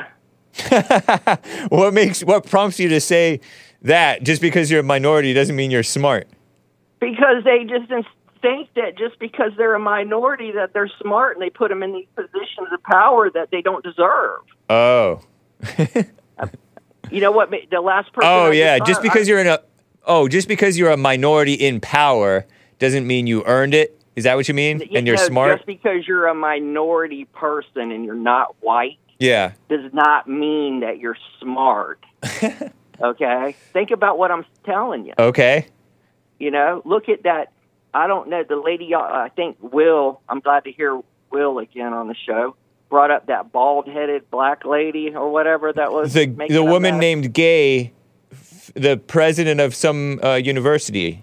[1.68, 3.40] what makes what prompts you to say
[3.82, 6.28] that just because you're a minority doesn't mean you're smart?
[7.00, 7.90] because they just
[8.42, 11.92] think that just because they're a minority that they're smart and they put them in
[11.92, 14.40] these positions of power that they don't deserve.
[14.68, 15.20] Oh.
[17.10, 17.50] You know what?
[17.70, 18.30] The last person.
[18.30, 19.60] Oh I yeah, just I- because you're in a
[20.04, 22.46] oh, just because you're a minority in power
[22.78, 24.00] doesn't mean you earned it.
[24.16, 24.80] Is that what you mean?
[24.80, 25.56] you and you're know, smart.
[25.56, 29.52] Just because you're a minority person and you're not white yeah.
[29.68, 32.04] does not mean that you're smart.
[33.00, 33.56] okay?
[33.72, 35.14] Think about what I'm telling you.
[35.18, 35.68] Okay.
[36.38, 37.52] You know, look at that.
[37.92, 38.44] I don't know.
[38.48, 41.00] The lady, I think Will, I'm glad to hear
[41.30, 42.56] Will again on the show,
[42.88, 46.12] brought up that bald headed black lady or whatever that was.
[46.12, 47.00] The the woman mess.
[47.00, 47.92] named Gay,
[48.74, 51.22] the president of some uh, university.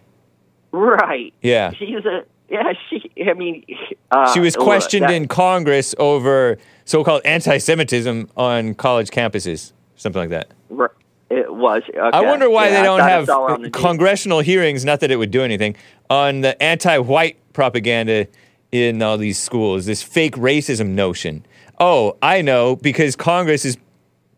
[0.72, 1.34] Right.
[1.41, 1.72] Yeah.
[1.72, 3.65] She's a, yeah, she, I mean,
[4.11, 10.30] uh, she was questioned that- in Congress over so-called anti-Semitism on college campuses, something like
[10.30, 10.48] that.
[10.77, 10.91] r-
[11.30, 11.84] It was.
[11.90, 11.99] Okay.
[11.99, 13.72] I wonder why Yeah, they don't have the news.
[13.74, 14.86] congressional hearings.
[14.86, 15.76] Not that it would do anything
[16.10, 18.28] on the anti-white propaganda
[18.72, 19.86] in all these schools.
[19.86, 21.45] This fake racism notion.
[21.80, 23.78] Oh, I know because Congress is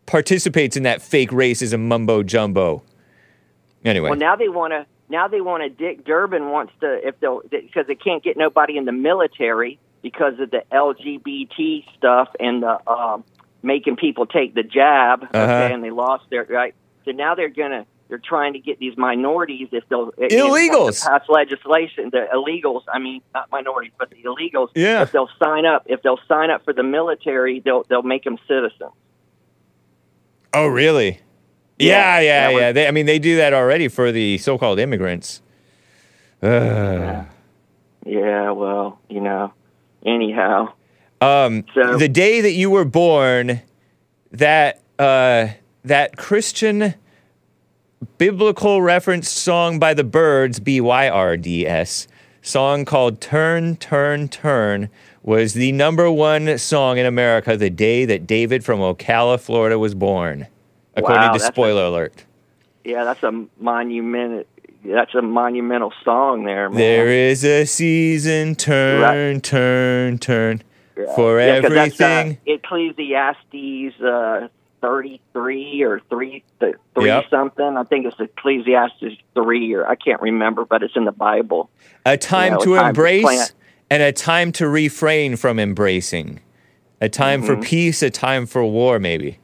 [0.06, 2.82] participates in that fake racism mumbo jumbo.
[3.84, 4.84] Anyway, Well, now they want to.
[5.08, 5.68] Now they want to.
[5.70, 10.38] Dick Durbin wants to, if they'll, because they can't get nobody in the military because
[10.40, 13.24] of the LGBT stuff and the um,
[13.62, 15.24] making people take the jab.
[15.24, 15.68] Okay, Uh-huh.
[15.74, 16.74] and they lost their right.
[17.04, 17.86] So now they're gonna.
[18.08, 21.00] They're trying to get these minorities if they'll Illegals.
[21.04, 22.10] to pass legislation.
[22.10, 22.82] The illegals.
[22.92, 24.70] I mean, not minorities, but the illegals.
[24.74, 25.02] Yeah.
[25.02, 28.36] If they'll sign up, if they'll sign up for the military, they'll they'll make them
[28.48, 28.90] citizens.
[30.52, 31.20] oh really?
[31.78, 32.72] Yeah, Yeah, yeah, yeah.
[32.72, 35.40] They, I mean, they do that already for the so-called immigrants.
[36.42, 37.24] Ugh.
[38.04, 38.50] Yeah.
[38.50, 39.52] Well, you know.
[40.04, 40.72] Anyhow.
[41.20, 43.60] Um, So- the day that you were born,
[44.32, 45.48] that uh,
[45.84, 46.94] that Christian
[48.18, 52.06] biblical reference song by the Byrds, B Y R D S,
[52.42, 54.88] song called "Turn, Turn, Turn,"
[55.22, 59.94] was the number one song in America the day that David from Ocala, Florida, was
[59.94, 60.46] born,
[60.96, 62.24] according Wow, to that's a- Spoiler Alert.
[62.84, 64.46] Yeah, that's a monument.
[64.82, 66.78] That's a monumental song there, man.
[66.78, 70.62] There is a season, turn, turn, turn,
[71.14, 72.38] for Yeah, uh, everything.
[72.46, 74.48] Ecclesiastes uh,
[74.80, 77.24] thirty-three or three, three Yep.
[77.30, 77.76] something.
[77.76, 81.70] I think it's Ecclesiastes three, or I can't remember, but it's in the Bible.
[82.06, 83.52] A time know, to a time embrace plant.
[83.90, 86.40] and a time to refrain from embracing.
[87.00, 87.64] A time for Mhm.
[87.64, 89.38] peace, a time for war, maybe.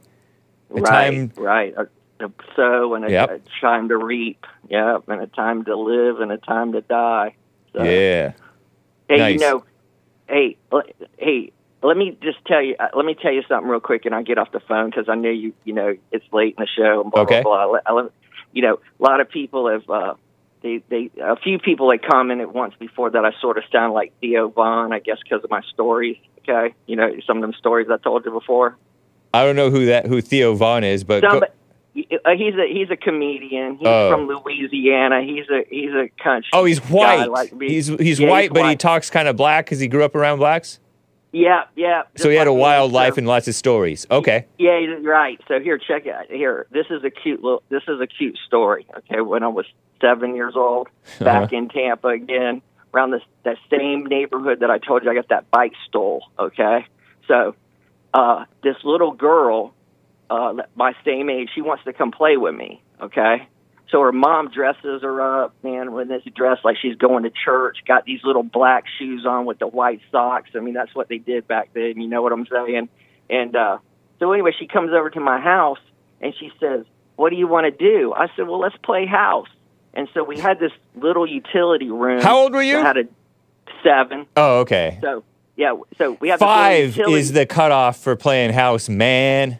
[0.71, 1.31] A right, time.
[1.37, 1.73] right.
[1.75, 1.87] A,
[2.25, 3.29] a sow and a, Yep.
[3.31, 4.45] a time to reap.
[4.69, 7.35] Yep, and a time to live and a time to die.
[7.73, 8.33] So, Yeah.
[9.07, 9.33] Hey, Nice.
[9.35, 9.63] you know,
[10.27, 10.57] hey,
[11.17, 11.51] hey,
[11.83, 12.75] let me just tell you.
[12.79, 15.07] uh, Let me tell you something real quick, and I'll get off the phone because
[15.09, 15.53] I know you.
[15.63, 17.41] You know, it's late in the show and blah Okay.
[17.41, 17.79] blah blah.
[17.85, 18.11] I, let-
[18.53, 19.89] you know, a lot of people have.
[19.89, 20.13] uh
[20.63, 24.11] they, they, a few people had commented once before that I sort of sound like
[24.19, 26.17] Theo Von, I guess, because of my stories.
[26.39, 28.75] Okay, you know, some of them stories I told you before.
[29.35, 31.43] I don't know who that who Theo Von is, but go- Some,
[32.25, 33.77] uh, he's a he's a comedian.
[33.77, 34.09] He's Oh.
[34.11, 35.21] from Louisiana.
[35.23, 36.49] He's a he's a country.
[36.53, 37.29] oh, he's guy white.
[37.29, 40.15] like he's he's Yeah, white, but he talks kind of black because he grew up
[40.15, 40.79] around blacks.
[41.33, 42.03] Yeah, yeah.
[42.15, 42.61] So he had a like me.
[42.61, 44.07] wild So- life and lots of stories.
[44.09, 44.45] Okay.
[44.57, 45.39] Yeah, right.
[45.47, 46.25] So here, check it out.
[46.31, 47.61] Here, this is a cute little.
[47.69, 48.87] This is a cute story.
[48.99, 49.65] Okay, when I was
[50.01, 50.87] seven years old,
[51.19, 51.55] back Uh-huh.
[51.57, 52.61] in Tampa again,
[52.93, 56.23] around this that same neighborhood that I told you I got that bike stole.
[56.39, 56.85] Okay,
[57.27, 57.55] so
[58.13, 59.73] uh, this little girl,
[60.29, 62.81] uh, my same age, she wants to come play with me.
[63.01, 63.47] Okay,
[63.89, 67.77] so her mom dresses her up, man, with this dress like she's going to church.
[67.87, 70.49] Got these little black shoes on with the white socks.
[70.55, 72.01] I mean, that's what they did back then.
[72.01, 72.89] You know what I'm saying?
[73.29, 73.77] And uh,
[74.19, 75.79] so anyway, she comes over to my house
[76.21, 76.85] and she says,
[77.15, 79.47] "What do you want to do?" I said, "Well, let's play house."
[79.93, 82.21] And so we had this little utility room.
[82.21, 82.77] How old were you?
[82.77, 83.07] that Had a
[83.83, 84.27] seven.
[84.35, 84.99] Oh, okay.
[85.01, 85.23] So
[85.55, 89.59] yeah, so we have Five This little is the cutoff for playing house, man.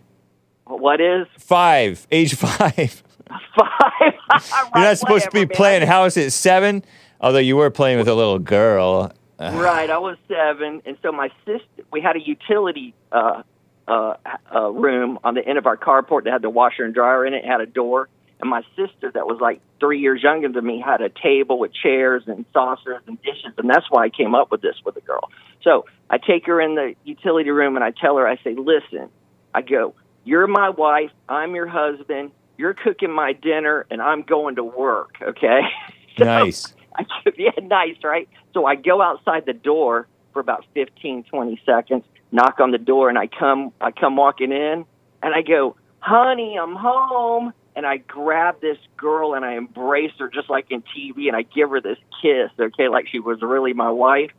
[0.70, 3.04] What is Five, age five.
[3.30, 4.14] five?
[4.76, 6.84] You're not supposed to be playing house at seven,
[7.22, 9.12] although you were playing with a little girl.
[9.40, 13.44] Right, I was seven, and so my sister, we had a utility uh,
[13.88, 14.16] uh,
[14.54, 17.36] uh, room on the end of our carport that had the washer and dryer in
[17.36, 18.10] it, had a door.
[18.40, 21.72] And my sister, that was like three years younger than me, had a table with
[21.72, 25.02] chairs and saucers and dishes, and that's why I came up with this with the
[25.02, 25.30] girl.
[25.62, 29.10] So I take her in the utility room and I tell her, I say, "Listen,
[29.54, 29.94] I go,
[30.28, 35.16] you're my wife, I'm your husband, you're cooking my dinner, and I'm going to work,
[35.22, 35.62] okay?"
[36.18, 36.74] So- Nice.
[36.96, 37.06] I,
[37.38, 38.28] yeah, nice, right?
[38.54, 43.08] So I go outside the door for about fifteen, twenty seconds, knock on the door,
[43.10, 44.86] and I come, I come walking in,
[45.22, 50.28] and I go, "Honey, I'm home." And I grab this girl and I embrace her
[50.30, 53.74] just like in TV, and I give her this kiss, okay, like she was really
[53.74, 54.32] my wife.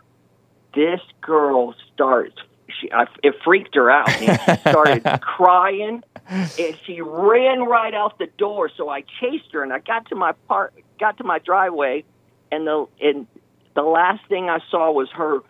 [0.75, 2.35] This girl starts
[2.69, 4.09] she, I, it freaked her out.
[4.11, 8.71] And she started crying, and she ran right out the door.
[8.77, 12.05] So I chased her, and I got to my part, got to my driveway,
[12.53, 13.27] and the and
[13.75, 15.41] the last thing I saw was her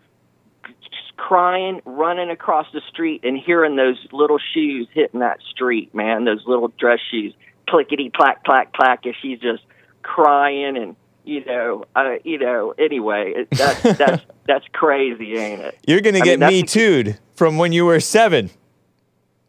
[1.16, 5.95] crying, running across the street, and hearing those little shoes hitting that street.
[5.95, 7.35] Man, those little dress shoes,
[7.69, 9.62] clickety clack clack clack, as she's just
[10.03, 10.97] crying and.
[11.28, 12.72] You know, uh, you know.
[12.78, 15.78] Anyway, it, that's that's that's crazy, ain't it?
[15.86, 18.48] You're going to I get mean, me tooed too'd from when you were seven.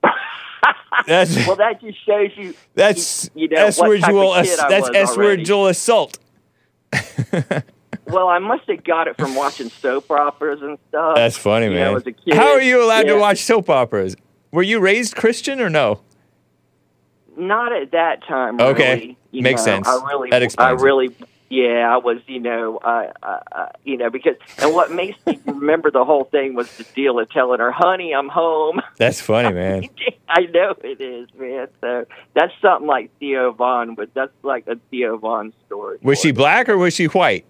[1.08, 2.54] That's Well, that just shows you.
[2.76, 5.44] that's you know, S what type of ass- I that's was S word already.
[5.46, 6.20] dual assault.
[8.06, 11.16] Well, I must have got it from watching soap operas and stuff.
[11.16, 11.92] That's funny, you man.
[11.92, 12.34] Know, as a kid.
[12.34, 14.18] How are you allowed to watch soap operas?
[14.52, 16.02] Were you raised Christian or no?
[17.38, 18.60] Not at that time.
[18.60, 19.16] Okay.
[19.32, 19.76] really, Makes know.
[19.76, 19.88] sense.
[19.88, 20.86] I really, That I explains it.
[21.50, 25.40] Yeah, I was, you know, I, I, I, you know, because and what makes me
[25.48, 29.52] remember the whole thing was the deal of telling her, "Honey, I'm home." That's funny,
[29.54, 29.90] man.
[30.28, 31.68] I know it is, man.
[31.82, 32.06] So
[32.36, 35.98] that's something like Theo Von, but that's like a Theo Von story.
[36.04, 37.48] Was she black or was she white?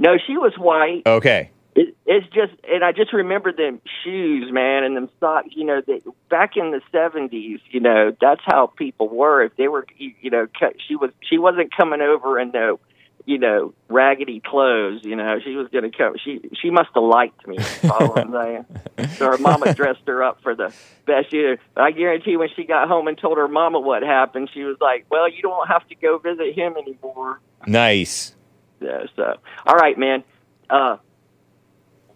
[0.00, 1.02] No, she was white.
[1.06, 1.50] Okay.
[1.76, 5.50] It, it's just, and I just remember them shoes, man, and them socks.
[5.52, 9.42] You know, that back in the seventies, you know, that's how people were.
[9.44, 12.80] If they were, you know, cut- she was, she wasn't coming over in no,
[13.28, 15.02] you know, raggedy clothes.
[15.04, 16.14] You know, she was going to come.
[16.24, 17.58] She, she must have liked me.
[17.58, 18.64] is All I'm saying.
[19.18, 20.72] So her mama dressed her up for the
[21.06, 21.58] best year.
[21.74, 24.78] But I guarantee when she got home and told her mama what happened, she was
[24.80, 28.34] like, "Well, you don't have to go visit him anymore." Nice.
[28.80, 29.34] Yeah, so
[29.66, 30.24] all right, man.
[30.70, 30.96] Uh,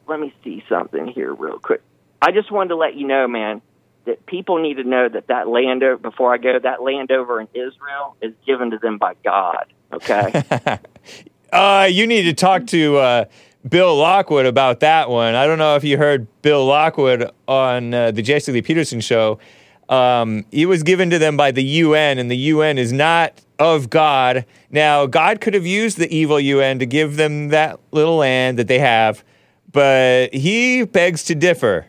[0.08, 1.82] let me see something here real quick.
[2.22, 3.60] I just wanted to let you know, man,
[4.06, 7.48] that people need to know that that land before I go, that land over in
[7.52, 9.66] Israel is given to them by God.
[9.92, 10.78] Okay.
[11.52, 13.24] Uh, you need to talk to uh,
[13.68, 15.34] Bill Lockwood about that one.
[15.34, 19.38] I don't know if you heard Bill Lockwood on uh, the Jesse Lee Peterson show.
[19.90, 23.90] Um, he was given to them by the UN, and the UN is not of
[23.90, 24.46] God.
[24.70, 28.68] Now, God could have used the evil UN to give them that little land that
[28.68, 29.22] they have,
[29.70, 31.86] but he begs to differ.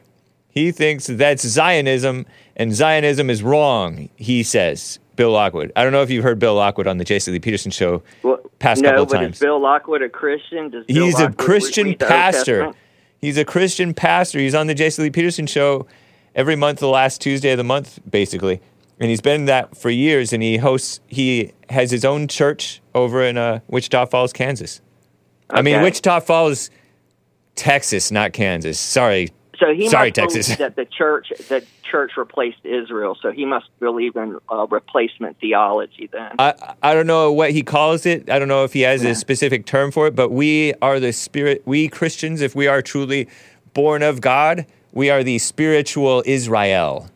[0.49, 2.25] He thinks that that's Zionism,
[2.57, 4.99] and Zionism is wrong, he says.
[5.15, 5.71] Bill Lockwood.
[5.75, 8.39] I don't know if you've heard Bill Lockwood on the Jesse Lee Peterson show well,
[8.59, 9.35] past no, couple of but times.
[9.35, 10.69] is Bill Lockwood a Christian?
[10.69, 12.73] Does Bill He's a Lockwood Christian read the Old pastor.
[13.19, 14.39] He's a Christian pastor.
[14.39, 15.87] He's on the Jesse Lee Peterson show
[16.35, 18.61] every month, the last Tuesday of the month, basically.
[18.99, 20.33] And he's been that for years.
[20.33, 20.99] And he hosts.
[21.07, 24.81] He has his own church over in uh, Wichita Falls, Kansas.
[25.49, 26.69] I mean, Wichita Falls,
[27.55, 28.79] Texas, not Kansas.
[28.79, 29.29] Sorry.
[29.63, 30.57] So he Sorry, must believe Texas.
[30.57, 33.17] that the church the church replaced Israel.
[33.21, 36.09] So he must believe in uh, replacement theology.
[36.11, 38.29] Then I, I don't know what he calls it.
[38.29, 41.13] I don't know if he has a specific term for it, but we are the
[41.13, 43.29] spirit, we Christians, if we are truly
[43.73, 47.09] born of God, we are the spiritual Israel.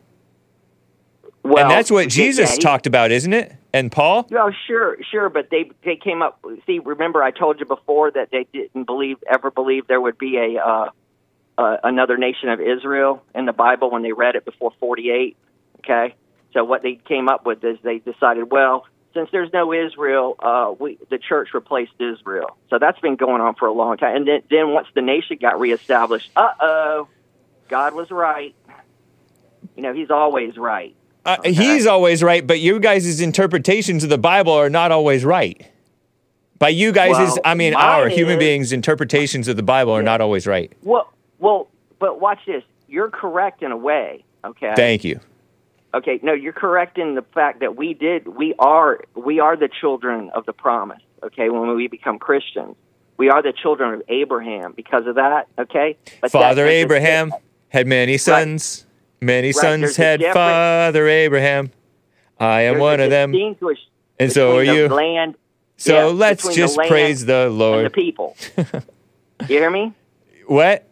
[1.42, 3.54] well, and that's what Jesus yeah, he- talked about, isn't it?
[3.74, 4.26] And Paul?
[4.32, 6.42] Oh, sure, sure, but they they came up.
[6.64, 10.38] See, remember I told you before that they didn't believe ever believe there would be
[10.38, 10.88] a uh,
[11.58, 15.36] uh, another nation of Israel in the Bible when they read it before forty eight.
[15.80, 16.14] Okay,
[16.54, 20.72] so what they came up with is they decided, well, since there's no Israel, uh,
[20.78, 22.56] we the church replaced Israel.
[22.70, 24.16] So that's been going on for a long time.
[24.16, 27.08] And then then once the nation got reestablished, uh oh,
[27.68, 28.54] God was right.
[29.76, 30.94] You know, He's always right.
[31.24, 35.68] Uh, He's always right, but you guys' interpretations of the Bible are not always right.
[36.58, 40.20] By you guys, Well, I mean our human beings' interpretations of the Bible are not
[40.20, 40.72] always right.
[40.82, 42.62] Well, well, but watch this.
[42.86, 44.24] You're correct in a way.
[44.44, 44.72] Okay.
[44.76, 45.20] Thank you.
[45.94, 46.20] Okay.
[46.22, 48.28] No, you're correct in the fact that we did.
[48.28, 49.00] We are.
[49.14, 51.02] We are the children of the promise.
[51.22, 51.50] Okay.
[51.50, 52.76] When we become Christians,
[53.16, 55.48] we are the children of Abraham because of that.
[55.58, 55.96] Okay.
[56.20, 57.32] But Father Abraham
[57.68, 58.86] had many sons.
[59.20, 60.22] Many sons there's had.
[60.32, 61.72] Father Abraham.
[62.40, 63.34] I am there's one of them.
[64.20, 64.88] And so are the you.
[64.88, 65.34] Land.
[65.76, 68.36] So yeah, let's the just land praise the and the people.
[68.56, 68.82] you
[69.46, 69.92] hear me?
[70.46, 70.87] What?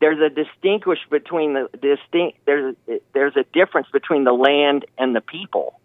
[0.00, 2.74] There's a distinguish between the distinct there's
[3.12, 5.78] there's a difference between the land and the people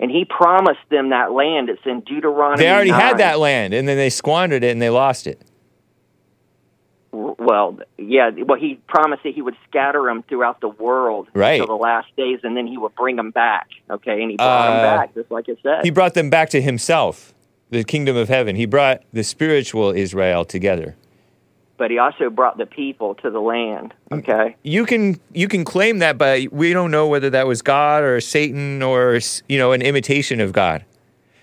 [0.00, 3.00] and he promised them that land it's in deuteronomy They already 9.
[3.00, 5.40] had that land and then they squandered it and they lost it.
[7.12, 11.60] well yeah well he promised that he would scatter them throughout the world Right.
[11.60, 14.66] until the last days and then he would bring them back okay and he brought
[14.66, 17.32] them Uh, back just like it said He brought them back to himself,
[17.70, 18.56] the kingdom of heaven.
[18.56, 20.96] He brought the spiritual Israel together.
[21.78, 25.98] But he also brought the people to the land okay You can you can claim
[26.00, 29.82] that, but we don't know whether that was God or Satan or you know an
[29.82, 30.84] imitation of God,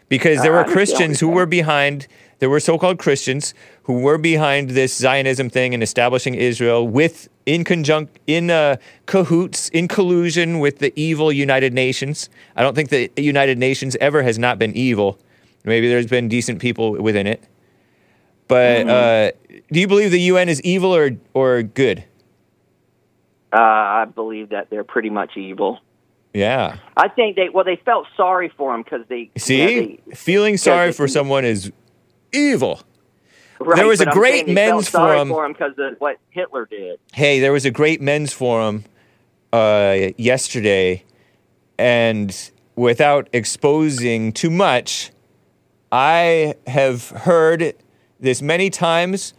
[0.09, 2.07] because there I were Christians who were behind.
[2.39, 3.53] There were so-called Christians
[3.83, 8.75] who were behind this Zionism thing and establishing Israel with in conjunct, in uh,
[9.05, 12.29] cahoots, in collusion with the evil United Nations.
[12.57, 15.17] I don't think the United Nations ever has not been evil.
[15.63, 17.41] Maybe there's been decent people within it.
[18.47, 19.31] But uh,
[19.71, 22.03] do you believe the UN is evil or or good?
[23.51, 25.79] Uh, I believe that they're pretty much evil.
[26.33, 26.77] Yeah.
[26.97, 30.15] I think they well they felt sorry for him because they See, you know, they-
[30.15, 31.71] feeling sorry they- for someone is
[32.33, 32.81] evil.
[33.59, 35.53] right, there was a great saying they felt men's sorry forum.
[35.53, 36.99] because of what Hitler did.
[37.13, 38.83] Hey, there was a great men's forum
[39.53, 41.05] uh, yesterday,
[41.79, 45.11] and without exposing too much,
[45.93, 47.73] I have heard
[48.19, 49.33] this many times,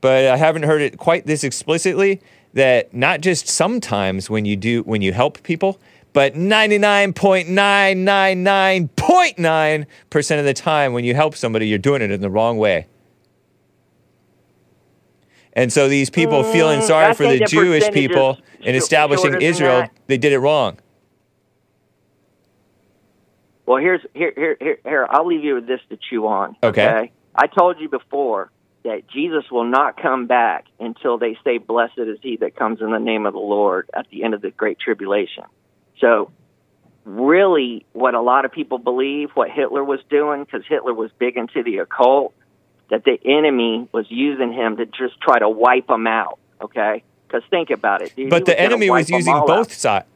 [0.00, 2.20] but I haven't heard it quite this explicitly.
[2.52, 5.80] That not just sometimes when you do when you help people,
[6.12, 11.14] but ninety nine point nine nine nine point nine percent of the time when you
[11.14, 12.86] help somebody, you're doing it in the wrong way.
[15.52, 20.18] And so these people feeling Mm, sorry for the Jewish people in establishing Israel, they
[20.18, 20.78] did it wrong.
[23.66, 24.78] Well, here's here here here.
[24.84, 26.56] here I'll leave you with this to chew on.
[26.62, 27.12] Okay.
[27.40, 28.50] I told you before
[28.84, 32.90] that Jesus will not come back until they say, "Blessed is he that comes in
[32.90, 35.44] the name of the Lord" at the end of the great tribulation.
[36.00, 36.30] So,
[37.04, 41.36] really, what a lot of people believe, what Hitler was doing, because Hitler was big
[41.36, 42.34] into the occult,
[42.90, 46.38] that the enemy was using him to just try to wipe them out.
[46.60, 47.02] Okay.
[47.26, 48.28] Because think about it, dude.
[48.28, 50.06] But the enemy was using both sides,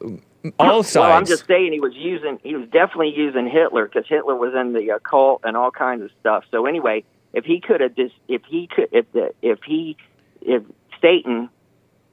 [0.59, 0.95] all sides.
[0.95, 4.53] Well, I'm just saying he was using he was definitely using Hitler because Hitler was
[4.53, 6.43] in the occult and all kinds of stuff.
[6.51, 7.05] So anyway,
[7.35, 9.97] if he could have just if he could if the if he
[10.41, 10.63] if
[11.01, 11.49] Satan,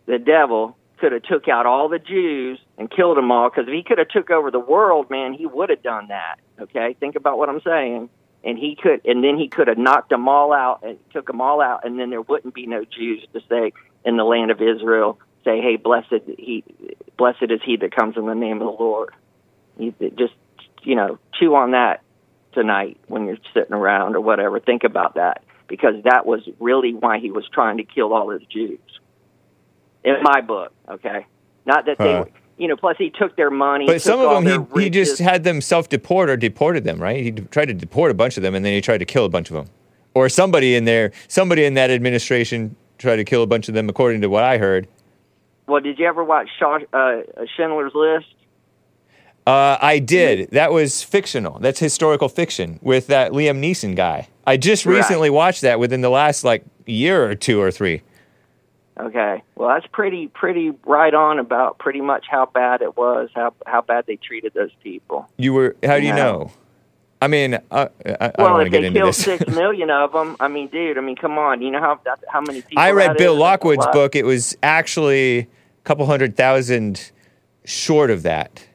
[0.07, 3.73] the devil, could have took out all the Jews and killed them all because if
[3.73, 6.37] he could have took over the world, man, he would have done that.
[6.61, 8.11] Okay, think about what I'm saying.
[8.45, 11.41] And he could, and then he could have knocked them all out and took them
[11.41, 13.73] all out, and then there wouldn't be no Jews to say
[14.05, 16.65] in the land of Israel, say, "Hey, blessed he,
[17.17, 19.11] blessed is he that comes in the name of the Lord."
[19.79, 20.35] You just,
[20.83, 22.02] you know, chew on that
[22.53, 24.61] tonight when you're sitting around or whatever.
[24.61, 28.43] Think about that because that was really why he was trying to kill all his
[28.49, 28.79] Jews.
[30.05, 31.27] In my book, okay,
[31.65, 32.25] not that they, Huh.
[32.59, 32.77] you know.
[32.77, 33.87] Plus, he took their money.
[33.87, 37.23] But some of them, he, he just had them self deport or deported them, right?
[37.23, 39.25] He d- tried to deport a bunch of them and then he tried to kill
[39.25, 39.67] a bunch of them.
[40.15, 43.89] Or somebody in there, somebody in that administration tried to kill a bunch of them,
[43.89, 44.89] according to what I heard.
[45.69, 47.23] Well, did you ever watch Shaw, uh,
[47.57, 48.27] Schindler's List?
[49.47, 50.51] Uh, I did.
[50.53, 51.59] That was fictional.
[51.59, 54.29] That's historical fiction with that Liam Neeson guy.
[54.47, 54.97] I just Right.
[54.97, 58.03] recently watched that within the last like year or two or three.
[59.01, 59.43] Okay.
[59.57, 63.81] Well, that's pretty pretty right on about pretty much how bad it was, how how
[63.81, 65.29] bad they treated those people.
[65.39, 66.17] You were, how do you No.
[66.17, 66.51] know?
[67.21, 67.89] I mean, I, I,
[68.21, 70.99] I well, want to if get they killed six million of them, I mean, dude,
[70.99, 72.83] I mean, come on, you know how that, how many people?
[72.83, 73.39] I read Bill is?
[73.39, 74.15] Lockwood's book.
[74.17, 75.47] It was actually a
[75.85, 77.13] couple hundred thousand
[77.65, 78.67] short of that.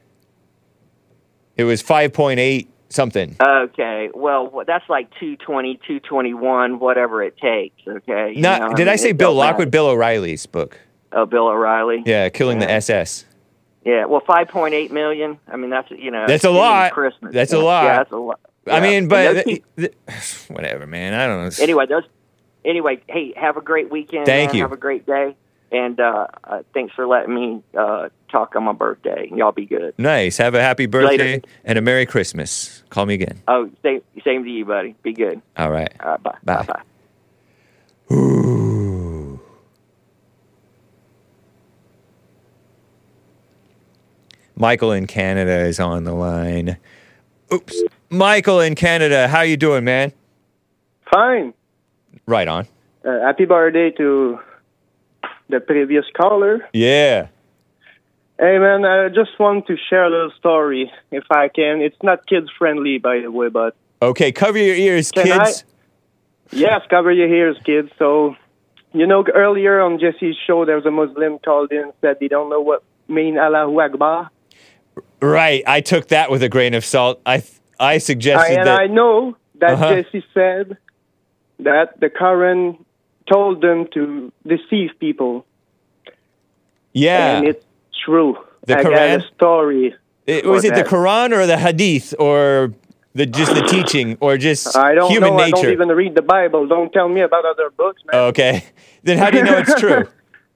[1.58, 3.36] It was 5.8 something.
[3.40, 4.10] Okay.
[4.14, 7.76] Well, that's like 220, 221, whatever it takes.
[7.86, 8.32] Okay.
[8.34, 9.70] You Not, know, did I, mean, say it Bill Lockwood?
[9.70, 10.80] Bill O'Reilly's book.
[11.12, 12.02] Oh, Bill O'Reilly.
[12.06, 13.24] Yeah, Killing the SS.
[13.84, 14.04] Yeah.
[14.04, 15.38] Well, five point eight million.
[15.48, 16.26] I mean, that's you know.
[16.26, 16.92] That's a lot.
[16.92, 17.32] Christmas.
[17.32, 17.84] That's a lot.
[17.84, 18.40] Yeah, that's a lot.
[18.70, 21.14] I mean, but those th- peop- th- whatever, man.
[21.14, 21.62] I don't know.
[21.62, 22.04] anyway, those.
[22.64, 24.26] Anyway, hey, have a great weekend.
[24.26, 24.56] Thank man.
[24.56, 24.62] you.
[24.62, 25.34] Have a great day,
[25.70, 29.30] and uh, uh, thanks for letting me uh, talk on my birthday.
[29.34, 29.94] Y'all be good.
[29.98, 30.38] Nice.
[30.38, 31.48] Have a happy birthday Later.
[31.64, 32.82] and a Merry Christmas.
[32.90, 33.42] Call me again.
[33.48, 34.94] Oh, same, same to you, buddy.
[35.02, 35.40] Be good.
[35.56, 35.92] All right.
[36.00, 36.38] All right, bye.
[36.44, 36.62] Bye.
[36.62, 38.14] Bye.
[38.14, 39.40] Ooh.
[44.56, 46.78] Michael in Canada is on the line.
[47.52, 47.82] Oops.
[48.10, 50.12] Michael in Canada, how you doing, man?
[51.12, 51.54] Fine.
[52.26, 52.66] Right on.
[53.04, 54.38] Uh, happy birthday to
[55.48, 56.66] the previous caller.
[56.72, 57.28] Yeah.
[58.38, 61.80] Hey man, I just want to share a little story if I can.
[61.80, 65.64] It's not kids friendly by the way, but Okay, cover your ears, Can kids.
[66.52, 67.90] yes, cover your ears, kids.
[67.98, 68.36] So,
[68.92, 72.28] you know, earlier on Jesse's show, there was a Muslim called in and said they
[72.28, 74.30] don't know what mean Allahu Akbar.
[75.20, 75.64] Right.
[75.66, 77.20] I took that with a grain of salt.
[77.26, 77.42] I
[77.80, 79.94] I I, suggested and that I know that Uh-huh.
[80.02, 80.76] Jesse said
[81.60, 82.78] that the Quran
[83.28, 85.44] told them to deceive people,
[86.92, 87.38] Yeah.
[87.38, 87.64] and it's
[88.04, 88.36] true.
[88.66, 89.24] The I got Quran?
[89.24, 89.94] a story.
[90.26, 90.84] It- was it the.
[90.84, 92.72] Quran or the Hadith or
[93.14, 95.42] the just the teaching or just I don't human know.
[95.42, 96.66] I don't even read the Bible.
[96.66, 98.20] Don't tell me about other books, man.
[98.32, 98.64] Okay.
[99.04, 100.04] Then how do you know it's true?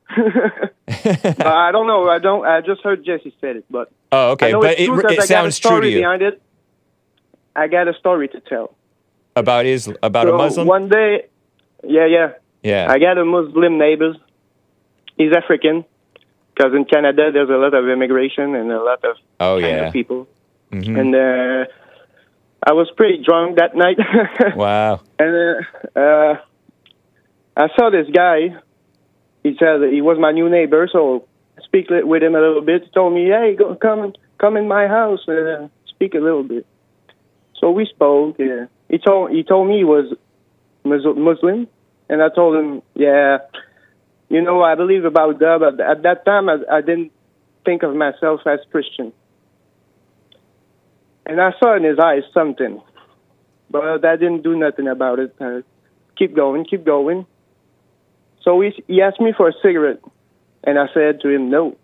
[0.16, 2.08] I don't know.
[2.10, 2.44] I don't.
[2.44, 4.52] I just heard Jesse said it, but Oh, okay.
[4.52, 6.42] But it's it, it I got a sounds true to story you behind it.
[7.56, 8.74] I got a story to tell.
[9.36, 10.66] about is about a Muslim.
[10.66, 11.26] One day,
[11.84, 12.32] yeah, yeah.
[12.62, 12.86] Yeah.
[12.88, 14.14] I got a Muslim neighbor.
[15.16, 15.84] he's African
[16.54, 19.86] because in Canada there's a lot of immigration and a lot of Oh kind yeah.
[19.86, 20.26] of people.
[20.70, 20.98] Mhm.
[21.00, 21.64] And uh,
[22.66, 23.98] I was pretty drunk that night.
[24.56, 25.00] Wow.
[25.18, 25.32] And
[25.96, 26.36] uh, uh,
[27.56, 28.56] I saw this guy.
[29.42, 31.26] He said he was my new neighbor, so
[31.58, 32.84] I speak with him a little bit.
[32.84, 36.64] He told me, "Hey, go, come, come in my house, uh, speak a little bit."
[37.58, 38.36] So we spoke.
[38.88, 40.06] He told he told me he was
[40.84, 41.66] Muslim,
[42.08, 43.38] and I told him, "Yeah,
[44.28, 47.12] you know, I believe about God, but at that time I, I didn't
[47.64, 49.12] think of myself as Christian."
[51.24, 52.80] And I saw in his eyes something
[53.72, 55.34] but I didn't do nothing about it.
[55.40, 55.62] Uh,
[56.16, 57.26] keep going, keep going.
[58.42, 60.00] So he, he asked me for a cigarette,
[60.62, 61.76] and I said to him, no.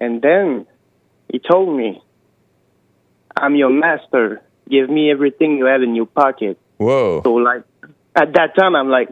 [0.00, 0.66] And then
[1.32, 2.02] he told me,
[3.36, 4.42] I'm your master.
[4.68, 6.58] Give me everything you have in your pocket.
[6.76, 7.22] Whoa.
[7.24, 7.62] So, like,
[8.14, 9.08] at that time, I'm like,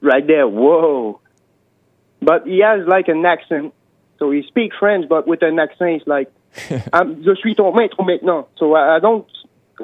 [0.00, 1.20] right there, whoa.
[2.22, 3.74] But he has like an accent.
[4.18, 6.30] So he speaks French, but with an accent, he's like,
[6.92, 8.46] I'm, je suis ton maître maintenant.
[8.58, 9.26] So I, I don't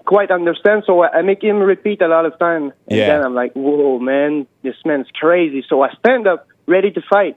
[0.05, 0.83] quite understand.
[0.87, 2.73] So I, I make him repeat a lot of time.
[2.89, 3.07] And Yeah.
[3.07, 5.65] then I'm like, whoa, man, this man's crazy.
[5.69, 7.37] So I stand up, ready to fight.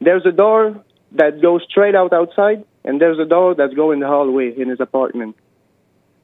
[0.00, 0.82] There's a door
[1.12, 4.68] that goes straight out outside, and there's a door that's go in the hallway in
[4.68, 5.36] his apartment.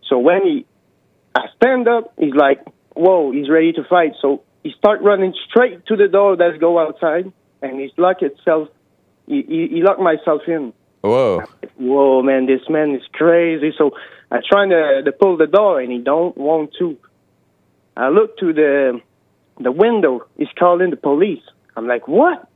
[0.09, 0.67] So when he,
[1.35, 2.59] I stand up, he's like,
[2.95, 4.13] whoa, he's ready to fight.
[4.21, 8.69] So he start running straight to the door that's go outside, and he's locked itself.
[9.27, 10.73] He, he, he locked myself in.
[11.01, 11.45] Whoa.
[11.77, 13.73] Whoa, man, this man is crazy.
[13.77, 13.93] So
[14.31, 16.97] I trying to, to pull the door, and he don't want to.
[17.97, 19.01] I look to the
[19.61, 20.27] the window.
[20.39, 21.43] He's calling the police.
[21.77, 22.49] I'm like, what?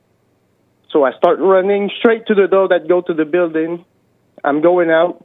[0.90, 3.84] So I start running straight to the door that go to the building.
[4.44, 5.24] I'm going out.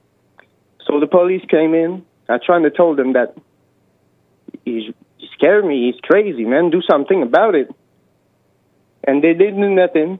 [0.86, 2.06] So the police came in.
[2.28, 3.36] I trying to tell them that
[4.66, 5.92] he's he scared me.
[5.92, 6.70] He's crazy, man.
[6.72, 7.70] Do something about it.
[9.04, 10.20] And they didn't do nothing.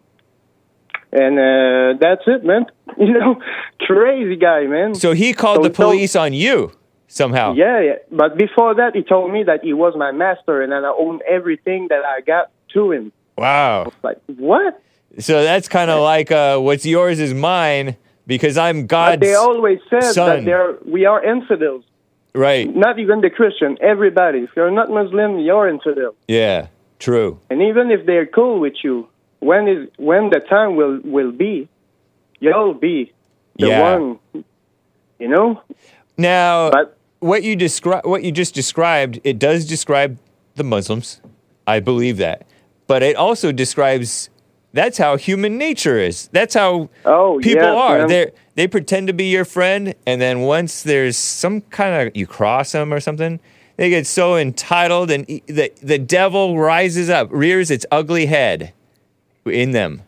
[1.12, 2.66] And uh, that's it, man.
[2.98, 3.36] You know,
[3.80, 4.96] crazy guy, man.
[4.96, 6.74] So he called So the he told- police on you
[7.08, 7.54] somehow.
[7.54, 7.96] Yeah, yeah.
[8.12, 11.22] But before that, he told me that he was my master and that I own
[11.28, 13.12] everything that I got to him.
[13.38, 13.94] Wow.
[14.04, 14.84] Like, what?
[15.20, 17.96] So that's kind of like uh, what's yours is mine
[18.28, 20.30] because I'm God's but they always said son.
[20.40, 21.86] that they're, we are infidels.
[22.34, 22.74] Right.
[22.76, 24.40] Not even the Christian, everybody.
[24.40, 26.16] If you're not Muslim, you're infidel.
[26.28, 26.68] Yeah.
[27.00, 27.40] True.
[27.50, 29.08] And even if they're cool with you,
[29.40, 31.68] when is when the time will will be,
[32.40, 33.12] you'll be
[33.58, 33.98] the Yeah.
[33.98, 34.20] one.
[35.20, 35.62] You know.
[36.18, 40.18] Now, But what you describe, what you just described, it does describe
[40.56, 41.22] the Muslims.
[41.68, 42.46] I believe that,
[42.88, 44.31] but it also describes
[44.74, 46.28] that's how human nature is.
[46.32, 48.08] That's how oh, people yes, are.
[48.08, 52.28] They they pretend to be your friend, and then once there's some kind of you
[52.28, 53.40] cross them or something,
[53.78, 58.74] they get so entitled, and the the devil rises up, rears its ugly head
[59.46, 60.04] in them.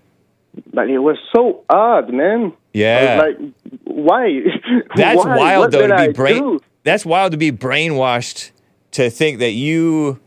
[0.74, 2.54] But it was so odd, man.
[2.74, 3.22] Yeah.
[3.24, 3.54] Like,
[3.84, 4.40] why?
[4.96, 5.38] That's Why?
[5.38, 6.38] wild What though to I be brain.
[6.38, 6.60] do?
[6.84, 8.52] That's wild to be brainwashed
[8.92, 10.20] to think that you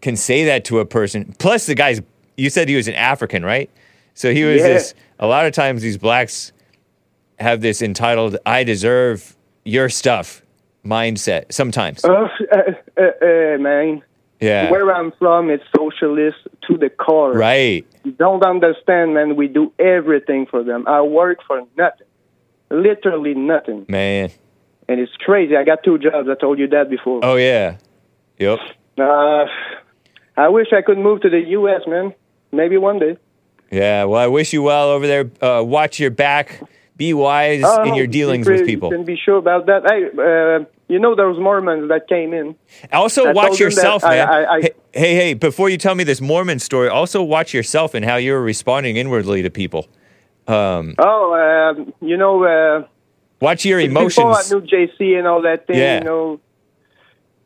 [0.00, 1.34] can say that to a person.
[1.38, 2.00] Plus, the guy's.
[2.36, 3.70] You said he was an African, right?
[4.14, 4.68] So he was Yeah.
[4.68, 4.94] this.
[5.18, 6.52] A lot of times, these blacks
[7.38, 10.42] have this entitled "I deserve your stuff"
[10.84, 11.52] mindset.
[11.52, 14.02] Sometimes, Uh, uh, uh, uh, man.
[14.40, 16.38] yeah, Where I'm from, it's socialist
[16.68, 17.32] to the core.
[17.32, 17.84] right.
[18.04, 19.34] You don't understand, man.
[19.36, 20.84] We do everything for them.
[20.86, 22.06] I work for nothing,
[22.70, 24.30] literally nothing, Man.
[24.88, 25.56] and it's crazy.
[25.56, 26.28] I got two jobs.
[26.28, 27.20] I told you that before.
[27.22, 27.76] Oh yeah.
[28.38, 28.58] Yep.
[28.98, 29.46] Uh,
[30.36, 32.12] I wish I could move to the U.S., man.
[32.56, 33.16] Maybe one day.
[33.70, 34.04] Yeah.
[34.04, 35.30] Well, I wish you well over there.
[35.40, 36.60] Uh, watch your back.
[36.96, 38.90] Be wise in Oh, your dealings with people.
[38.90, 39.82] Can be sure about that.
[39.90, 42.54] Hey, uh, you know those Mormons that came in.
[42.92, 44.28] Also, I watch told them that yourself, man.
[44.28, 47.94] I- I- hey, hey, hey, before you tell me this Mormon story, also watch yourself
[47.94, 49.88] and how you're responding inwardly to people.
[50.46, 52.84] Um, Oh, um, you know, uh,
[53.40, 54.14] watch your emotions.
[54.16, 55.98] before I knew JC and all that thing, Yeah.
[55.98, 56.38] you know,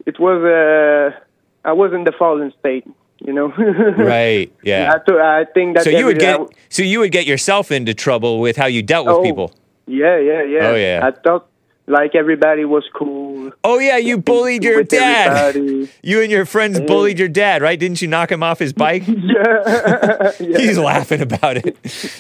[0.04, 1.18] it was uh,
[1.64, 2.86] I was in the fallen state,
[3.20, 3.48] you know.
[3.48, 4.92] Right, yeah.
[4.94, 7.94] I, th- I think that So you would get so you would get yourself into
[7.94, 9.22] trouble with how you dealt with Oh.
[9.22, 9.52] people.
[9.86, 10.68] Yeah, yeah, yeah.
[10.68, 11.00] Oh, yeah.
[11.02, 11.46] I thought
[11.86, 13.50] like everybody was cool.
[13.64, 15.54] Oh yeah, you bullied your dad.
[15.56, 15.90] everybody.
[16.02, 17.78] You and your friends bullied your dad, right?
[17.80, 19.04] Didn't you knock him off his bike?
[19.08, 20.32] yeah.
[20.38, 21.76] He's laughing about it.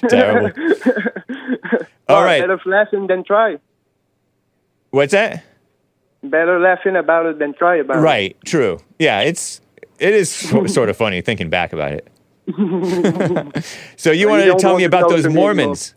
[0.08, 0.50] Terrible.
[2.08, 2.40] All Well, right.
[2.40, 3.58] Better laughing than try.
[4.90, 5.44] What's that?
[6.22, 8.00] Better laughing about it than try about it.
[8.00, 8.36] Right.
[8.46, 8.78] True.
[8.98, 9.20] Yeah.
[9.20, 9.60] It's
[9.98, 12.08] it is so- sort of funny thinking back about it.
[13.96, 15.26] so you You wanted to tell me about those.
[15.28, 15.94] Mormons.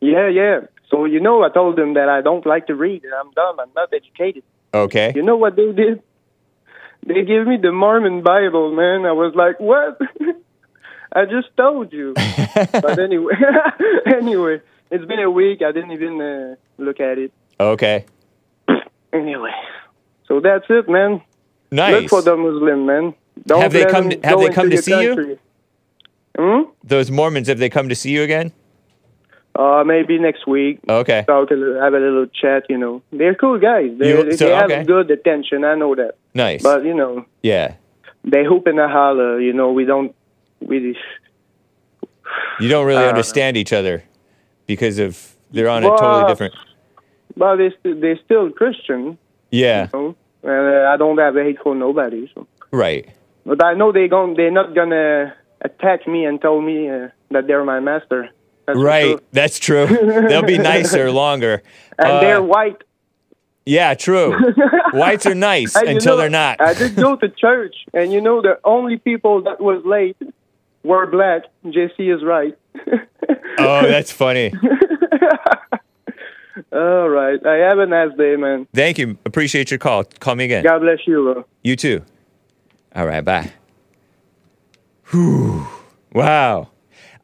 [0.00, 0.60] Yeah, yeah.
[0.90, 3.04] So you know, I told them that I don't like to read.
[3.04, 3.60] And I'm dumb.
[3.60, 4.42] I'm not educated.
[4.72, 5.12] Okay.
[5.14, 6.02] You know what they did?
[7.06, 9.06] They gave me the Mormon Bible, man.
[9.06, 10.00] I was like, what?
[11.12, 12.12] I just told you.
[12.72, 13.32] but anyway,
[14.06, 15.62] anyway, it's been a week.
[15.62, 17.32] I didn't even uh, look at it.
[17.58, 18.04] Okay.
[19.12, 19.52] Anyway,
[20.26, 21.22] so that's it, man.
[21.70, 21.92] Nice.
[22.02, 23.14] Look for the Muslim, man.
[23.46, 25.38] Don't Have they come to- have they come to see you?
[26.38, 26.62] Hmm?
[26.84, 28.52] Those Mormons, have they come to see you again?
[29.54, 30.78] Uh, maybe next week.
[30.88, 31.24] Okay.
[31.26, 32.64] Talk a have a little chat.
[32.68, 33.90] You know, they're cool guys.
[33.98, 34.84] They You- they have okay.
[34.84, 35.64] good attention.
[35.64, 36.14] I know that.
[36.34, 36.62] Nice.
[36.62, 37.74] But you know, yeah.
[38.24, 39.40] they hoop and a holler.
[39.40, 40.14] You know, we don't.
[40.60, 40.96] We
[42.60, 44.02] You don't really Uh, understand each other
[44.66, 46.54] because of they're on a totally different.
[47.36, 49.18] But they st- they're still Christian.
[49.50, 49.88] Yeah.
[49.92, 50.16] You know?
[50.48, 52.30] And uh, I don't have hate for nobody.
[52.34, 52.46] So.
[52.72, 53.08] Right.
[53.44, 57.46] But I know they gon' they're not gonna attack me and tell me uh, that
[57.46, 58.30] they're my master.
[58.66, 59.10] That's Right.
[59.12, 59.20] sure.
[59.32, 59.86] That's true.
[60.28, 61.62] They'll be nicer longer.
[61.98, 62.80] And Uh, they're white.
[63.66, 64.34] Yeah, true.
[64.94, 66.60] Whites are nice And you until know, they're not.
[66.60, 70.16] I did go to church, and you know the only people that was late
[70.82, 71.42] were black.
[71.66, 72.56] JC is right.
[73.58, 74.54] oh, that's funny.
[76.72, 77.44] All right.
[77.44, 78.66] I have a nice day, man.
[78.74, 79.18] Thank you.
[79.24, 80.04] Appreciate your call.
[80.04, 80.64] Call me again.
[80.64, 81.32] God bless you.
[81.32, 81.44] Bro.
[81.62, 82.04] You too.
[82.94, 83.52] All right, bye.
[85.10, 85.66] Whew.
[86.12, 86.70] Wow.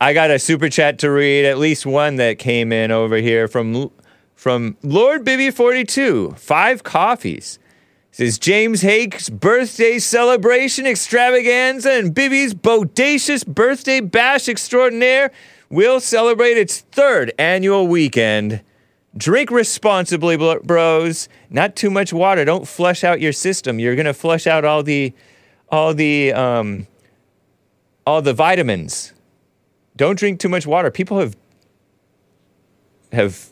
[0.00, 3.48] I got a super chat to read, at least one that came in over here
[3.48, 3.90] from
[4.34, 6.32] from Lord Bibby 42.
[6.36, 7.58] Five coffees.
[8.10, 15.32] This is James Hake's birthday celebration extravaganza and Bibby's bodacious birthday bash extraordinaire
[15.68, 18.60] will celebrate its third annual weekend.
[19.16, 21.28] Drink responsibly, bros.
[21.50, 22.44] Not too much water.
[22.44, 23.78] Don't flush out your system.
[23.78, 25.12] You're gonna flush out all the,
[25.68, 26.86] all the, um,
[28.06, 29.12] all the vitamins.
[29.96, 30.90] Don't drink too much water.
[30.90, 31.36] People have
[33.12, 33.50] have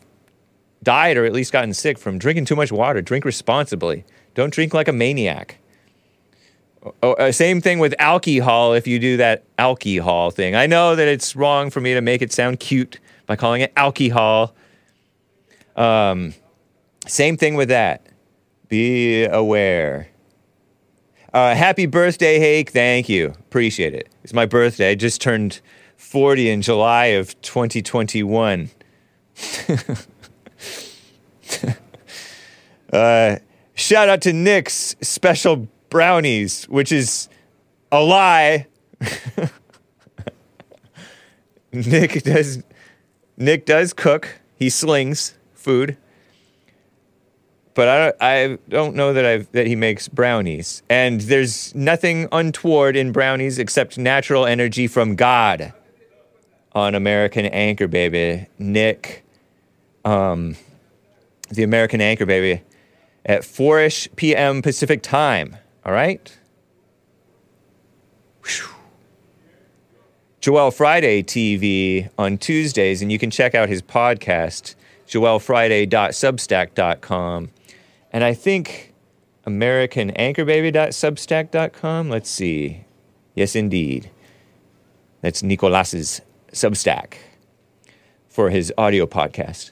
[0.82, 3.00] died or at least gotten sick from drinking too much water.
[3.00, 4.04] Drink responsibly.
[4.34, 5.58] Don't drink like a maniac.
[7.00, 10.56] Oh, same thing with alcohol if you do that alcohol thing.
[10.56, 13.72] I know that it's wrong for me to make it sound cute by calling it
[13.76, 14.52] alcohol.
[15.76, 16.34] Um,
[17.06, 18.06] same thing with that.
[18.68, 20.08] Be aware.
[21.32, 22.70] Uh, happy birthday, Hake.
[22.70, 23.28] Thank you.
[23.28, 24.08] Appreciate it.
[24.22, 24.90] It's my birthday.
[24.90, 25.60] I just turned
[25.96, 28.70] 40 in July of 2021.
[32.92, 33.36] uh,
[33.74, 37.28] shout out to Nick's special brownies, which is
[37.90, 38.66] a lie.
[41.72, 42.62] Nick does
[43.38, 44.40] Nick does cook.
[44.56, 45.96] He slings food.
[47.74, 50.82] But I don't, I don't know that I've that he makes brownies.
[50.90, 55.72] And there's nothing untoward in brownies except natural energy from God.
[56.74, 59.26] On American Anchor Baby, Nick,
[60.06, 60.56] um,
[61.50, 62.62] the American Anchor Baby,
[63.26, 64.62] at 4ish p.m.
[64.62, 65.56] Pacific time.
[65.84, 66.34] All right?
[68.44, 68.68] Whew.
[70.40, 74.74] Joel Friday TV on Tuesdays, and you can check out his podcast,
[75.12, 77.50] joelfriday.substack.com.
[78.12, 78.92] And I think
[79.46, 82.08] AmericanAnchorBaby.substack.com.
[82.08, 82.84] Let's see.
[83.34, 84.10] Yes, indeed.
[85.20, 86.22] That's Nicolas's
[86.52, 87.14] Substack
[88.28, 89.70] for his audio podcast.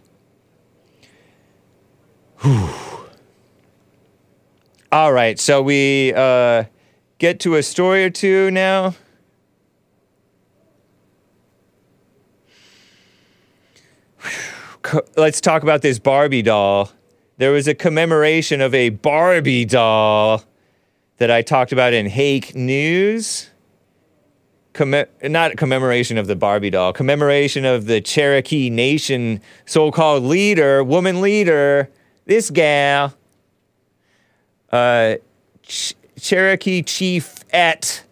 [2.43, 2.71] Whew.
[4.93, 6.65] All right, so we uh,
[7.19, 8.95] get to a story or two now.
[15.17, 16.91] Let's talk about this Barbie doll.
[17.37, 20.45] There was a commemoration of a Barbie doll
[21.19, 23.51] that I talked about in Hake News.
[24.73, 30.85] Comm- not commemoration of the Barbie doll, commemoration of the Cherokee Nation so called leader,
[30.85, 31.91] woman leader,
[32.27, 33.13] this gal,
[34.71, 35.17] uh,
[35.63, 38.05] Ch- Cherokee Chief at,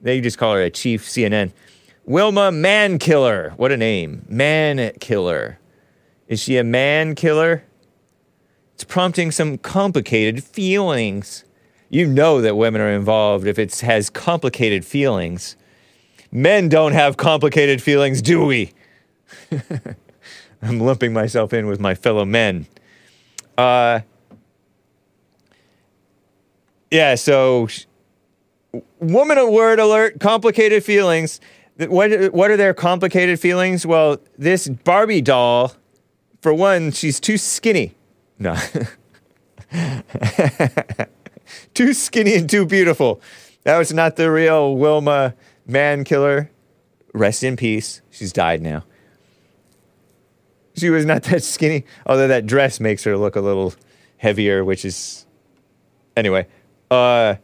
[0.00, 1.52] they just call her a Chief CNN,
[2.04, 3.58] Wilma Mankiller.
[3.58, 4.24] What a name.
[4.28, 5.58] Man Killer.
[6.28, 7.64] Is she a man killer?
[8.74, 11.44] It's prompting some complicated feelings.
[11.88, 15.56] You know that women are involved if it has complicated feelings.
[16.32, 18.72] Men don't have complicated feelings, do we?
[20.62, 22.66] I'm lumping myself in with my fellow men.
[23.56, 24.00] Uh,
[26.90, 27.68] yeah, so
[29.00, 31.40] woman word alert, complicated feelings.
[31.78, 33.86] What, what are their complicated feelings?
[33.86, 35.72] Well, this Barbie doll,
[36.40, 37.94] for one, she's too skinny.
[38.38, 38.56] No.
[41.74, 43.20] too skinny and too beautiful.
[43.64, 45.34] That was not the real Wilma
[45.66, 46.50] man killer.
[47.12, 48.02] Rest in peace.
[48.10, 48.84] She's died now.
[50.76, 53.74] She was not that skinny, although that dress makes her look a little
[54.18, 55.26] heavier, which is.
[56.16, 56.46] Anyway,
[56.90, 57.36] uh,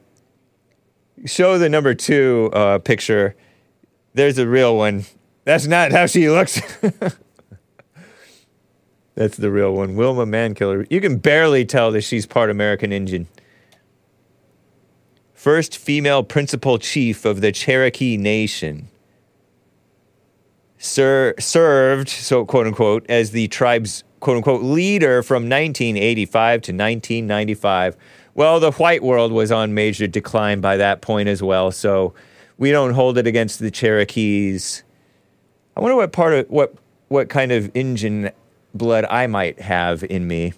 [1.25, 3.35] show the number two uh, picture.
[4.15, 5.05] There's a real one.
[5.45, 6.61] That's not how she looks.
[9.23, 9.95] That's the real one.
[9.95, 10.85] Wilma Mankiller.
[10.91, 13.29] You can barely tell that she's part American Indian.
[15.33, 18.89] First female principal chief of the Cherokee Nation.
[20.77, 27.97] Sir, served, so quote unquote, as the tribe's quote unquote leader from 1985 to 1995.
[28.35, 32.13] Well, the white world was on major decline by that point as well, so
[32.59, 34.83] we don't hold it against the Cherokees.
[35.77, 36.75] I wonder what part of what
[37.07, 38.33] what kind of Indian
[38.75, 40.55] blood I might have in me.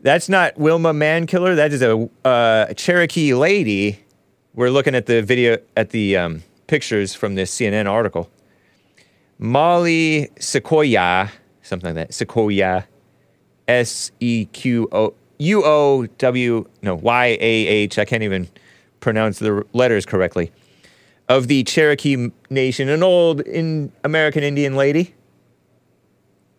[0.00, 1.56] That's not Wilma Mankiller.
[1.56, 3.98] That is a uh, Cherokee lady.
[4.54, 8.30] We're looking at the video at the um, pictures from this CNN article.
[9.38, 11.30] Molly Sequoia,
[11.62, 12.14] something like that.
[12.14, 12.86] Sequoia,
[13.66, 17.98] S E Q O U O W no Y A H.
[17.98, 18.48] I can't even
[19.00, 20.52] pronounce the letters correctly.
[21.28, 25.14] Of the Cherokee Nation, an old in American Indian lady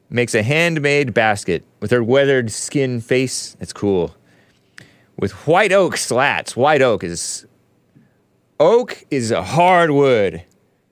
[0.10, 3.56] makes a handmade basket with her weathered skin face.
[3.60, 4.16] It's cool.
[5.18, 6.56] With white oak slats.
[6.56, 7.46] White oak is
[8.60, 10.44] oak is a hard wood,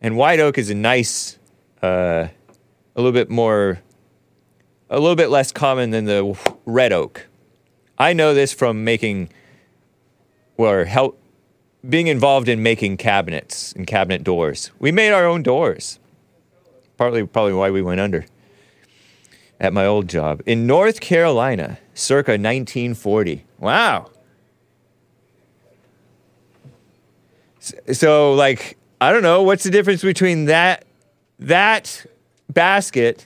[0.01, 1.37] and white oak is a nice,
[1.81, 3.79] uh, a little bit more,
[4.89, 7.27] a little bit less common than the red oak.
[7.97, 9.29] I know this from making,
[10.57, 11.19] or help,
[11.87, 14.71] being involved in making cabinets and cabinet doors.
[14.77, 15.99] We made our own doors.
[16.97, 18.25] Partly, probably why we went under
[19.59, 23.45] at my old job in North Carolina, circa 1940.
[23.59, 24.09] Wow.
[27.91, 30.85] So, like, I don't know what's the difference between that
[31.39, 32.05] that
[32.49, 33.25] basket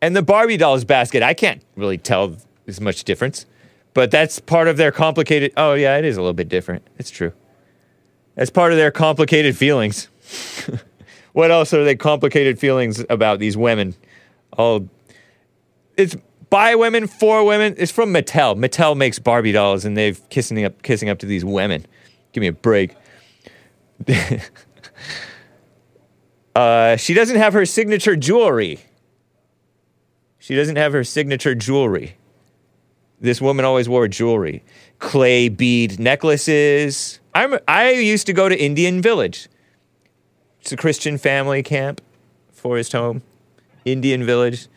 [0.00, 1.22] and the Barbie dolls basket.
[1.22, 2.36] I can't really tell
[2.66, 3.46] as much difference,
[3.94, 5.52] but that's part of their complicated.
[5.56, 6.86] Oh yeah, it is a little bit different.
[6.98, 7.32] It's true.
[8.34, 10.08] That's part of their complicated feelings.
[11.32, 13.94] what else are they complicated feelings about these women?
[14.52, 14.88] All
[15.96, 16.16] it's
[16.50, 17.74] by women for women.
[17.78, 18.56] It's from Mattel.
[18.56, 21.84] Mattel makes Barbie dolls, and they've kissing up, kissing up to these women.
[22.32, 22.94] Give me a break.
[26.56, 28.80] uh, she doesn't have her signature jewelry.
[30.38, 32.16] She doesn't have her signature jewelry.
[33.20, 34.62] This woman always wore jewelry,
[34.98, 37.20] clay bead necklaces.
[37.34, 39.48] I'm, I used to go to Indian Village.
[40.60, 42.00] It's a Christian family camp,
[42.52, 43.22] forest home,
[43.84, 44.68] Indian Village.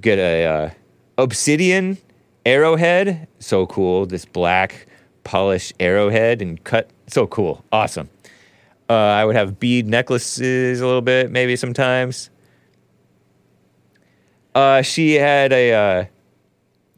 [0.00, 0.70] Get a uh,
[1.18, 1.98] obsidian
[2.44, 4.06] arrowhead, so cool.
[4.06, 4.86] This black
[5.24, 8.08] polished arrowhead and cut, so cool, awesome.
[8.88, 12.30] Uh, I would have bead necklaces a little bit, maybe sometimes.
[14.54, 15.72] Uh, she had a.
[15.72, 16.04] Uh,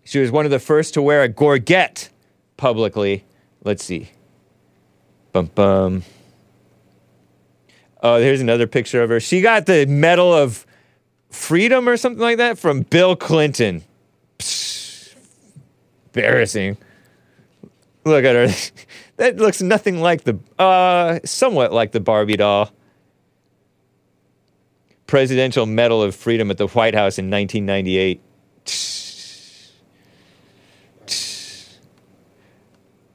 [0.05, 2.11] she was one of the first to wear a gorget
[2.57, 3.25] publicly.
[3.65, 4.11] Let's see.
[5.33, 6.03] Bum bum.
[8.03, 9.19] Oh, here's another picture of her.
[9.19, 10.67] She got the Medal of
[11.31, 13.83] Freedom or something like that from Bill Clinton.
[14.39, 15.15] Psh,
[16.07, 16.77] embarrassing.
[18.05, 18.49] Look at her.
[19.17, 22.71] that looks nothing like the, uh, somewhat like the Barbie doll.
[25.07, 28.21] Presidential Medal of Freedom at the White House in 1998.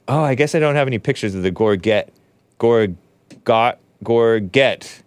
[0.06, 2.12] Oh, I guess I don't have any pictures of the Gorget.
[2.58, 2.96] Gorgot.
[4.02, 5.03] Gorget.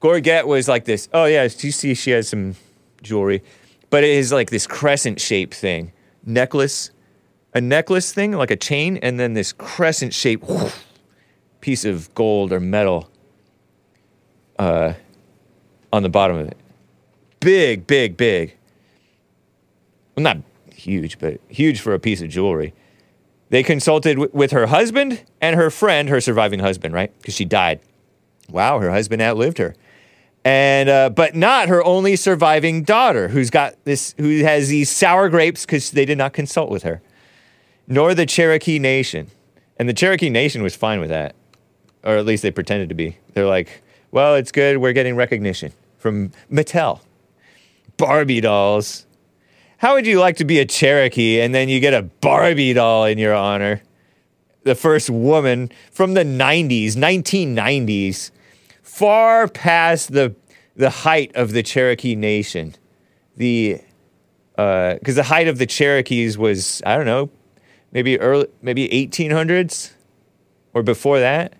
[0.00, 1.08] Gorget was like this.
[1.12, 2.56] Oh, yeah, you see she has some
[3.02, 3.42] jewelry.
[3.90, 5.92] But it is like this crescent shaped thing.
[6.24, 6.90] Necklace.
[7.52, 10.48] A necklace thing, like a chain, and then this crescent shaped
[11.60, 13.10] piece of gold or metal
[14.58, 14.94] uh,
[15.92, 16.56] on the bottom of it.
[17.40, 18.56] Big, big, big.
[20.14, 20.38] Well, not
[20.72, 22.72] huge, but huge for a piece of jewelry.
[23.48, 27.12] They consulted w- with her husband and her friend, her surviving husband, right?
[27.18, 27.80] Because she died.
[28.48, 29.74] Wow, her husband outlived her.
[30.44, 35.28] And uh, but not her only surviving daughter, who's got this, who has these sour
[35.28, 37.02] grapes because they did not consult with her,
[37.86, 39.30] nor the Cherokee Nation.
[39.78, 41.34] And the Cherokee Nation was fine with that,
[42.02, 43.18] or at least they pretended to be.
[43.34, 44.78] They're like, well, it's good.
[44.78, 47.00] We're getting recognition from Mattel.
[47.96, 49.06] Barbie dolls.
[49.76, 53.04] How would you like to be a Cherokee and then you get a Barbie doll
[53.04, 53.82] in your honor?
[54.62, 58.30] The first woman from the 90s, 1990s,
[59.00, 60.36] far past the,
[60.76, 62.76] the height of the Cherokee Nation.
[63.34, 63.80] The
[64.98, 67.30] because the height of the Cherokees was I don't know,
[67.92, 69.92] maybe early, maybe 1800s
[70.74, 71.54] or before that.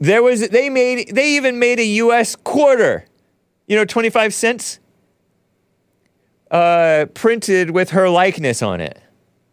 [0.00, 2.34] There was they made they even made a U.S.
[2.34, 3.06] quarter,
[3.68, 4.80] you know, 25 cents
[6.50, 9.00] uh, printed with her likeness on it.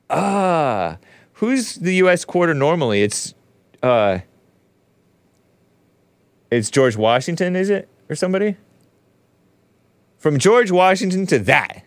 [0.10, 0.98] Ah,
[1.34, 2.26] who's the U.S.
[2.26, 3.04] quarter normally?
[3.04, 3.36] It's
[3.84, 4.20] uh,
[6.54, 7.90] It's George Washington, is it?
[8.10, 8.58] Or somebody?
[10.20, 11.84] From George Washington to that.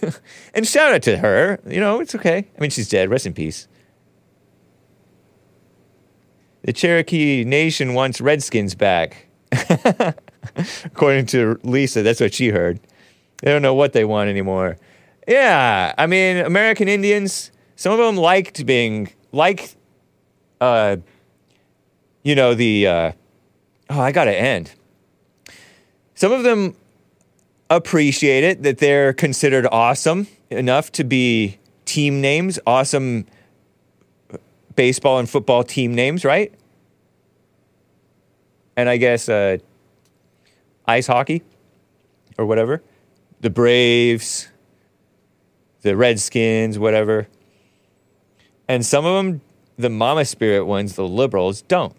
[0.54, 1.58] and shout out to her.
[1.66, 2.46] You know, it's okay.
[2.56, 3.10] I mean, she's dead.
[3.10, 3.66] Rest in peace.
[6.62, 9.26] The Cherokee Nation wants Redskins back.
[10.84, 12.78] According to Lisa, that's what she heard.
[13.42, 14.78] They don't know what they want anymore.
[15.26, 19.74] Yeah, I mean, American Indians, some of them liked being, like,
[20.60, 20.98] uh,
[22.22, 23.12] you know, the, uh,
[23.90, 24.72] oh, I gotta end.
[26.14, 26.76] Some of them
[27.70, 33.26] appreciate it that they're considered awesome enough to be team names, awesome
[34.76, 36.52] baseball and football team names, right?
[38.76, 39.58] And I guess uh,
[40.86, 41.42] ice hockey
[42.38, 42.82] or whatever.
[43.40, 44.48] The Braves,
[45.82, 47.28] the Redskins, whatever.
[48.68, 49.42] And some of them,
[49.76, 51.94] the mama spirit ones, the liberals, don't.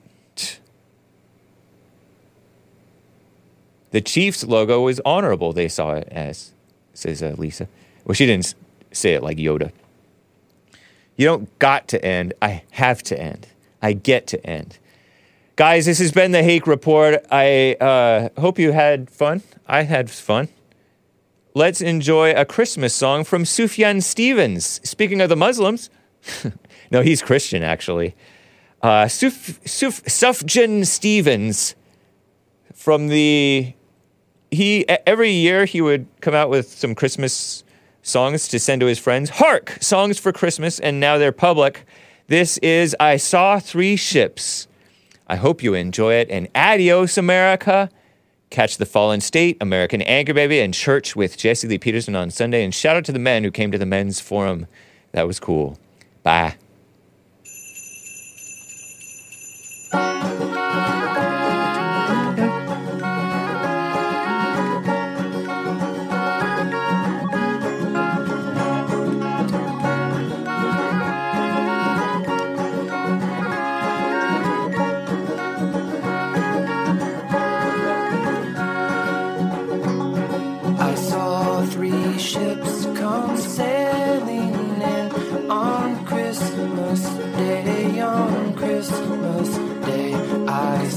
[3.96, 6.52] The Chiefs logo was honorable, they saw it as,
[6.94, 7.70] says uh, Lisa.
[8.04, 8.54] Well, she didn't
[8.92, 9.72] say it like Yoda.
[11.16, 12.34] You don't got to end.
[12.42, 13.48] I have to end.
[13.82, 14.80] I get to end.
[15.56, 17.26] Guys, this has been the Hake Report.
[17.32, 19.44] I uh, hope you had fun.
[19.66, 20.50] I had fun.
[21.54, 24.82] Let's enjoy a Christmas song from Sufjan Stevens.
[24.84, 25.90] Speaking of the Muslims,
[26.92, 28.14] no, he's Christian actually.
[28.82, 31.76] Uh, Suf, Suf, Sufjan Stevens
[32.74, 33.74] from the
[34.56, 37.64] he every year he would come out with some Christmas
[38.02, 39.30] songs to send to his friends.
[39.30, 41.86] Hark, songs for Christmas, and now they're public.
[42.28, 44.68] This is I Saw Three Ships.
[45.28, 47.90] I hope you enjoy it, and adios, America.
[48.52, 52.64] Catch the Fallen State, American Anchor Baby, and Church with Jesse Lee Peterson on Sunday.
[52.64, 54.68] And shout out to the men who came to the men's forum.
[55.12, 55.80] That was cool.
[56.24, 56.56] Bye.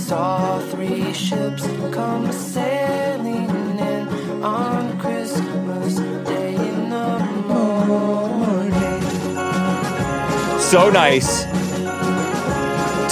[0.09, 4.09] Saw three ships come sailing in
[4.43, 9.03] on Christmas Day in the morning.
[10.59, 11.45] So nice.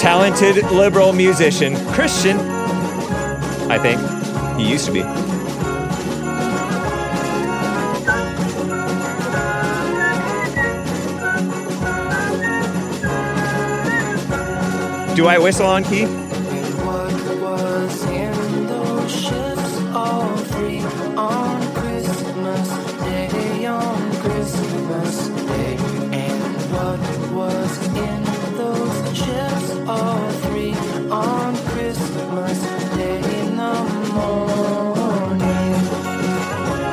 [0.01, 2.39] Talented liberal musician, Christian,
[3.69, 4.01] I think.
[4.59, 5.01] He used to be.
[15.15, 16.26] Do I whistle on key?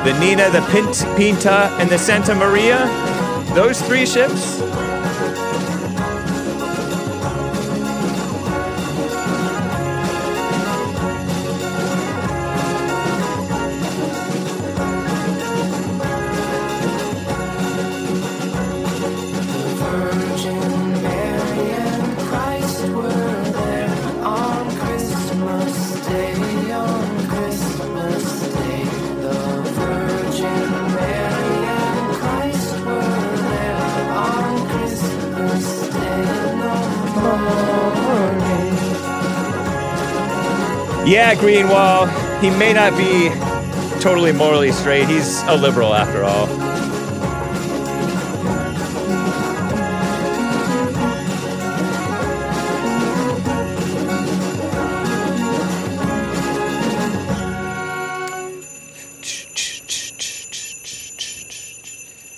[0.05, 2.85] The Nina, the Pint- Pinta, and the Santa Maria?
[3.55, 4.61] Those three ships?
[42.45, 43.29] He may not be
[44.01, 45.07] totally morally straight.
[45.07, 46.45] He's a liberal after all.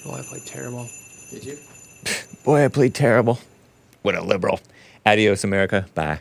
[0.05, 0.87] Oh, I played terrible.
[1.31, 1.57] Did you?
[2.45, 3.39] Boy, I played terrible.
[4.03, 4.61] What a liberal.
[5.05, 5.85] Adios, America.
[5.93, 6.19] Bye.